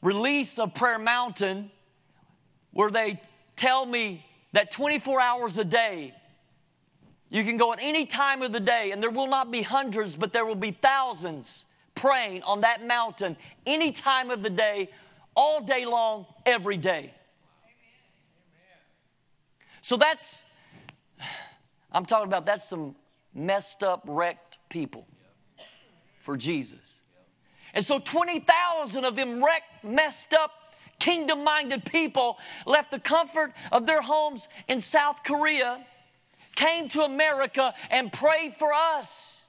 release 0.02 0.60
of 0.60 0.74
Prayer 0.74 1.00
Mountain, 1.00 1.72
where 2.72 2.92
they 2.92 3.22
tell 3.56 3.86
me 3.86 4.26
that 4.54 4.72
24 4.72 5.22
hours 5.22 5.58
a 5.58 5.66
day, 5.66 6.14
you 7.30 7.44
can 7.44 7.58
go 7.58 7.72
at 7.74 7.80
any 7.82 8.06
time 8.06 8.42
of 8.42 8.52
the 8.52 8.60
day, 8.60 8.92
and 8.92 9.04
there 9.04 9.12
will 9.12 9.28
not 9.28 9.52
be 9.52 9.62
hundreds, 9.62 10.16
but 10.16 10.34
there 10.34 10.46
will 10.46 10.56
be 10.56 10.72
thousands 10.72 11.66
praying 11.94 12.42
on 12.44 12.62
that 12.62 12.86
mountain 12.86 13.38
any 13.66 13.92
time 13.92 14.32
of 14.32 14.42
the 14.42 14.50
day, 14.50 14.90
all 15.36 15.62
day 15.62 15.86
long, 15.86 16.26
every 16.46 16.78
day. 16.78 17.14
So 19.82 19.96
that's, 19.96 20.46
I'm 21.92 22.06
talking 22.06 22.28
about 22.28 22.46
that's 22.46 22.68
some 22.68 22.96
messed 23.34 23.84
up, 23.84 24.04
wrecked 24.06 24.58
people 24.70 25.08
for 26.22 26.38
Jesus. 26.38 27.02
And 27.74 27.84
so 27.86 28.00
20,000 28.00 29.06
of 29.06 29.16
them 29.16 29.44
wrecked, 29.44 29.84
messed 29.84 30.34
up, 30.34 30.52
kingdom 31.00 31.44
minded 31.44 31.86
people 31.86 32.38
left 32.66 32.92
the 32.92 33.00
comfort 33.00 33.54
of 33.72 33.86
their 33.86 34.02
homes 34.02 34.48
in 34.68 34.80
South 34.80 35.24
Korea 35.24 35.86
came 36.56 36.90
to 36.90 37.04
America 37.04 37.74
and 37.90 38.12
prayed 38.12 38.54
for 38.54 38.74
us. 38.74 39.48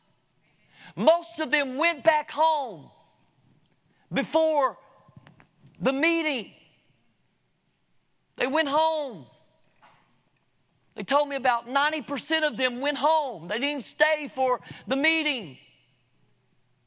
Most 0.95 1.41
of 1.41 1.51
them 1.51 1.76
went 1.76 2.05
back 2.05 2.31
home 2.31 2.91
before 4.12 4.78
the 5.81 5.93
meeting. 5.93 6.53
They 8.37 8.47
went 8.47 8.68
home. 8.68 9.26
They 10.95 11.03
told 11.03 11.28
me 11.28 11.36
about 11.36 11.68
90% 11.68 12.47
of 12.47 12.57
them 12.57 12.80
went 12.80 12.99
home. 12.99 13.49
They 13.49 13.59
didn't 13.59 13.84
stay 13.84 14.28
for 14.32 14.61
the 14.86 14.97
meeting. 14.97 15.57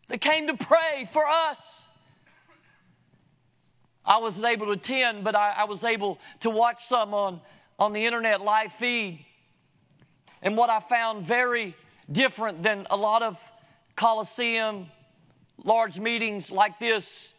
They 0.08 0.18
came 0.18 0.48
to 0.48 0.58
pray 0.58 1.08
for 1.12 1.26
us. 1.26 1.90
I 4.06 4.18
wasn't 4.18 4.48
able 4.48 4.66
to 4.68 4.74
attend, 4.74 5.24
but 5.24 5.36
I, 5.36 5.52
I, 5.60 5.64
was 5.64 5.86
able 5.86 6.20
to 6.42 6.50
watch 6.50 6.84
some 6.84 7.14
on, 7.14 7.40
on 7.80 7.94
the 7.94 8.06
internet 8.06 8.42
live 8.42 8.74
feed. 8.74 9.26
And 10.42 10.58
what 10.58 10.70
I 10.70 10.82
found 10.82 11.26
very 11.26 11.74
different 12.12 12.64
than 12.64 12.86
a 12.90 12.98
lot 12.98 13.24
of 13.24 13.52
Coliseum, 13.96 14.88
large 15.64 16.00
meetings 16.00 16.52
like 16.52 16.80
this, 16.80 17.34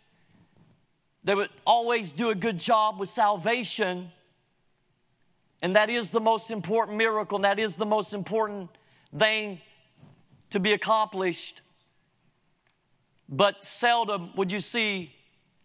they 1.23 1.35
would 1.35 1.51
always 1.67 2.12
do 2.12 2.31
a 2.31 2.35
good 2.35 2.59
job 2.59 2.99
with 2.99 3.11
salvation. 3.11 4.11
And 5.65 5.77
that 5.77 5.89
is 5.89 6.11
the 6.11 6.21
most 6.21 6.51
important 6.51 6.99
miracle, 6.99 7.37
and 7.37 7.45
that 7.47 7.59
is 7.59 7.77
the 7.77 7.87
most 7.87 8.12
important 8.12 8.69
thing 9.17 9.62
to 10.51 10.61
be 10.61 10.75
accomplished. 10.75 11.62
But 13.31 13.65
seldom 13.65 14.33
would 14.37 14.53
you 14.53 14.61
see 14.61 15.15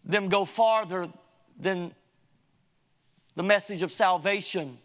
them 0.06 0.30
go 0.30 0.46
farther 0.46 1.10
than 1.60 1.94
the 3.36 3.44
message 3.44 3.82
of 3.82 3.92
salvation. 3.92 4.78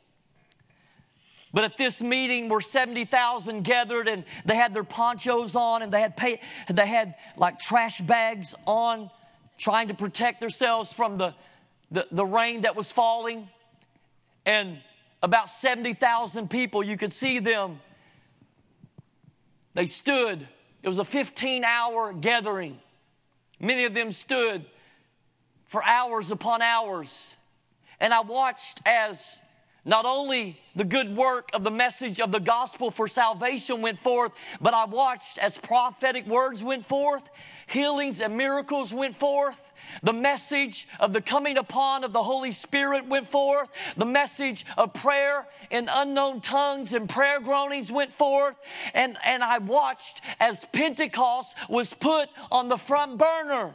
But 1.53 1.63
at 1.63 1.77
this 1.77 2.03
meeting 2.03 2.49
where 2.49 2.61
70,000 2.61 3.63
gathered 3.63 4.09
and 4.09 4.25
they 4.45 4.57
had 4.57 4.75
their 4.75 4.83
ponchos 4.83 5.55
on 5.55 5.83
and 5.83 5.93
they 5.93 6.01
had 6.01 6.17
pay, 6.17 6.41
they 6.69 6.89
had 6.89 7.15
like 7.37 7.61
trash 7.61 8.01
bags 8.01 8.53
on 8.67 9.13
trying 9.59 9.87
to 9.87 9.95
protect 9.95 10.41
themselves 10.41 10.93
from 10.93 11.19
the, 11.19 11.37
the, 11.93 12.05
the 12.11 12.27
rain 12.27 12.63
that 12.63 12.75
was 12.75 12.91
falling. 12.91 13.49
And 14.45 14.81
about 15.25 15.49
70,000 15.49 16.51
people, 16.51 16.83
you 16.83 16.99
could 16.99 17.11
see 17.11 17.39
them. 17.39 17.81
They 19.73 19.87
stood. 19.87 20.47
It 20.83 20.89
was 20.89 20.99
a 20.99 21.05
15 21.05 21.65
hour 21.65 22.13
gathering. 22.13 22.79
Many 23.59 23.87
of 23.87 23.95
them 23.95 24.13
stood 24.13 24.67
for 25.65 25.83
hours 25.83 26.31
upon 26.31 26.61
hours. 26.61 27.37
And 28.01 28.13
I 28.13 28.21
watched 28.21 28.81
as 28.85 29.41
not 29.85 30.07
only 30.07 30.59
the 30.75 30.85
good 30.85 31.15
work 31.15 31.51
of 31.53 31.63
the 31.63 31.71
message 31.71 32.21
of 32.21 32.33
the 32.33 32.41
gospel 32.41 32.91
for 32.91 33.07
salvation 33.07 33.83
went 33.83 33.99
forth, 33.99 34.33
but 34.61 34.75
I 34.75 34.87
watched 34.87 35.39
as 35.39 35.59
prophetic 35.59 36.27
words 36.27 36.63
went 36.63 36.87
forth, 36.87 37.29
healings 37.67 38.21
and 38.21 38.37
miracles 38.37 38.93
went 38.93 39.15
forth, 39.15 39.73
the 40.03 40.13
message 40.13 40.89
of 40.99 41.13
the 41.13 41.21
coming 41.21 41.59
upon 41.59 42.03
of 42.03 42.13
the 42.13 42.23
Holy 42.23 42.51
Spirit 42.51 43.07
went 43.07 43.29
forth, 43.29 43.71
the 43.97 44.07
message 44.07 44.65
of 44.79 44.95
prayer 44.95 45.47
in 45.71 45.89
unknown 45.93 46.41
tongues 46.41 46.95
and 46.95 47.09
prayer 47.09 47.41
groanings 47.41 47.93
went 47.93 48.13
forth, 48.13 48.57
and, 48.95 49.17
and 49.25 49.45
I 49.45 49.59
watched 49.59 50.23
as 50.41 50.65
Pentecost 50.65 51.57
was 51.69 51.93
put 51.93 52.31
on 52.51 52.69
the 52.69 52.79
front 52.79 53.19
burner. 53.19 53.75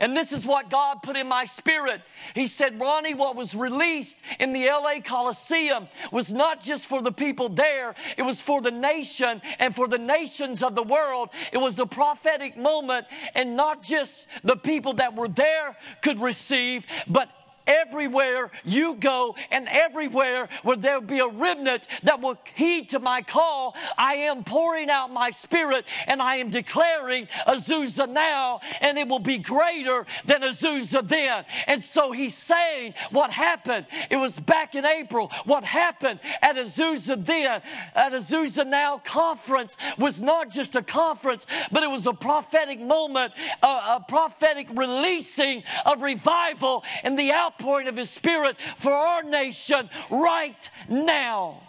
And 0.00 0.16
this 0.16 0.32
is 0.32 0.46
what 0.46 0.70
God 0.70 1.02
put 1.02 1.16
in 1.16 1.28
my 1.28 1.44
spirit. 1.44 2.02
He 2.34 2.46
said, 2.46 2.80
Ronnie, 2.80 3.14
what 3.14 3.36
was 3.36 3.54
released 3.54 4.22
in 4.38 4.52
the 4.52 4.66
LA 4.66 5.00
Coliseum 5.04 5.88
was 6.10 6.32
not 6.32 6.60
just 6.60 6.86
for 6.86 7.02
the 7.02 7.12
people 7.12 7.48
there, 7.48 7.94
it 8.16 8.22
was 8.22 8.40
for 8.40 8.60
the 8.60 8.70
nation 8.70 9.42
and 9.58 9.74
for 9.74 9.88
the 9.88 9.98
nations 9.98 10.62
of 10.62 10.74
the 10.74 10.82
world. 10.82 11.30
It 11.52 11.58
was 11.58 11.76
the 11.76 11.86
prophetic 11.86 12.56
moment, 12.56 13.06
and 13.34 13.56
not 13.56 13.82
just 13.82 14.28
the 14.42 14.56
people 14.56 14.94
that 14.94 15.14
were 15.14 15.28
there 15.28 15.76
could 16.02 16.20
receive, 16.20 16.86
but 17.06 17.28
everywhere 17.66 18.50
you 18.64 18.96
go 18.96 19.34
and 19.50 19.68
everywhere 19.70 20.48
where 20.62 20.76
there'll 20.76 21.00
be 21.00 21.20
a 21.20 21.28
remnant 21.28 21.86
that 22.02 22.20
will 22.20 22.38
heed 22.54 22.90
to 22.90 22.98
my 22.98 23.22
call, 23.22 23.74
I 23.96 24.14
am 24.14 24.44
pouring 24.44 24.90
out 24.90 25.12
my 25.12 25.30
spirit 25.30 25.84
and 26.06 26.20
I 26.22 26.36
am 26.36 26.50
declaring 26.50 27.26
Azusa 27.46 28.08
now 28.08 28.60
and 28.80 28.98
it 28.98 29.08
will 29.08 29.18
be 29.18 29.38
greater 29.38 30.06
than 30.24 30.42
Azusa 30.42 31.06
then. 31.06 31.44
And 31.66 31.82
so 31.82 32.12
he's 32.12 32.34
saying 32.34 32.94
what 33.10 33.30
happened. 33.30 33.86
It 34.10 34.16
was 34.16 34.38
back 34.40 34.74
in 34.74 34.84
April. 34.84 35.30
What 35.44 35.64
happened 35.64 36.20
at 36.40 36.56
Azusa 36.56 37.24
then, 37.24 37.62
at 37.94 38.12
Azusa 38.12 38.66
now 38.66 38.98
conference 38.98 39.76
was 39.98 40.20
not 40.20 40.50
just 40.50 40.76
a 40.76 40.82
conference, 40.82 41.46
but 41.70 41.82
it 41.82 41.90
was 41.90 42.06
a 42.06 42.12
prophetic 42.12 42.80
moment, 42.80 43.32
a, 43.62 43.66
a 43.66 44.04
prophetic 44.06 44.68
releasing 44.74 45.62
of 45.86 46.02
revival 46.02 46.84
in 47.04 47.16
the 47.16 47.30
out 47.30 47.51
outpouring 47.52 47.88
of 47.88 47.96
His 47.96 48.10
Spirit 48.10 48.56
for 48.78 48.92
our 48.92 49.22
nation 49.22 49.88
right 50.10 50.70
now. 50.88 51.62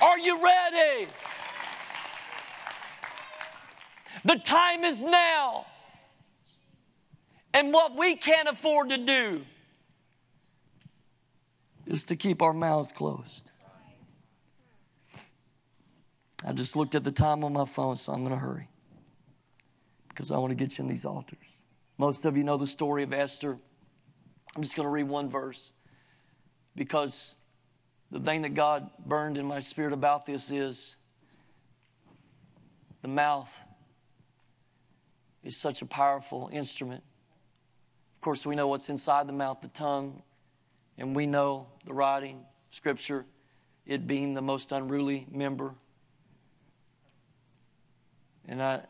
Are 0.00 0.18
you 0.18 0.42
ready? 0.42 1.06
The 4.24 4.36
time 4.36 4.84
is 4.84 5.02
now. 5.02 5.66
And 7.54 7.72
what 7.72 7.96
we 7.96 8.16
can't 8.16 8.48
afford 8.48 8.88
to 8.88 8.96
do 8.96 9.42
is 11.86 12.04
to 12.04 12.16
keep 12.16 12.40
our 12.40 12.52
mouths 12.52 12.92
closed. 12.92 13.50
I 16.46 16.52
just 16.52 16.76
looked 16.76 16.94
at 16.94 17.04
the 17.04 17.12
time 17.12 17.44
on 17.44 17.52
my 17.52 17.66
phone, 17.66 17.96
so 17.96 18.12
I'm 18.12 18.20
going 18.20 18.32
to 18.32 18.38
hurry 18.38 18.68
because 20.08 20.30
I 20.30 20.38
want 20.38 20.50
to 20.50 20.56
get 20.56 20.78
you 20.78 20.82
in 20.82 20.88
these 20.88 21.04
altars. 21.04 21.58
Most 21.98 22.24
of 22.24 22.36
you 22.36 22.42
know 22.42 22.56
the 22.56 22.66
story 22.66 23.02
of 23.02 23.12
Esther. 23.12 23.58
I'm 24.54 24.62
just 24.62 24.76
going 24.76 24.86
to 24.86 24.90
read 24.90 25.08
one 25.08 25.30
verse 25.30 25.72
because 26.76 27.36
the 28.10 28.20
thing 28.20 28.42
that 28.42 28.54
God 28.54 28.90
burned 29.06 29.38
in 29.38 29.46
my 29.46 29.60
spirit 29.60 29.92
about 29.92 30.26
this 30.26 30.50
is 30.50 30.96
the 33.00 33.08
mouth 33.08 33.60
is 35.42 35.56
such 35.56 35.80
a 35.82 35.86
powerful 35.86 36.50
instrument. 36.52 37.02
Of 38.16 38.20
course, 38.20 38.46
we 38.46 38.54
know 38.54 38.68
what's 38.68 38.88
inside 38.88 39.26
the 39.26 39.32
mouth, 39.32 39.60
the 39.62 39.68
tongue, 39.68 40.22
and 40.98 41.16
we 41.16 41.26
know 41.26 41.68
the 41.86 41.94
writing, 41.94 42.44
scripture, 42.70 43.24
it 43.86 44.06
being 44.06 44.34
the 44.34 44.42
most 44.42 44.70
unruly 44.70 45.26
member. 45.30 45.74
And 48.46 48.62
I, 48.62 48.82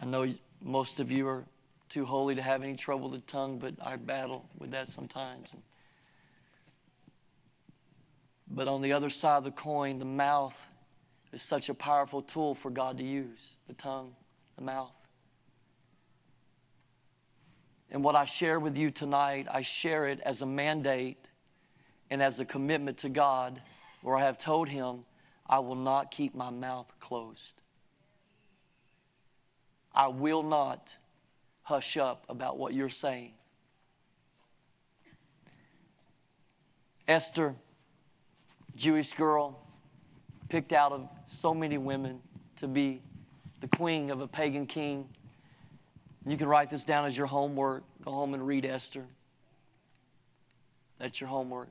I 0.00 0.04
know 0.06 0.32
most 0.62 1.00
of 1.00 1.10
you 1.10 1.26
are 1.28 1.44
too 1.88 2.04
holy 2.04 2.34
to 2.34 2.42
have 2.42 2.62
any 2.62 2.76
trouble 2.76 3.10
with 3.10 3.20
the 3.20 3.26
tongue, 3.26 3.58
but 3.58 3.74
I 3.82 3.96
battle 3.96 4.48
with 4.58 4.70
that 4.72 4.88
sometimes. 4.88 5.56
But 8.50 8.68
on 8.68 8.80
the 8.80 8.92
other 8.92 9.10
side 9.10 9.38
of 9.38 9.44
the 9.44 9.50
coin, 9.50 9.98
the 9.98 10.04
mouth 10.04 10.58
is 11.32 11.42
such 11.42 11.68
a 11.68 11.74
powerful 11.74 12.22
tool 12.22 12.54
for 12.54 12.70
God 12.70 12.98
to 12.98 13.04
use 13.04 13.58
the 13.66 13.74
tongue, 13.74 14.14
the 14.56 14.62
mouth. 14.62 14.96
And 17.90 18.04
what 18.04 18.14
I 18.14 18.24
share 18.24 18.60
with 18.60 18.76
you 18.76 18.90
tonight, 18.90 19.46
I 19.50 19.62
share 19.62 20.08
it 20.08 20.20
as 20.20 20.42
a 20.42 20.46
mandate 20.46 21.28
and 22.10 22.22
as 22.22 22.40
a 22.40 22.44
commitment 22.44 22.98
to 22.98 23.08
God, 23.08 23.60
where 24.02 24.16
I 24.16 24.24
have 24.24 24.38
told 24.38 24.68
Him, 24.68 25.04
I 25.46 25.58
will 25.60 25.74
not 25.74 26.10
keep 26.10 26.34
my 26.34 26.50
mouth 26.50 26.90
closed. 27.00 27.60
I 29.94 30.08
will 30.08 30.42
not 30.42 30.96
hush 31.68 31.98
up 31.98 32.24
about 32.30 32.56
what 32.56 32.72
you're 32.72 32.88
saying. 32.88 33.30
Esther, 37.06 37.54
Jewish 38.74 39.12
girl, 39.12 39.60
picked 40.48 40.72
out 40.72 40.92
of 40.92 41.06
so 41.26 41.52
many 41.52 41.76
women 41.76 42.20
to 42.56 42.66
be 42.66 43.02
the 43.60 43.68
queen 43.68 44.10
of 44.10 44.22
a 44.22 44.26
pagan 44.26 44.64
king. 44.66 45.10
You 46.26 46.38
can 46.38 46.48
write 46.48 46.70
this 46.70 46.86
down 46.86 47.04
as 47.04 47.18
your 47.18 47.26
homework. 47.26 47.84
Go 48.02 48.12
home 48.12 48.32
and 48.32 48.46
read 48.46 48.64
Esther. 48.64 49.04
That's 50.98 51.20
your 51.20 51.28
homework. 51.28 51.68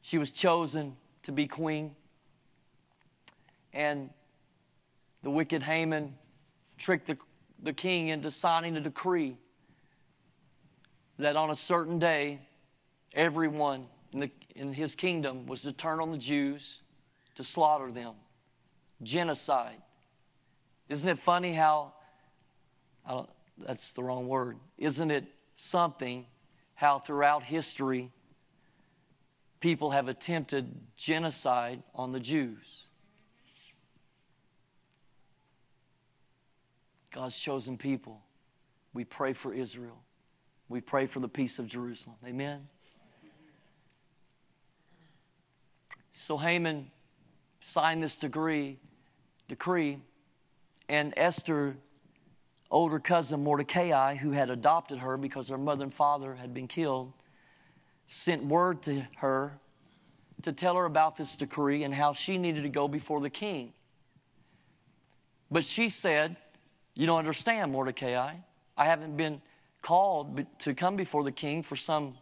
She 0.00 0.16
was 0.16 0.30
chosen 0.30 0.96
to 1.24 1.32
be 1.32 1.46
queen. 1.46 1.94
And 3.74 4.08
the 5.22 5.28
wicked 5.28 5.62
Haman 5.62 6.14
tricked 6.78 7.08
the 7.08 7.18
the 7.62 7.72
king 7.72 8.08
into 8.08 8.30
signing 8.30 8.76
a 8.76 8.80
decree 8.80 9.36
that 11.18 11.36
on 11.36 11.50
a 11.50 11.54
certain 11.54 11.98
day, 11.98 12.40
everyone 13.12 13.84
in, 14.12 14.20
the, 14.20 14.30
in 14.54 14.72
his 14.72 14.94
kingdom 14.94 15.46
was 15.46 15.62
to 15.62 15.72
turn 15.72 16.00
on 16.00 16.10
the 16.10 16.18
Jews 16.18 16.80
to 17.34 17.44
slaughter 17.44 17.90
them. 17.90 18.14
Genocide. 19.02 19.82
Isn't 20.88 21.08
it 21.08 21.18
funny 21.18 21.54
how, 21.54 21.94
I 23.04 23.12
don't 23.12 23.30
that's 23.58 23.92
the 23.92 24.02
wrong 24.02 24.28
word, 24.28 24.58
isn't 24.76 25.10
it 25.10 25.24
something 25.54 26.26
how 26.74 26.98
throughout 26.98 27.42
history 27.42 28.10
people 29.60 29.90
have 29.90 30.08
attempted 30.08 30.74
genocide 30.96 31.82
on 31.94 32.12
the 32.12 32.20
Jews. 32.20 32.85
God's 37.16 37.38
chosen 37.38 37.78
people. 37.78 38.20
We 38.92 39.04
pray 39.04 39.32
for 39.32 39.54
Israel. 39.54 40.02
We 40.68 40.82
pray 40.82 41.06
for 41.06 41.18
the 41.18 41.30
peace 41.30 41.58
of 41.58 41.66
Jerusalem. 41.66 42.16
Amen. 42.26 42.68
So 46.12 46.36
Haman 46.36 46.90
signed 47.60 48.02
this 48.02 48.16
degree, 48.16 48.76
decree, 49.48 50.00
and 50.90 51.14
Esther, 51.16 51.78
older 52.70 52.98
cousin 52.98 53.42
Mordecai, 53.42 54.16
who 54.16 54.32
had 54.32 54.50
adopted 54.50 54.98
her 54.98 55.16
because 55.16 55.48
her 55.48 55.56
mother 55.56 55.84
and 55.84 55.94
father 55.94 56.34
had 56.34 56.52
been 56.52 56.68
killed, 56.68 57.14
sent 58.06 58.44
word 58.44 58.82
to 58.82 59.06
her 59.16 59.58
to 60.42 60.52
tell 60.52 60.76
her 60.76 60.84
about 60.84 61.16
this 61.16 61.34
decree 61.34 61.82
and 61.82 61.94
how 61.94 62.12
she 62.12 62.36
needed 62.36 62.64
to 62.64 62.68
go 62.68 62.86
before 62.86 63.22
the 63.22 63.30
king. 63.30 63.72
But 65.50 65.64
she 65.64 65.88
said, 65.88 66.36
You 66.96 67.06
don't 67.06 67.18
understand, 67.18 67.72
Mordecai. 67.72 68.36
I 68.76 68.84
haven't 68.86 69.16
been 69.18 69.42
called 69.82 70.44
to 70.60 70.74
come 70.74 70.96
before 70.96 71.22
the 71.22 71.30
king 71.30 71.62
for 71.62 71.76
some 71.76 72.16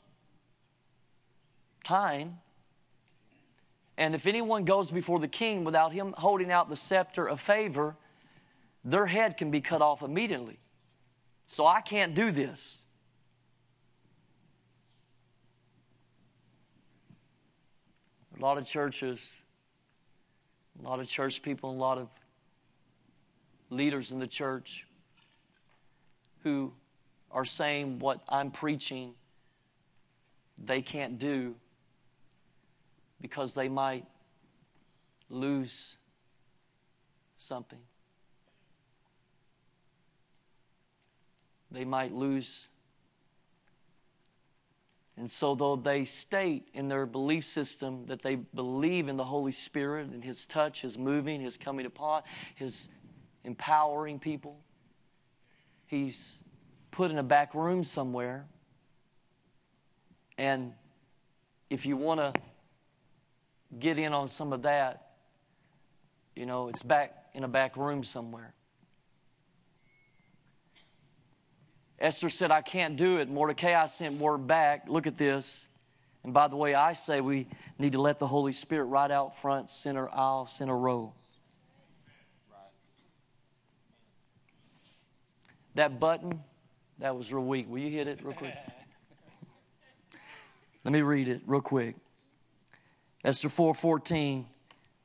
time. 1.85 2.39
And 3.97 4.16
if 4.16 4.27
anyone 4.27 4.64
goes 4.64 4.91
before 4.91 5.20
the 5.20 5.29
king 5.29 5.62
without 5.62 5.93
him 5.93 6.12
holding 6.18 6.51
out 6.51 6.68
the 6.68 6.77
scepter 6.77 7.29
of 7.29 7.41
favor, 7.41 7.97
their 8.85 9.07
head 9.07 9.37
can 9.37 9.53
be 9.53 9.61
cut 9.61 9.81
off 9.81 10.03
immediately. 10.03 10.59
So 11.47 11.66
I 11.66 11.81
can't 11.81 12.12
do 12.12 12.33
this. 12.33 12.83
A 18.37 18.43
lot 18.43 18.59
of 18.59 18.66
churches, 18.66 19.45
a 20.81 20.89
lot 20.89 20.99
of 20.99 21.07
church 21.07 21.41
people, 21.43 21.70
a 21.70 21.72
lot 21.72 21.99
of 21.99 22.09
leaders 23.75 24.12
in 24.12 24.18
the 24.18 24.27
church 24.27 24.87
who 26.43 26.72
are 27.31 27.45
saying 27.45 27.99
what 27.99 28.20
I'm 28.29 28.51
preaching 28.51 29.14
they 30.59 30.83
can't 30.83 31.18
do 31.18 31.57
because 33.20 33.55
they 33.55 33.68
might 33.68 34.05
lose 35.29 35.97
something. 37.37 37.81
They 41.70 41.85
might 41.85 42.12
lose. 42.12 42.68
And 45.16 45.31
so, 45.31 45.55
though 45.55 45.77
they 45.77 46.05
state 46.05 46.68
in 46.72 46.89
their 46.89 47.07
belief 47.07 47.45
system 47.45 48.07
that 48.07 48.22
they 48.22 48.37
believe 48.37 49.09
in 49.09 49.16
the 49.16 49.25
Holy 49.25 49.53
Spirit 49.53 50.09
and 50.09 50.25
His 50.25 50.47
touch, 50.47 50.83
His 50.83 50.97
moving, 50.97 51.41
His 51.41 51.57
coming 51.57 51.87
upon, 51.87 52.22
His 52.55 52.89
empowering 53.45 54.18
people, 54.18 54.59
He's 55.86 56.38
put 56.90 57.11
in 57.11 57.18
a 57.18 57.22
back 57.22 57.55
room 57.55 57.84
somewhere. 57.84 58.47
And 60.38 60.72
if 61.70 61.86
you 61.86 61.97
want 61.97 62.20
to 62.20 62.40
get 63.78 63.99
in 63.99 64.12
on 64.12 64.28
some 64.28 64.53
of 64.53 64.62
that, 64.62 65.12
you 66.34 66.47
know, 66.47 66.68
it's 66.68 66.82
back 66.82 67.14
in 67.34 67.45
a 67.45 67.49
back 67.49 67.76
room 67.76 68.03
somewhere. 68.03 68.55
Esther 71.99 72.28
said, 72.28 72.51
I 72.51 72.61
can't 72.61 72.97
do 72.97 73.18
it. 73.18 73.28
Mordecai 73.28 73.86
sent 73.86 74.18
word 74.18 74.47
back. 74.47 74.88
Look 74.88 75.07
at 75.07 75.16
this. 75.16 75.68
And 76.22 76.32
by 76.32 76.49
the 76.49 76.57
way, 76.57 76.74
I 76.74 76.95
say 76.95 77.20
we 77.20 77.47
need 77.78 77.92
to 77.92 78.01
let 78.01 78.18
the 78.18 78.26
Holy 78.26 78.53
Spirit 78.53 78.86
right 78.86 79.11
out 79.11 79.36
front, 79.36 79.70
center 79.70 80.09
aisle, 80.11 80.47
center 80.47 80.76
row. 80.76 81.12
That 85.75 85.99
button, 85.99 86.41
that 86.99 87.16
was 87.16 87.33
real 87.33 87.45
weak. 87.45 87.68
Will 87.68 87.79
you 87.79 87.91
hit 87.91 88.09
it 88.09 88.20
real 88.22 88.35
quick? 88.35 88.55
Let 90.85 90.93
me 90.93 91.03
read 91.03 91.29
it 91.29 91.43
real 91.47 91.61
quick. 91.61 91.97
Esther 93.25 93.49
4:14, 93.49 94.45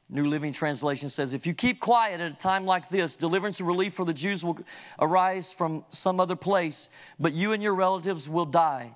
New 0.09 0.25
Living 0.25 0.51
Translation 0.51 1.09
says, 1.09 1.33
If 1.33 1.47
you 1.47 1.53
keep 1.53 1.79
quiet 1.79 2.19
at 2.19 2.31
a 2.31 2.35
time 2.35 2.65
like 2.65 2.89
this, 2.89 3.15
deliverance 3.15 3.59
and 3.59 3.67
relief 3.67 3.93
for 3.93 4.05
the 4.05 4.13
Jews 4.13 4.43
will 4.43 4.59
arise 4.99 5.53
from 5.53 5.85
some 5.89 6.19
other 6.19 6.35
place, 6.35 6.89
but 7.19 7.33
you 7.33 7.53
and 7.53 7.63
your 7.63 7.75
relatives 7.75 8.27
will 8.27 8.45
die. 8.45 8.95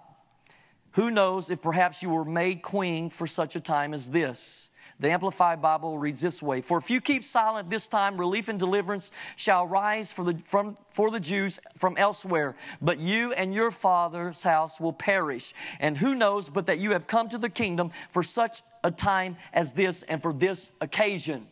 Who 0.91 1.09
knows 1.09 1.49
if 1.49 1.61
perhaps 1.61 2.03
you 2.03 2.09
were 2.09 2.25
made 2.25 2.61
queen 2.61 3.09
for 3.09 3.27
such 3.27 3.55
a 3.55 3.59
time 3.59 3.93
as 3.93 4.11
this? 4.11 4.71
The 4.99 5.09
Amplified 5.09 5.61
Bible 5.61 5.97
reads 5.97 6.21
this 6.21 6.41
way 6.41 6.61
For 6.61 6.77
if 6.77 6.89
you 6.89 7.01
keep 7.01 7.23
silent 7.23 7.69
this 7.69 7.87
time, 7.87 8.17
relief 8.17 8.47
and 8.47 8.59
deliverance 8.59 9.11
shall 9.35 9.67
rise 9.67 10.13
for 10.13 10.23
the, 10.23 10.37
from, 10.39 10.75
for 10.91 11.09
the 11.09 11.19
Jews 11.19 11.59
from 11.77 11.97
elsewhere, 11.97 12.55
but 12.81 12.99
you 12.99 13.33
and 13.33 13.53
your 13.53 13.71
father's 13.71 14.43
house 14.43 14.79
will 14.79 14.93
perish. 14.93 15.53
And 15.79 15.97
who 15.97 16.15
knows 16.15 16.49
but 16.49 16.67
that 16.67 16.79
you 16.79 16.91
have 16.91 17.07
come 17.07 17.27
to 17.29 17.37
the 17.37 17.49
kingdom 17.49 17.89
for 18.11 18.23
such 18.23 18.61
a 18.83 18.91
time 18.91 19.37
as 19.51 19.73
this 19.73 20.03
and 20.03 20.21
for 20.21 20.33
this 20.33 20.71
occasion? 20.79 21.47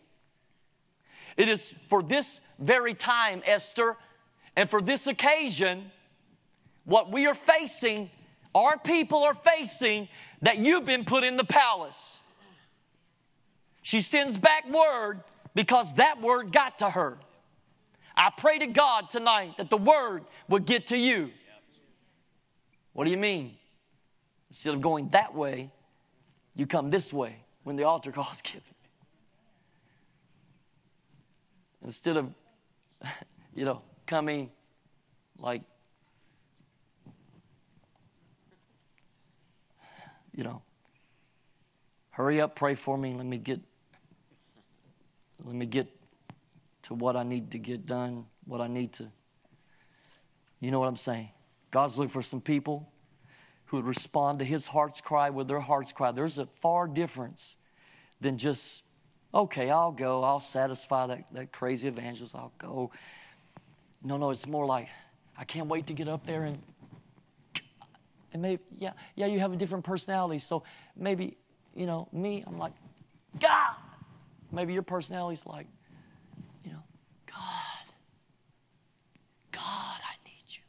It 1.38 1.50
is 1.50 1.72
for 1.88 2.04
this 2.04 2.42
very 2.60 2.94
time, 2.94 3.42
Esther, 3.46 3.98
and 4.56 4.70
for 4.70 4.82
this 4.82 5.08
occasion, 5.08 5.92
what 6.86 7.12
we 7.12 7.26
are 7.26 7.36
facing, 7.36 8.12
our 8.54 8.78
people 8.78 9.24
are 9.24 9.34
facing, 9.34 10.08
that 10.42 10.58
you've 10.58 10.86
been 10.86 11.06
put 11.06 11.24
in 11.24 11.38
the 11.38 11.44
palace. 11.44 12.21
She 13.82 14.02
sends 14.02 14.38
back 14.38 14.70
word 14.70 15.22
because 15.56 15.96
that 15.96 16.22
word 16.22 16.52
got 16.52 16.80
to 16.80 16.90
her. 16.90 17.18
I 18.16 18.32
pray 18.36 18.60
to 18.60 18.68
God 18.68 19.10
tonight 19.10 19.58
that 19.58 19.70
the 19.70 19.78
word 19.78 20.26
would 20.48 20.66
get 20.66 20.88
to 20.88 20.98
you. 20.98 21.32
What 22.94 23.06
do 23.06 23.12
you 23.12 23.18
mean? 23.18 23.58
Instead 24.50 24.76
of 24.76 24.82
going 24.82 25.10
that 25.10 25.34
way, 25.34 25.72
you 26.56 26.68
come 26.68 26.90
this 26.90 27.14
way 27.14 27.38
when 27.64 27.78
the 27.78 27.84
altar 27.86 28.12
call 28.12 28.30
is 28.32 28.42
given. 28.42 28.62
Instead 31.84 32.18
of, 32.18 32.34
you 33.56 33.66
know, 33.66 33.82
coming 34.06 34.52
like, 35.38 35.64
you 40.36 40.44
know, 40.44 40.62
hurry 42.12 42.40
up, 42.40 42.56
pray 42.56 42.76
for 42.76 42.98
me, 42.98 43.14
let 43.14 43.26
me 43.26 43.38
get 43.38 43.60
let 45.44 45.56
me 45.56 45.66
get 45.66 45.88
to 46.84 46.94
what 46.94 47.16
I 47.16 47.24
need 47.24 47.52
to 47.52 47.58
get 47.58 47.86
done, 47.86 48.26
what 48.46 48.62
I 48.62 48.68
need 48.68 48.94
to. 48.94 49.12
You 50.60 50.72
know 50.72 50.80
what 50.80 50.88
I'm 50.88 50.96
saying? 50.96 51.30
God's 51.72 51.98
looking 51.98 52.10
for 52.10 52.22
some 52.22 52.42
people 52.42 52.92
who 53.66 53.78
would 53.78 53.86
respond 53.86 54.40
to 54.40 54.46
his 54.46 54.68
heart's 54.68 55.02
cry 55.02 55.30
with 55.30 55.48
their 55.48 55.60
heart's 55.60 55.92
cry. 55.92 56.12
There's 56.12 56.38
a 56.38 56.46
far 56.46 56.88
difference 56.88 57.58
than 58.20 58.38
just, 58.38 58.84
okay, 59.34 59.70
I'll 59.70 59.92
go, 59.92 60.24
I'll 60.24 60.40
satisfy 60.40 61.08
that, 61.08 61.26
that 61.34 61.52
crazy 61.52 61.88
evangelist, 61.88 62.36
I'll 62.36 62.54
go. 62.58 62.92
No, 64.04 64.18
no, 64.18 64.32
it's 64.32 64.48
more 64.48 64.66
like, 64.66 64.90
I 65.38 65.44
can't 65.44 65.68
wait 65.68 65.88
to 65.88 65.94
get 65.94 66.08
up 66.08 66.26
there 66.26 66.44
and 66.44 66.60
and 68.34 68.42
maybe 68.42 68.62
yeah 68.78 68.94
yeah 69.16 69.26
you 69.26 69.40
have 69.40 69.52
a 69.52 69.56
different 69.56 69.84
personality 69.84 70.40
so 70.40 70.64
maybe 70.96 71.38
you 71.76 71.86
know 71.86 72.08
me 72.12 72.44
i'm 72.48 72.58
like 72.58 72.74
god 73.40 73.76
Maybe 74.52 74.74
your 74.74 74.84
personality's 74.84 75.46
like, 75.46 75.68
you 76.64 76.72
know, 76.72 76.84
God, 77.26 77.86
God, 79.52 79.62
I 79.64 80.16
need 80.26 80.44
you. 80.48 80.64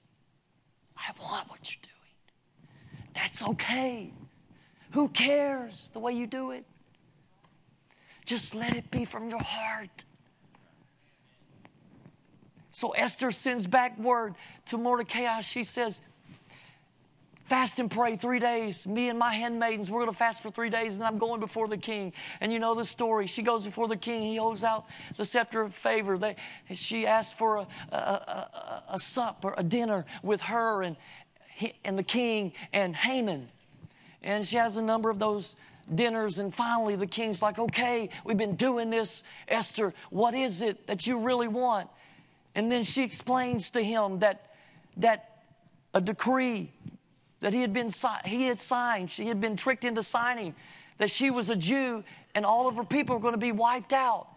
I 0.97 1.11
want 1.21 1.51
what 1.51 1.71
you're 1.73 1.83
doing. 1.83 3.09
That's 3.15 3.47
okay. 3.49 4.13
Who 4.93 5.09
cares 5.09 5.91
the 5.93 5.99
way 5.99 6.13
you 6.13 6.27
do 6.27 6.53
it? 6.53 6.65
Just 8.25 8.55
let 8.55 8.77
it 8.77 8.91
be 8.91 9.05
from 9.05 9.29
your 9.29 9.43
heart. 9.43 10.05
So 12.71 12.91
Esther 12.91 13.31
sends 13.31 13.67
back 13.67 13.99
word 13.99 14.35
to 14.67 14.79
Mordecai. 14.79 15.41
She 15.41 15.65
says, 15.65 16.01
fast 17.53 17.79
and 17.81 17.91
pray 17.91 18.17
three 18.17 18.39
days. 18.39 18.87
Me 18.87 19.11
and 19.11 19.19
my 19.19 19.35
handmaidens, 19.35 19.91
we're 19.91 20.01
going 20.01 20.11
to 20.11 20.17
fast 20.17 20.43
for 20.43 20.49
three 20.49 20.71
days, 20.71 20.97
and 20.97 21.05
I'm 21.05 21.19
going 21.19 21.39
before 21.39 21.69
the 21.69 21.77
king. 21.77 22.15
And 22.41 22.51
you 22.51 22.59
know 22.59 22.75
the 22.75 22.87
story. 22.87 23.27
She 23.27 23.43
goes 23.43 23.67
before 23.67 23.89
the 23.89 23.97
king. 23.99 24.23
He 24.23 24.37
holds 24.37 24.65
out 24.65 24.87
the 25.19 25.27
scepter 25.27 25.61
of 25.61 25.75
favor. 25.75 26.17
They, 26.17 26.37
she 26.73 27.07
asks 27.07 27.37
for 27.37 27.57
a, 27.59 27.67
a, 27.93 27.97
a, 27.97 28.83
a 28.93 28.99
supper, 28.99 29.55
a 29.59 29.63
dinner 29.63 30.07
with 30.23 30.41
her 30.41 30.83
and, 30.83 30.97
and 31.85 31.99
the 31.99 32.03
king 32.03 32.55
and 32.73 32.97
Haman. 32.97 33.51
And 34.23 34.49
she 34.49 34.57
has 34.57 34.79
a 34.79 34.83
number 34.83 35.11
of 35.11 35.19
those 35.19 35.57
dinners. 35.95 36.39
And 36.39 36.55
finally, 36.55 36.97
the 36.97 37.07
king's 37.07 37.43
like, 37.43 37.59
okay, 37.59 38.09
we've 38.25 38.39
been 38.39 38.57
doing 38.57 38.89
this. 38.89 39.25
Esther, 39.47 39.93
what 40.09 40.33
is 40.33 40.63
it 40.63 40.87
that 40.87 41.07
you 41.07 41.19
really 41.19 41.49
want? 41.49 41.91
And 42.55 42.73
then 42.73 42.83
she 42.83 43.03
explains 43.03 43.69
to 43.73 43.83
him 43.83 44.21
that, 44.21 44.55
that 44.97 45.43
a 45.93 46.01
decree 46.01 46.71
that 47.43 47.53
he 47.53 47.61
had 47.61 47.73
been 47.73 47.91
he 48.25 48.47
had 48.47 48.61
signed, 48.61 49.11
she 49.11 49.27
had 49.27 49.41
been 49.41 49.57
tricked 49.57 49.85
into 49.85 50.03
signing, 50.03 50.55
that 50.97 51.11
she 51.11 51.29
was 51.29 51.51
a 51.51 51.57
Jew 51.57 52.05
and 52.35 52.47
all 52.47 52.69
of 52.69 52.77
her 52.77 52.85
people 52.85 53.17
are 53.17 53.19
going 53.19 53.35
to 53.35 53.39
be 53.39 53.53
wiped 53.53 53.93
out. 53.93 54.29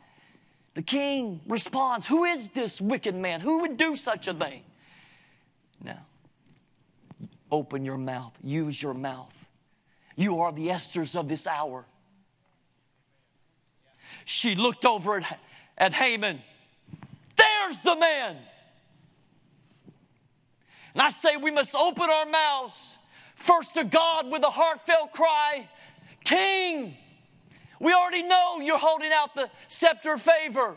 The 0.73 0.81
king 0.81 1.39
responds, 1.47 2.07
Who 2.07 2.25
is 2.25 2.49
this 2.49 2.81
wicked 2.81 3.15
man? 3.15 3.41
Who 3.41 3.61
would 3.61 3.77
do 3.77 3.95
such 3.95 4.27
a 4.27 4.33
thing? 4.33 4.63
Now, 5.81 6.05
open 7.51 7.85
your 7.85 7.97
mouth, 7.97 8.37
use 8.43 8.81
your 8.81 8.95
mouth. 8.95 9.31
You 10.15 10.39
are 10.39 10.51
the 10.51 10.67
Esthers 10.69 11.17
of 11.17 11.27
this 11.27 11.45
hour. 11.45 11.85
She 14.25 14.55
looked 14.55 14.83
over 14.83 15.17
at, 15.17 15.39
at 15.77 15.93
Haman. 15.93 16.41
There's 17.35 17.81
the 17.81 17.95
man. 17.95 18.37
And 20.95 21.03
I 21.03 21.09
say 21.09 21.37
we 21.37 21.51
must 21.51 21.75
open 21.75 22.09
our 22.09 22.25
mouths 22.25 22.97
first 23.35 23.75
to 23.75 23.83
God 23.83 24.31
with 24.31 24.43
a 24.43 24.49
heartfelt 24.49 25.11
cry 25.11 25.67
King, 26.25 26.97
we 27.79 27.93
already 27.93 28.23
know 28.23 28.59
you're 28.59 28.79
holding 28.79 29.11
out 29.13 29.35
the 29.35 29.49
scepter 29.67 30.13
of 30.13 30.21
favor. 30.21 30.75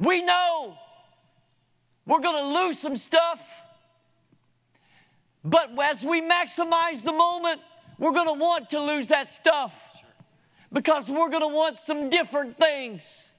We 0.00 0.22
know 0.22 0.76
we're 2.04 2.20
going 2.20 2.42
to 2.54 2.60
lose 2.60 2.78
some 2.78 2.96
stuff. 2.96 3.62
But 5.44 5.70
as 5.80 6.04
we 6.04 6.20
maximize 6.20 7.04
the 7.04 7.12
moment, 7.12 7.60
we're 7.98 8.12
going 8.12 8.26
to 8.26 8.32
want 8.32 8.70
to 8.70 8.80
lose 8.80 9.08
that 9.08 9.28
stuff 9.28 10.02
because 10.72 11.08
we're 11.08 11.30
going 11.30 11.48
to 11.48 11.54
want 11.54 11.78
some 11.78 12.10
different 12.10 12.54
things. 12.54 13.32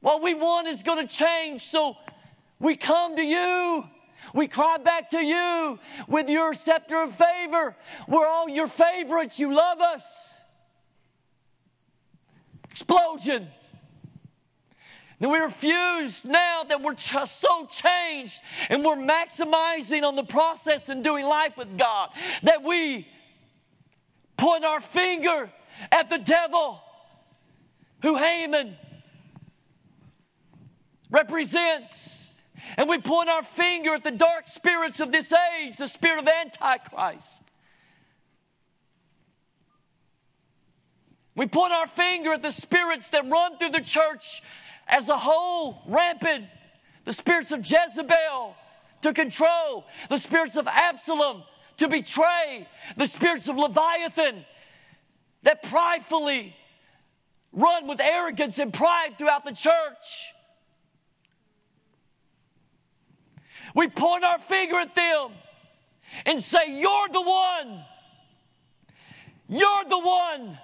What 0.00 0.22
we 0.22 0.34
want 0.34 0.68
is 0.68 0.82
going 0.82 1.04
to 1.04 1.12
change, 1.12 1.62
so 1.62 1.96
we 2.58 2.76
come 2.76 3.16
to 3.16 3.22
you. 3.22 3.84
We 4.34 4.48
cry 4.48 4.78
back 4.78 5.10
to 5.10 5.18
you 5.18 5.78
with 6.08 6.28
your 6.28 6.54
scepter 6.54 6.96
of 7.02 7.14
favor. 7.14 7.76
We're 8.08 8.26
all 8.26 8.48
your 8.48 8.66
favorites. 8.66 9.38
You 9.38 9.54
love 9.54 9.80
us. 9.80 10.44
Explosion. 12.70 13.48
Then 15.18 15.30
we 15.30 15.38
refuse 15.38 16.24
now 16.24 16.62
that 16.64 16.82
we're 16.82 16.94
just 16.94 17.40
so 17.40 17.66
changed 17.66 18.40
and 18.68 18.84
we're 18.84 18.96
maximizing 18.96 20.02
on 20.02 20.14
the 20.14 20.24
process 20.24 20.88
and 20.88 21.02
doing 21.02 21.24
life 21.24 21.56
with 21.56 21.78
God 21.78 22.10
that 22.42 22.62
we 22.62 23.08
point 24.36 24.64
our 24.64 24.80
finger 24.80 25.50
at 25.90 26.10
the 26.10 26.18
devil 26.18 26.82
who 28.02 28.16
Haman 28.16 28.76
represents. 31.10 32.35
And 32.76 32.88
we 32.88 32.98
point 32.98 33.28
our 33.28 33.42
finger 33.42 33.94
at 33.94 34.04
the 34.04 34.10
dark 34.10 34.48
spirits 34.48 35.00
of 35.00 35.12
this 35.12 35.32
age, 35.32 35.76
the 35.76 35.88
spirit 35.88 36.20
of 36.20 36.28
Antichrist. 36.28 37.42
We 41.34 41.46
point 41.46 41.72
our 41.72 41.86
finger 41.86 42.32
at 42.32 42.42
the 42.42 42.50
spirits 42.50 43.10
that 43.10 43.28
run 43.28 43.58
through 43.58 43.70
the 43.70 43.82
church 43.82 44.42
as 44.88 45.08
a 45.08 45.18
whole, 45.18 45.82
rampant. 45.86 46.46
The 47.04 47.12
spirits 47.12 47.52
of 47.52 47.60
Jezebel 47.60 48.56
to 49.02 49.12
control, 49.12 49.86
the 50.08 50.18
spirits 50.18 50.56
of 50.56 50.66
Absalom 50.66 51.44
to 51.76 51.88
betray, 51.88 52.66
the 52.96 53.06
spirits 53.06 53.48
of 53.48 53.56
Leviathan 53.56 54.44
that 55.42 55.62
pridefully 55.62 56.56
run 57.52 57.86
with 57.86 58.00
arrogance 58.00 58.58
and 58.58 58.72
pride 58.72 59.16
throughout 59.18 59.44
the 59.44 59.52
church. 59.52 60.32
We 63.76 63.88
point 63.88 64.24
our 64.24 64.38
finger 64.38 64.76
at 64.76 64.94
them 64.94 65.32
and 66.24 66.42
say, 66.42 66.80
You're 66.80 67.08
the 67.12 67.20
one. 67.20 67.84
You're 69.48 69.84
the 69.88 70.00
one 70.00 70.58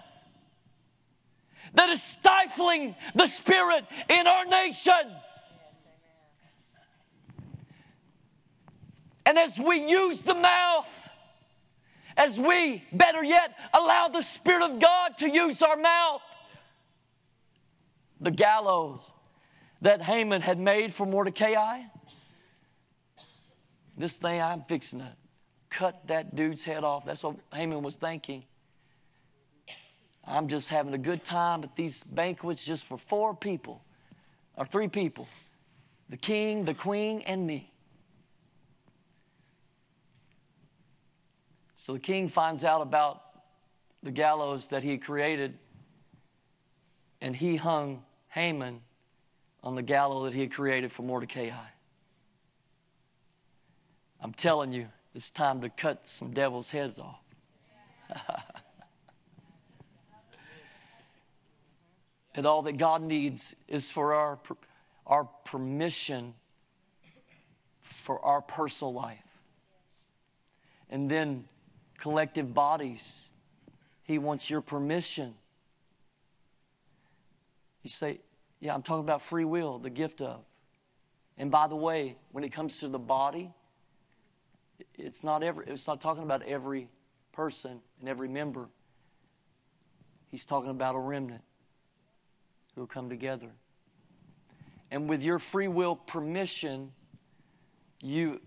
that 1.74 1.90
is 1.90 2.02
stifling 2.02 2.96
the 3.14 3.26
spirit 3.26 3.84
in 4.08 4.26
our 4.26 4.46
nation. 4.46 5.14
and 9.24 9.38
as 9.38 9.58
we 9.58 9.88
use 9.88 10.22
the 10.22 10.34
mouth, 10.34 11.08
as 12.16 12.38
we, 12.38 12.82
better 12.92 13.22
yet, 13.22 13.56
allow 13.72 14.08
the 14.08 14.20
Spirit 14.20 14.62
of 14.62 14.80
God 14.80 15.16
to 15.18 15.30
use 15.30 15.62
our 15.62 15.76
mouth, 15.76 16.20
the 18.20 18.30
gallows 18.30 19.12
that 19.80 20.02
Haman 20.02 20.42
had 20.42 20.58
made 20.58 20.92
for 20.92 21.06
Mordecai, 21.06 21.82
this 24.02 24.16
thing 24.16 24.42
I'm 24.42 24.62
fixing 24.62 24.98
to 24.98 25.06
cut 25.70 26.08
that 26.08 26.34
dude's 26.34 26.64
head 26.64 26.82
off. 26.82 27.04
That's 27.04 27.22
what 27.22 27.36
Haman 27.54 27.82
was 27.82 27.94
thinking. 27.94 28.42
I'm 30.26 30.48
just 30.48 30.70
having 30.70 30.92
a 30.92 30.98
good 30.98 31.22
time 31.22 31.62
at 31.62 31.76
these 31.76 32.02
banquets 32.02 32.64
just 32.64 32.84
for 32.84 32.98
four 32.98 33.32
people, 33.32 33.80
or 34.56 34.66
three 34.66 34.88
people 34.88 35.28
the 36.08 36.16
king, 36.16 36.64
the 36.64 36.74
queen, 36.74 37.22
and 37.28 37.46
me. 37.46 37.70
So 41.76 41.92
the 41.92 42.00
king 42.00 42.28
finds 42.28 42.64
out 42.64 42.82
about 42.82 43.22
the 44.02 44.10
gallows 44.10 44.66
that 44.68 44.82
he 44.82 44.98
created, 44.98 45.56
and 47.20 47.36
he 47.36 47.54
hung 47.54 48.02
Haman 48.30 48.80
on 49.62 49.76
the 49.76 49.82
gallows 49.82 50.24
that 50.24 50.34
he 50.34 50.40
had 50.40 50.52
created 50.52 50.90
for 50.90 51.02
Mordecai. 51.02 51.50
I'm 54.22 54.32
telling 54.32 54.72
you, 54.72 54.88
it's 55.14 55.30
time 55.30 55.60
to 55.60 55.68
cut 55.68 56.08
some 56.08 56.32
devil's 56.32 56.70
heads 56.70 56.98
off. 56.98 57.20
And 62.34 62.46
all 62.46 62.62
that 62.62 62.78
God 62.78 63.02
needs 63.02 63.54
is 63.68 63.90
for 63.90 64.14
our, 64.14 64.38
our 65.06 65.24
permission 65.44 66.34
for 67.82 68.24
our 68.24 68.40
personal 68.40 68.92
life. 68.92 69.18
And 70.88 71.10
then 71.10 71.44
collective 71.98 72.54
bodies, 72.54 73.30
He 74.02 74.18
wants 74.18 74.48
your 74.48 74.60
permission. 74.60 75.34
You 77.82 77.90
say, 77.90 78.20
Yeah, 78.60 78.74
I'm 78.74 78.82
talking 78.82 79.04
about 79.04 79.20
free 79.20 79.44
will, 79.44 79.78
the 79.78 79.90
gift 79.90 80.22
of. 80.22 80.40
And 81.36 81.50
by 81.50 81.66
the 81.66 81.76
way, 81.76 82.16
when 82.30 82.44
it 82.44 82.50
comes 82.50 82.80
to 82.80 82.88
the 82.88 82.98
body, 82.98 83.50
it's 84.94 85.24
not 85.24 85.42
every 85.42 85.66
it's 85.66 85.86
not 85.86 86.00
talking 86.00 86.22
about 86.22 86.42
every 86.42 86.88
person 87.32 87.80
and 88.00 88.08
every 88.08 88.28
member. 88.28 88.68
He's 90.30 90.44
talking 90.44 90.70
about 90.70 90.94
a 90.94 90.98
remnant 90.98 91.42
who 92.74 92.82
will 92.82 92.88
come 92.88 93.08
together. 93.08 93.50
And 94.90 95.08
with 95.08 95.22
your 95.22 95.38
free 95.38 95.68
will 95.68 95.96
permission, 95.96 96.92
you 98.00 98.40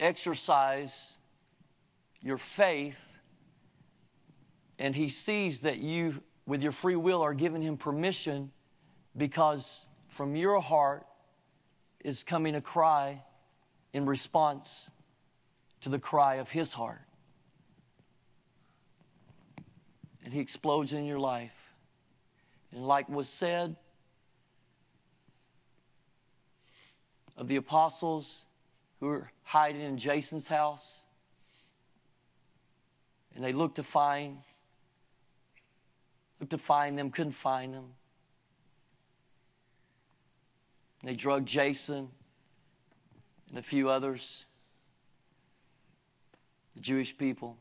exercise 0.00 1.18
your 2.20 2.38
faith, 2.38 3.18
and 4.78 4.94
He 4.94 5.08
sees 5.08 5.60
that 5.60 5.78
you, 5.78 6.22
with 6.46 6.62
your 6.62 6.72
free 6.72 6.96
will, 6.96 7.22
are 7.22 7.34
giving 7.34 7.62
Him 7.62 7.76
permission 7.76 8.50
because 9.16 9.86
from 10.08 10.34
your 10.34 10.60
heart 10.60 11.06
is 12.04 12.24
coming 12.24 12.54
a 12.54 12.60
cry 12.60 13.22
in 13.92 14.06
response 14.06 14.90
to 15.84 15.90
the 15.90 15.98
cry 15.98 16.36
of 16.36 16.52
His 16.52 16.72
heart. 16.72 17.02
And 20.24 20.32
He 20.32 20.40
explodes 20.40 20.94
in 20.94 21.04
your 21.04 21.18
life. 21.18 21.74
And 22.72 22.86
like 22.88 23.06
was 23.06 23.28
said 23.28 23.76
of 27.36 27.48
the 27.48 27.56
apostles 27.56 28.46
who 28.98 29.08
were 29.08 29.30
hiding 29.42 29.82
in 29.82 29.98
Jason's 29.98 30.48
house, 30.48 31.04
and 33.34 33.44
they 33.44 33.52
looked 33.52 33.76
to 33.76 33.82
find, 33.82 34.38
looked 36.40 36.52
to 36.52 36.58
find 36.58 36.96
them, 36.96 37.10
couldn't 37.10 37.32
find 37.32 37.74
them. 37.74 37.90
They 41.02 41.14
drugged 41.14 41.46
Jason 41.46 42.08
and 43.50 43.58
a 43.58 43.62
few 43.62 43.90
others, 43.90 44.46
the 46.74 46.80
Jewish 46.80 47.16
people. 47.16 47.58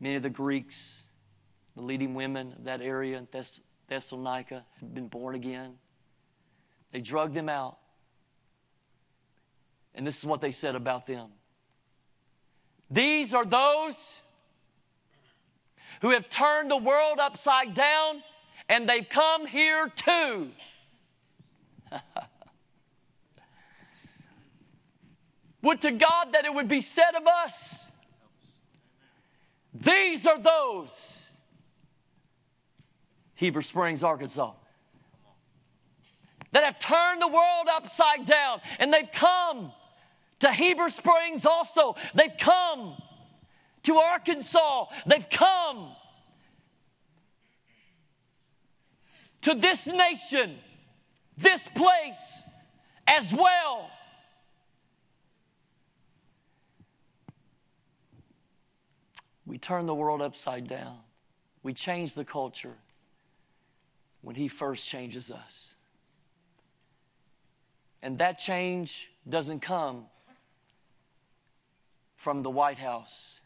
Many 0.00 0.16
of 0.16 0.22
the 0.22 0.30
Greeks 0.30 1.08
the 1.78 1.84
leading 1.84 2.12
women 2.14 2.54
of 2.58 2.64
that 2.64 2.82
area 2.82 3.16
in 3.16 3.26
Thess- 3.26 3.60
Thessalonica 3.86 4.64
had 4.80 4.94
been 4.94 5.06
born 5.06 5.36
again. 5.36 5.78
They 6.90 7.00
drugged 7.00 7.34
them 7.34 7.48
out. 7.48 7.78
And 9.94 10.04
this 10.04 10.18
is 10.18 10.24
what 10.24 10.40
they 10.40 10.50
said 10.50 10.74
about 10.74 11.06
them 11.06 11.28
These 12.90 13.32
are 13.32 13.44
those 13.44 14.20
who 16.00 16.10
have 16.10 16.28
turned 16.28 16.68
the 16.68 16.76
world 16.76 17.20
upside 17.20 17.74
down, 17.74 18.24
and 18.68 18.88
they've 18.88 19.08
come 19.08 19.46
here 19.46 19.88
too. 19.88 20.50
Would 25.68 25.82
to 25.82 25.90
God 25.90 26.32
that 26.32 26.46
it 26.46 26.54
would 26.54 26.66
be 26.66 26.80
said 26.80 27.10
of 27.14 27.26
us 27.26 27.92
These 29.74 30.26
are 30.26 30.38
those. 30.38 31.30
Heber 33.34 33.60
Springs, 33.60 34.02
Arkansas. 34.02 34.52
That 36.52 36.64
have 36.64 36.78
turned 36.78 37.20
the 37.20 37.28
world 37.28 37.68
upside 37.70 38.24
down 38.24 38.62
and 38.78 38.90
they've 38.90 39.12
come 39.12 39.72
to 40.38 40.50
Heber 40.50 40.88
Springs 40.88 41.44
also. 41.44 41.96
They've 42.14 42.38
come 42.38 42.94
to 43.82 43.94
Arkansas. 43.96 44.86
They've 45.06 45.28
come 45.28 45.90
to 49.42 49.52
this 49.52 49.86
nation, 49.86 50.56
this 51.36 51.68
place 51.68 52.44
as 53.06 53.34
well. 53.34 53.90
We 59.48 59.56
turn 59.56 59.86
the 59.86 59.94
world 59.94 60.20
upside 60.20 60.68
down. 60.68 60.98
We 61.62 61.72
change 61.72 62.12
the 62.14 62.24
culture 62.24 62.74
when 64.20 64.36
He 64.36 64.46
first 64.46 64.86
changes 64.86 65.30
us. 65.30 65.74
And 68.02 68.18
that 68.18 68.38
change 68.38 69.10
doesn't 69.26 69.60
come 69.60 70.04
from 72.14 72.42
the 72.42 72.50
White 72.50 72.76
House, 72.76 73.40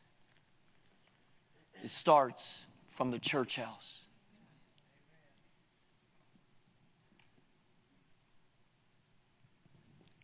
it 1.84 1.90
starts 1.90 2.66
from 2.88 3.12
the 3.12 3.18
church 3.18 3.56
house. 3.56 4.06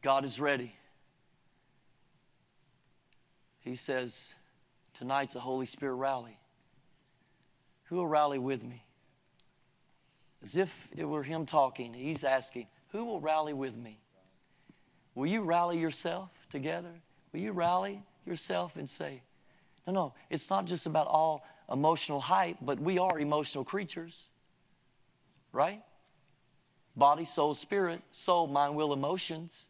God 0.03 0.24
is 0.24 0.41
ready. 0.41 0.74
He 3.61 3.76
says, 3.76 4.35
Tonight's 4.99 5.36
a 5.36 5.40
Holy 5.40 5.66
Spirit 5.66 5.94
rally. 5.94 6.36
Who 7.84 7.96
will 7.96 8.09
rally 8.09 8.38
with 8.38 8.64
me? 8.64 8.84
As 10.42 10.57
if 10.57 10.88
it 10.96 11.05
were 11.05 11.22
Him 11.22 11.46
talking, 11.46 11.94
He's 11.94 12.24
asking, 12.24 12.66
Who 12.88 13.05
will 13.05 13.20
rally 13.20 13.53
with 13.53 13.76
me? 13.76 14.01
Will 15.14 15.28
you 15.28 15.42
rally 15.42 15.78
yourself 15.78 16.30
together? 16.51 16.90
Will 17.32 17.40
you 17.40 17.53
rally 17.53 18.03
yourself 18.26 18.74
and 18.74 18.88
say, 18.88 19.22
No, 19.86 19.92
no, 19.92 20.14
it's 20.30 20.51
not 20.51 20.64
just 20.64 20.84
about 20.84 21.07
all 21.07 21.46
emotional 21.70 22.20
hype, 22.20 22.57
but 22.61 22.80
we 22.80 22.99
are 22.99 23.20
emotional 23.20 23.64
creatures, 23.64 24.26
right? 25.53 25.80
Body, 26.96 27.24
soul, 27.24 27.55
spirit, 27.55 28.03
soul, 28.11 28.49
mind, 28.49 28.74
will, 28.74 28.92
emotions. 28.92 29.68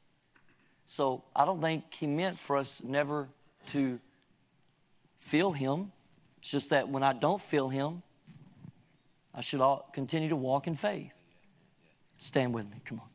So 0.87 1.23
I 1.37 1.45
don't 1.45 1.61
think 1.61 1.93
He 1.93 2.07
meant 2.07 2.39
for 2.39 2.57
us 2.57 2.83
never 2.83 3.29
to 3.67 4.01
feel 5.21 5.53
Him. 5.53 5.93
It's 6.41 6.51
just 6.51 6.71
that 6.71 6.89
when 6.89 7.03
I 7.03 7.13
don't 7.13 7.41
feel 7.41 7.69
Him, 7.69 8.03
I 9.35 9.41
should 9.41 9.61
all 9.61 9.89
continue 9.93 10.29
to 10.29 10.37
walk 10.37 10.67
in 10.67 10.75
faith. 10.75 11.15
Stand 12.17 12.55
with 12.55 12.71
me. 12.71 12.81
Come 12.85 13.01
on. 13.01 13.09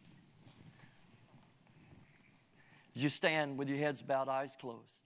As 2.95 3.03
you 3.03 3.09
stand 3.09 3.57
with 3.57 3.69
your 3.69 3.77
heads 3.77 4.01
bowed, 4.01 4.29
eyes 4.29 4.55
closed. 4.55 5.02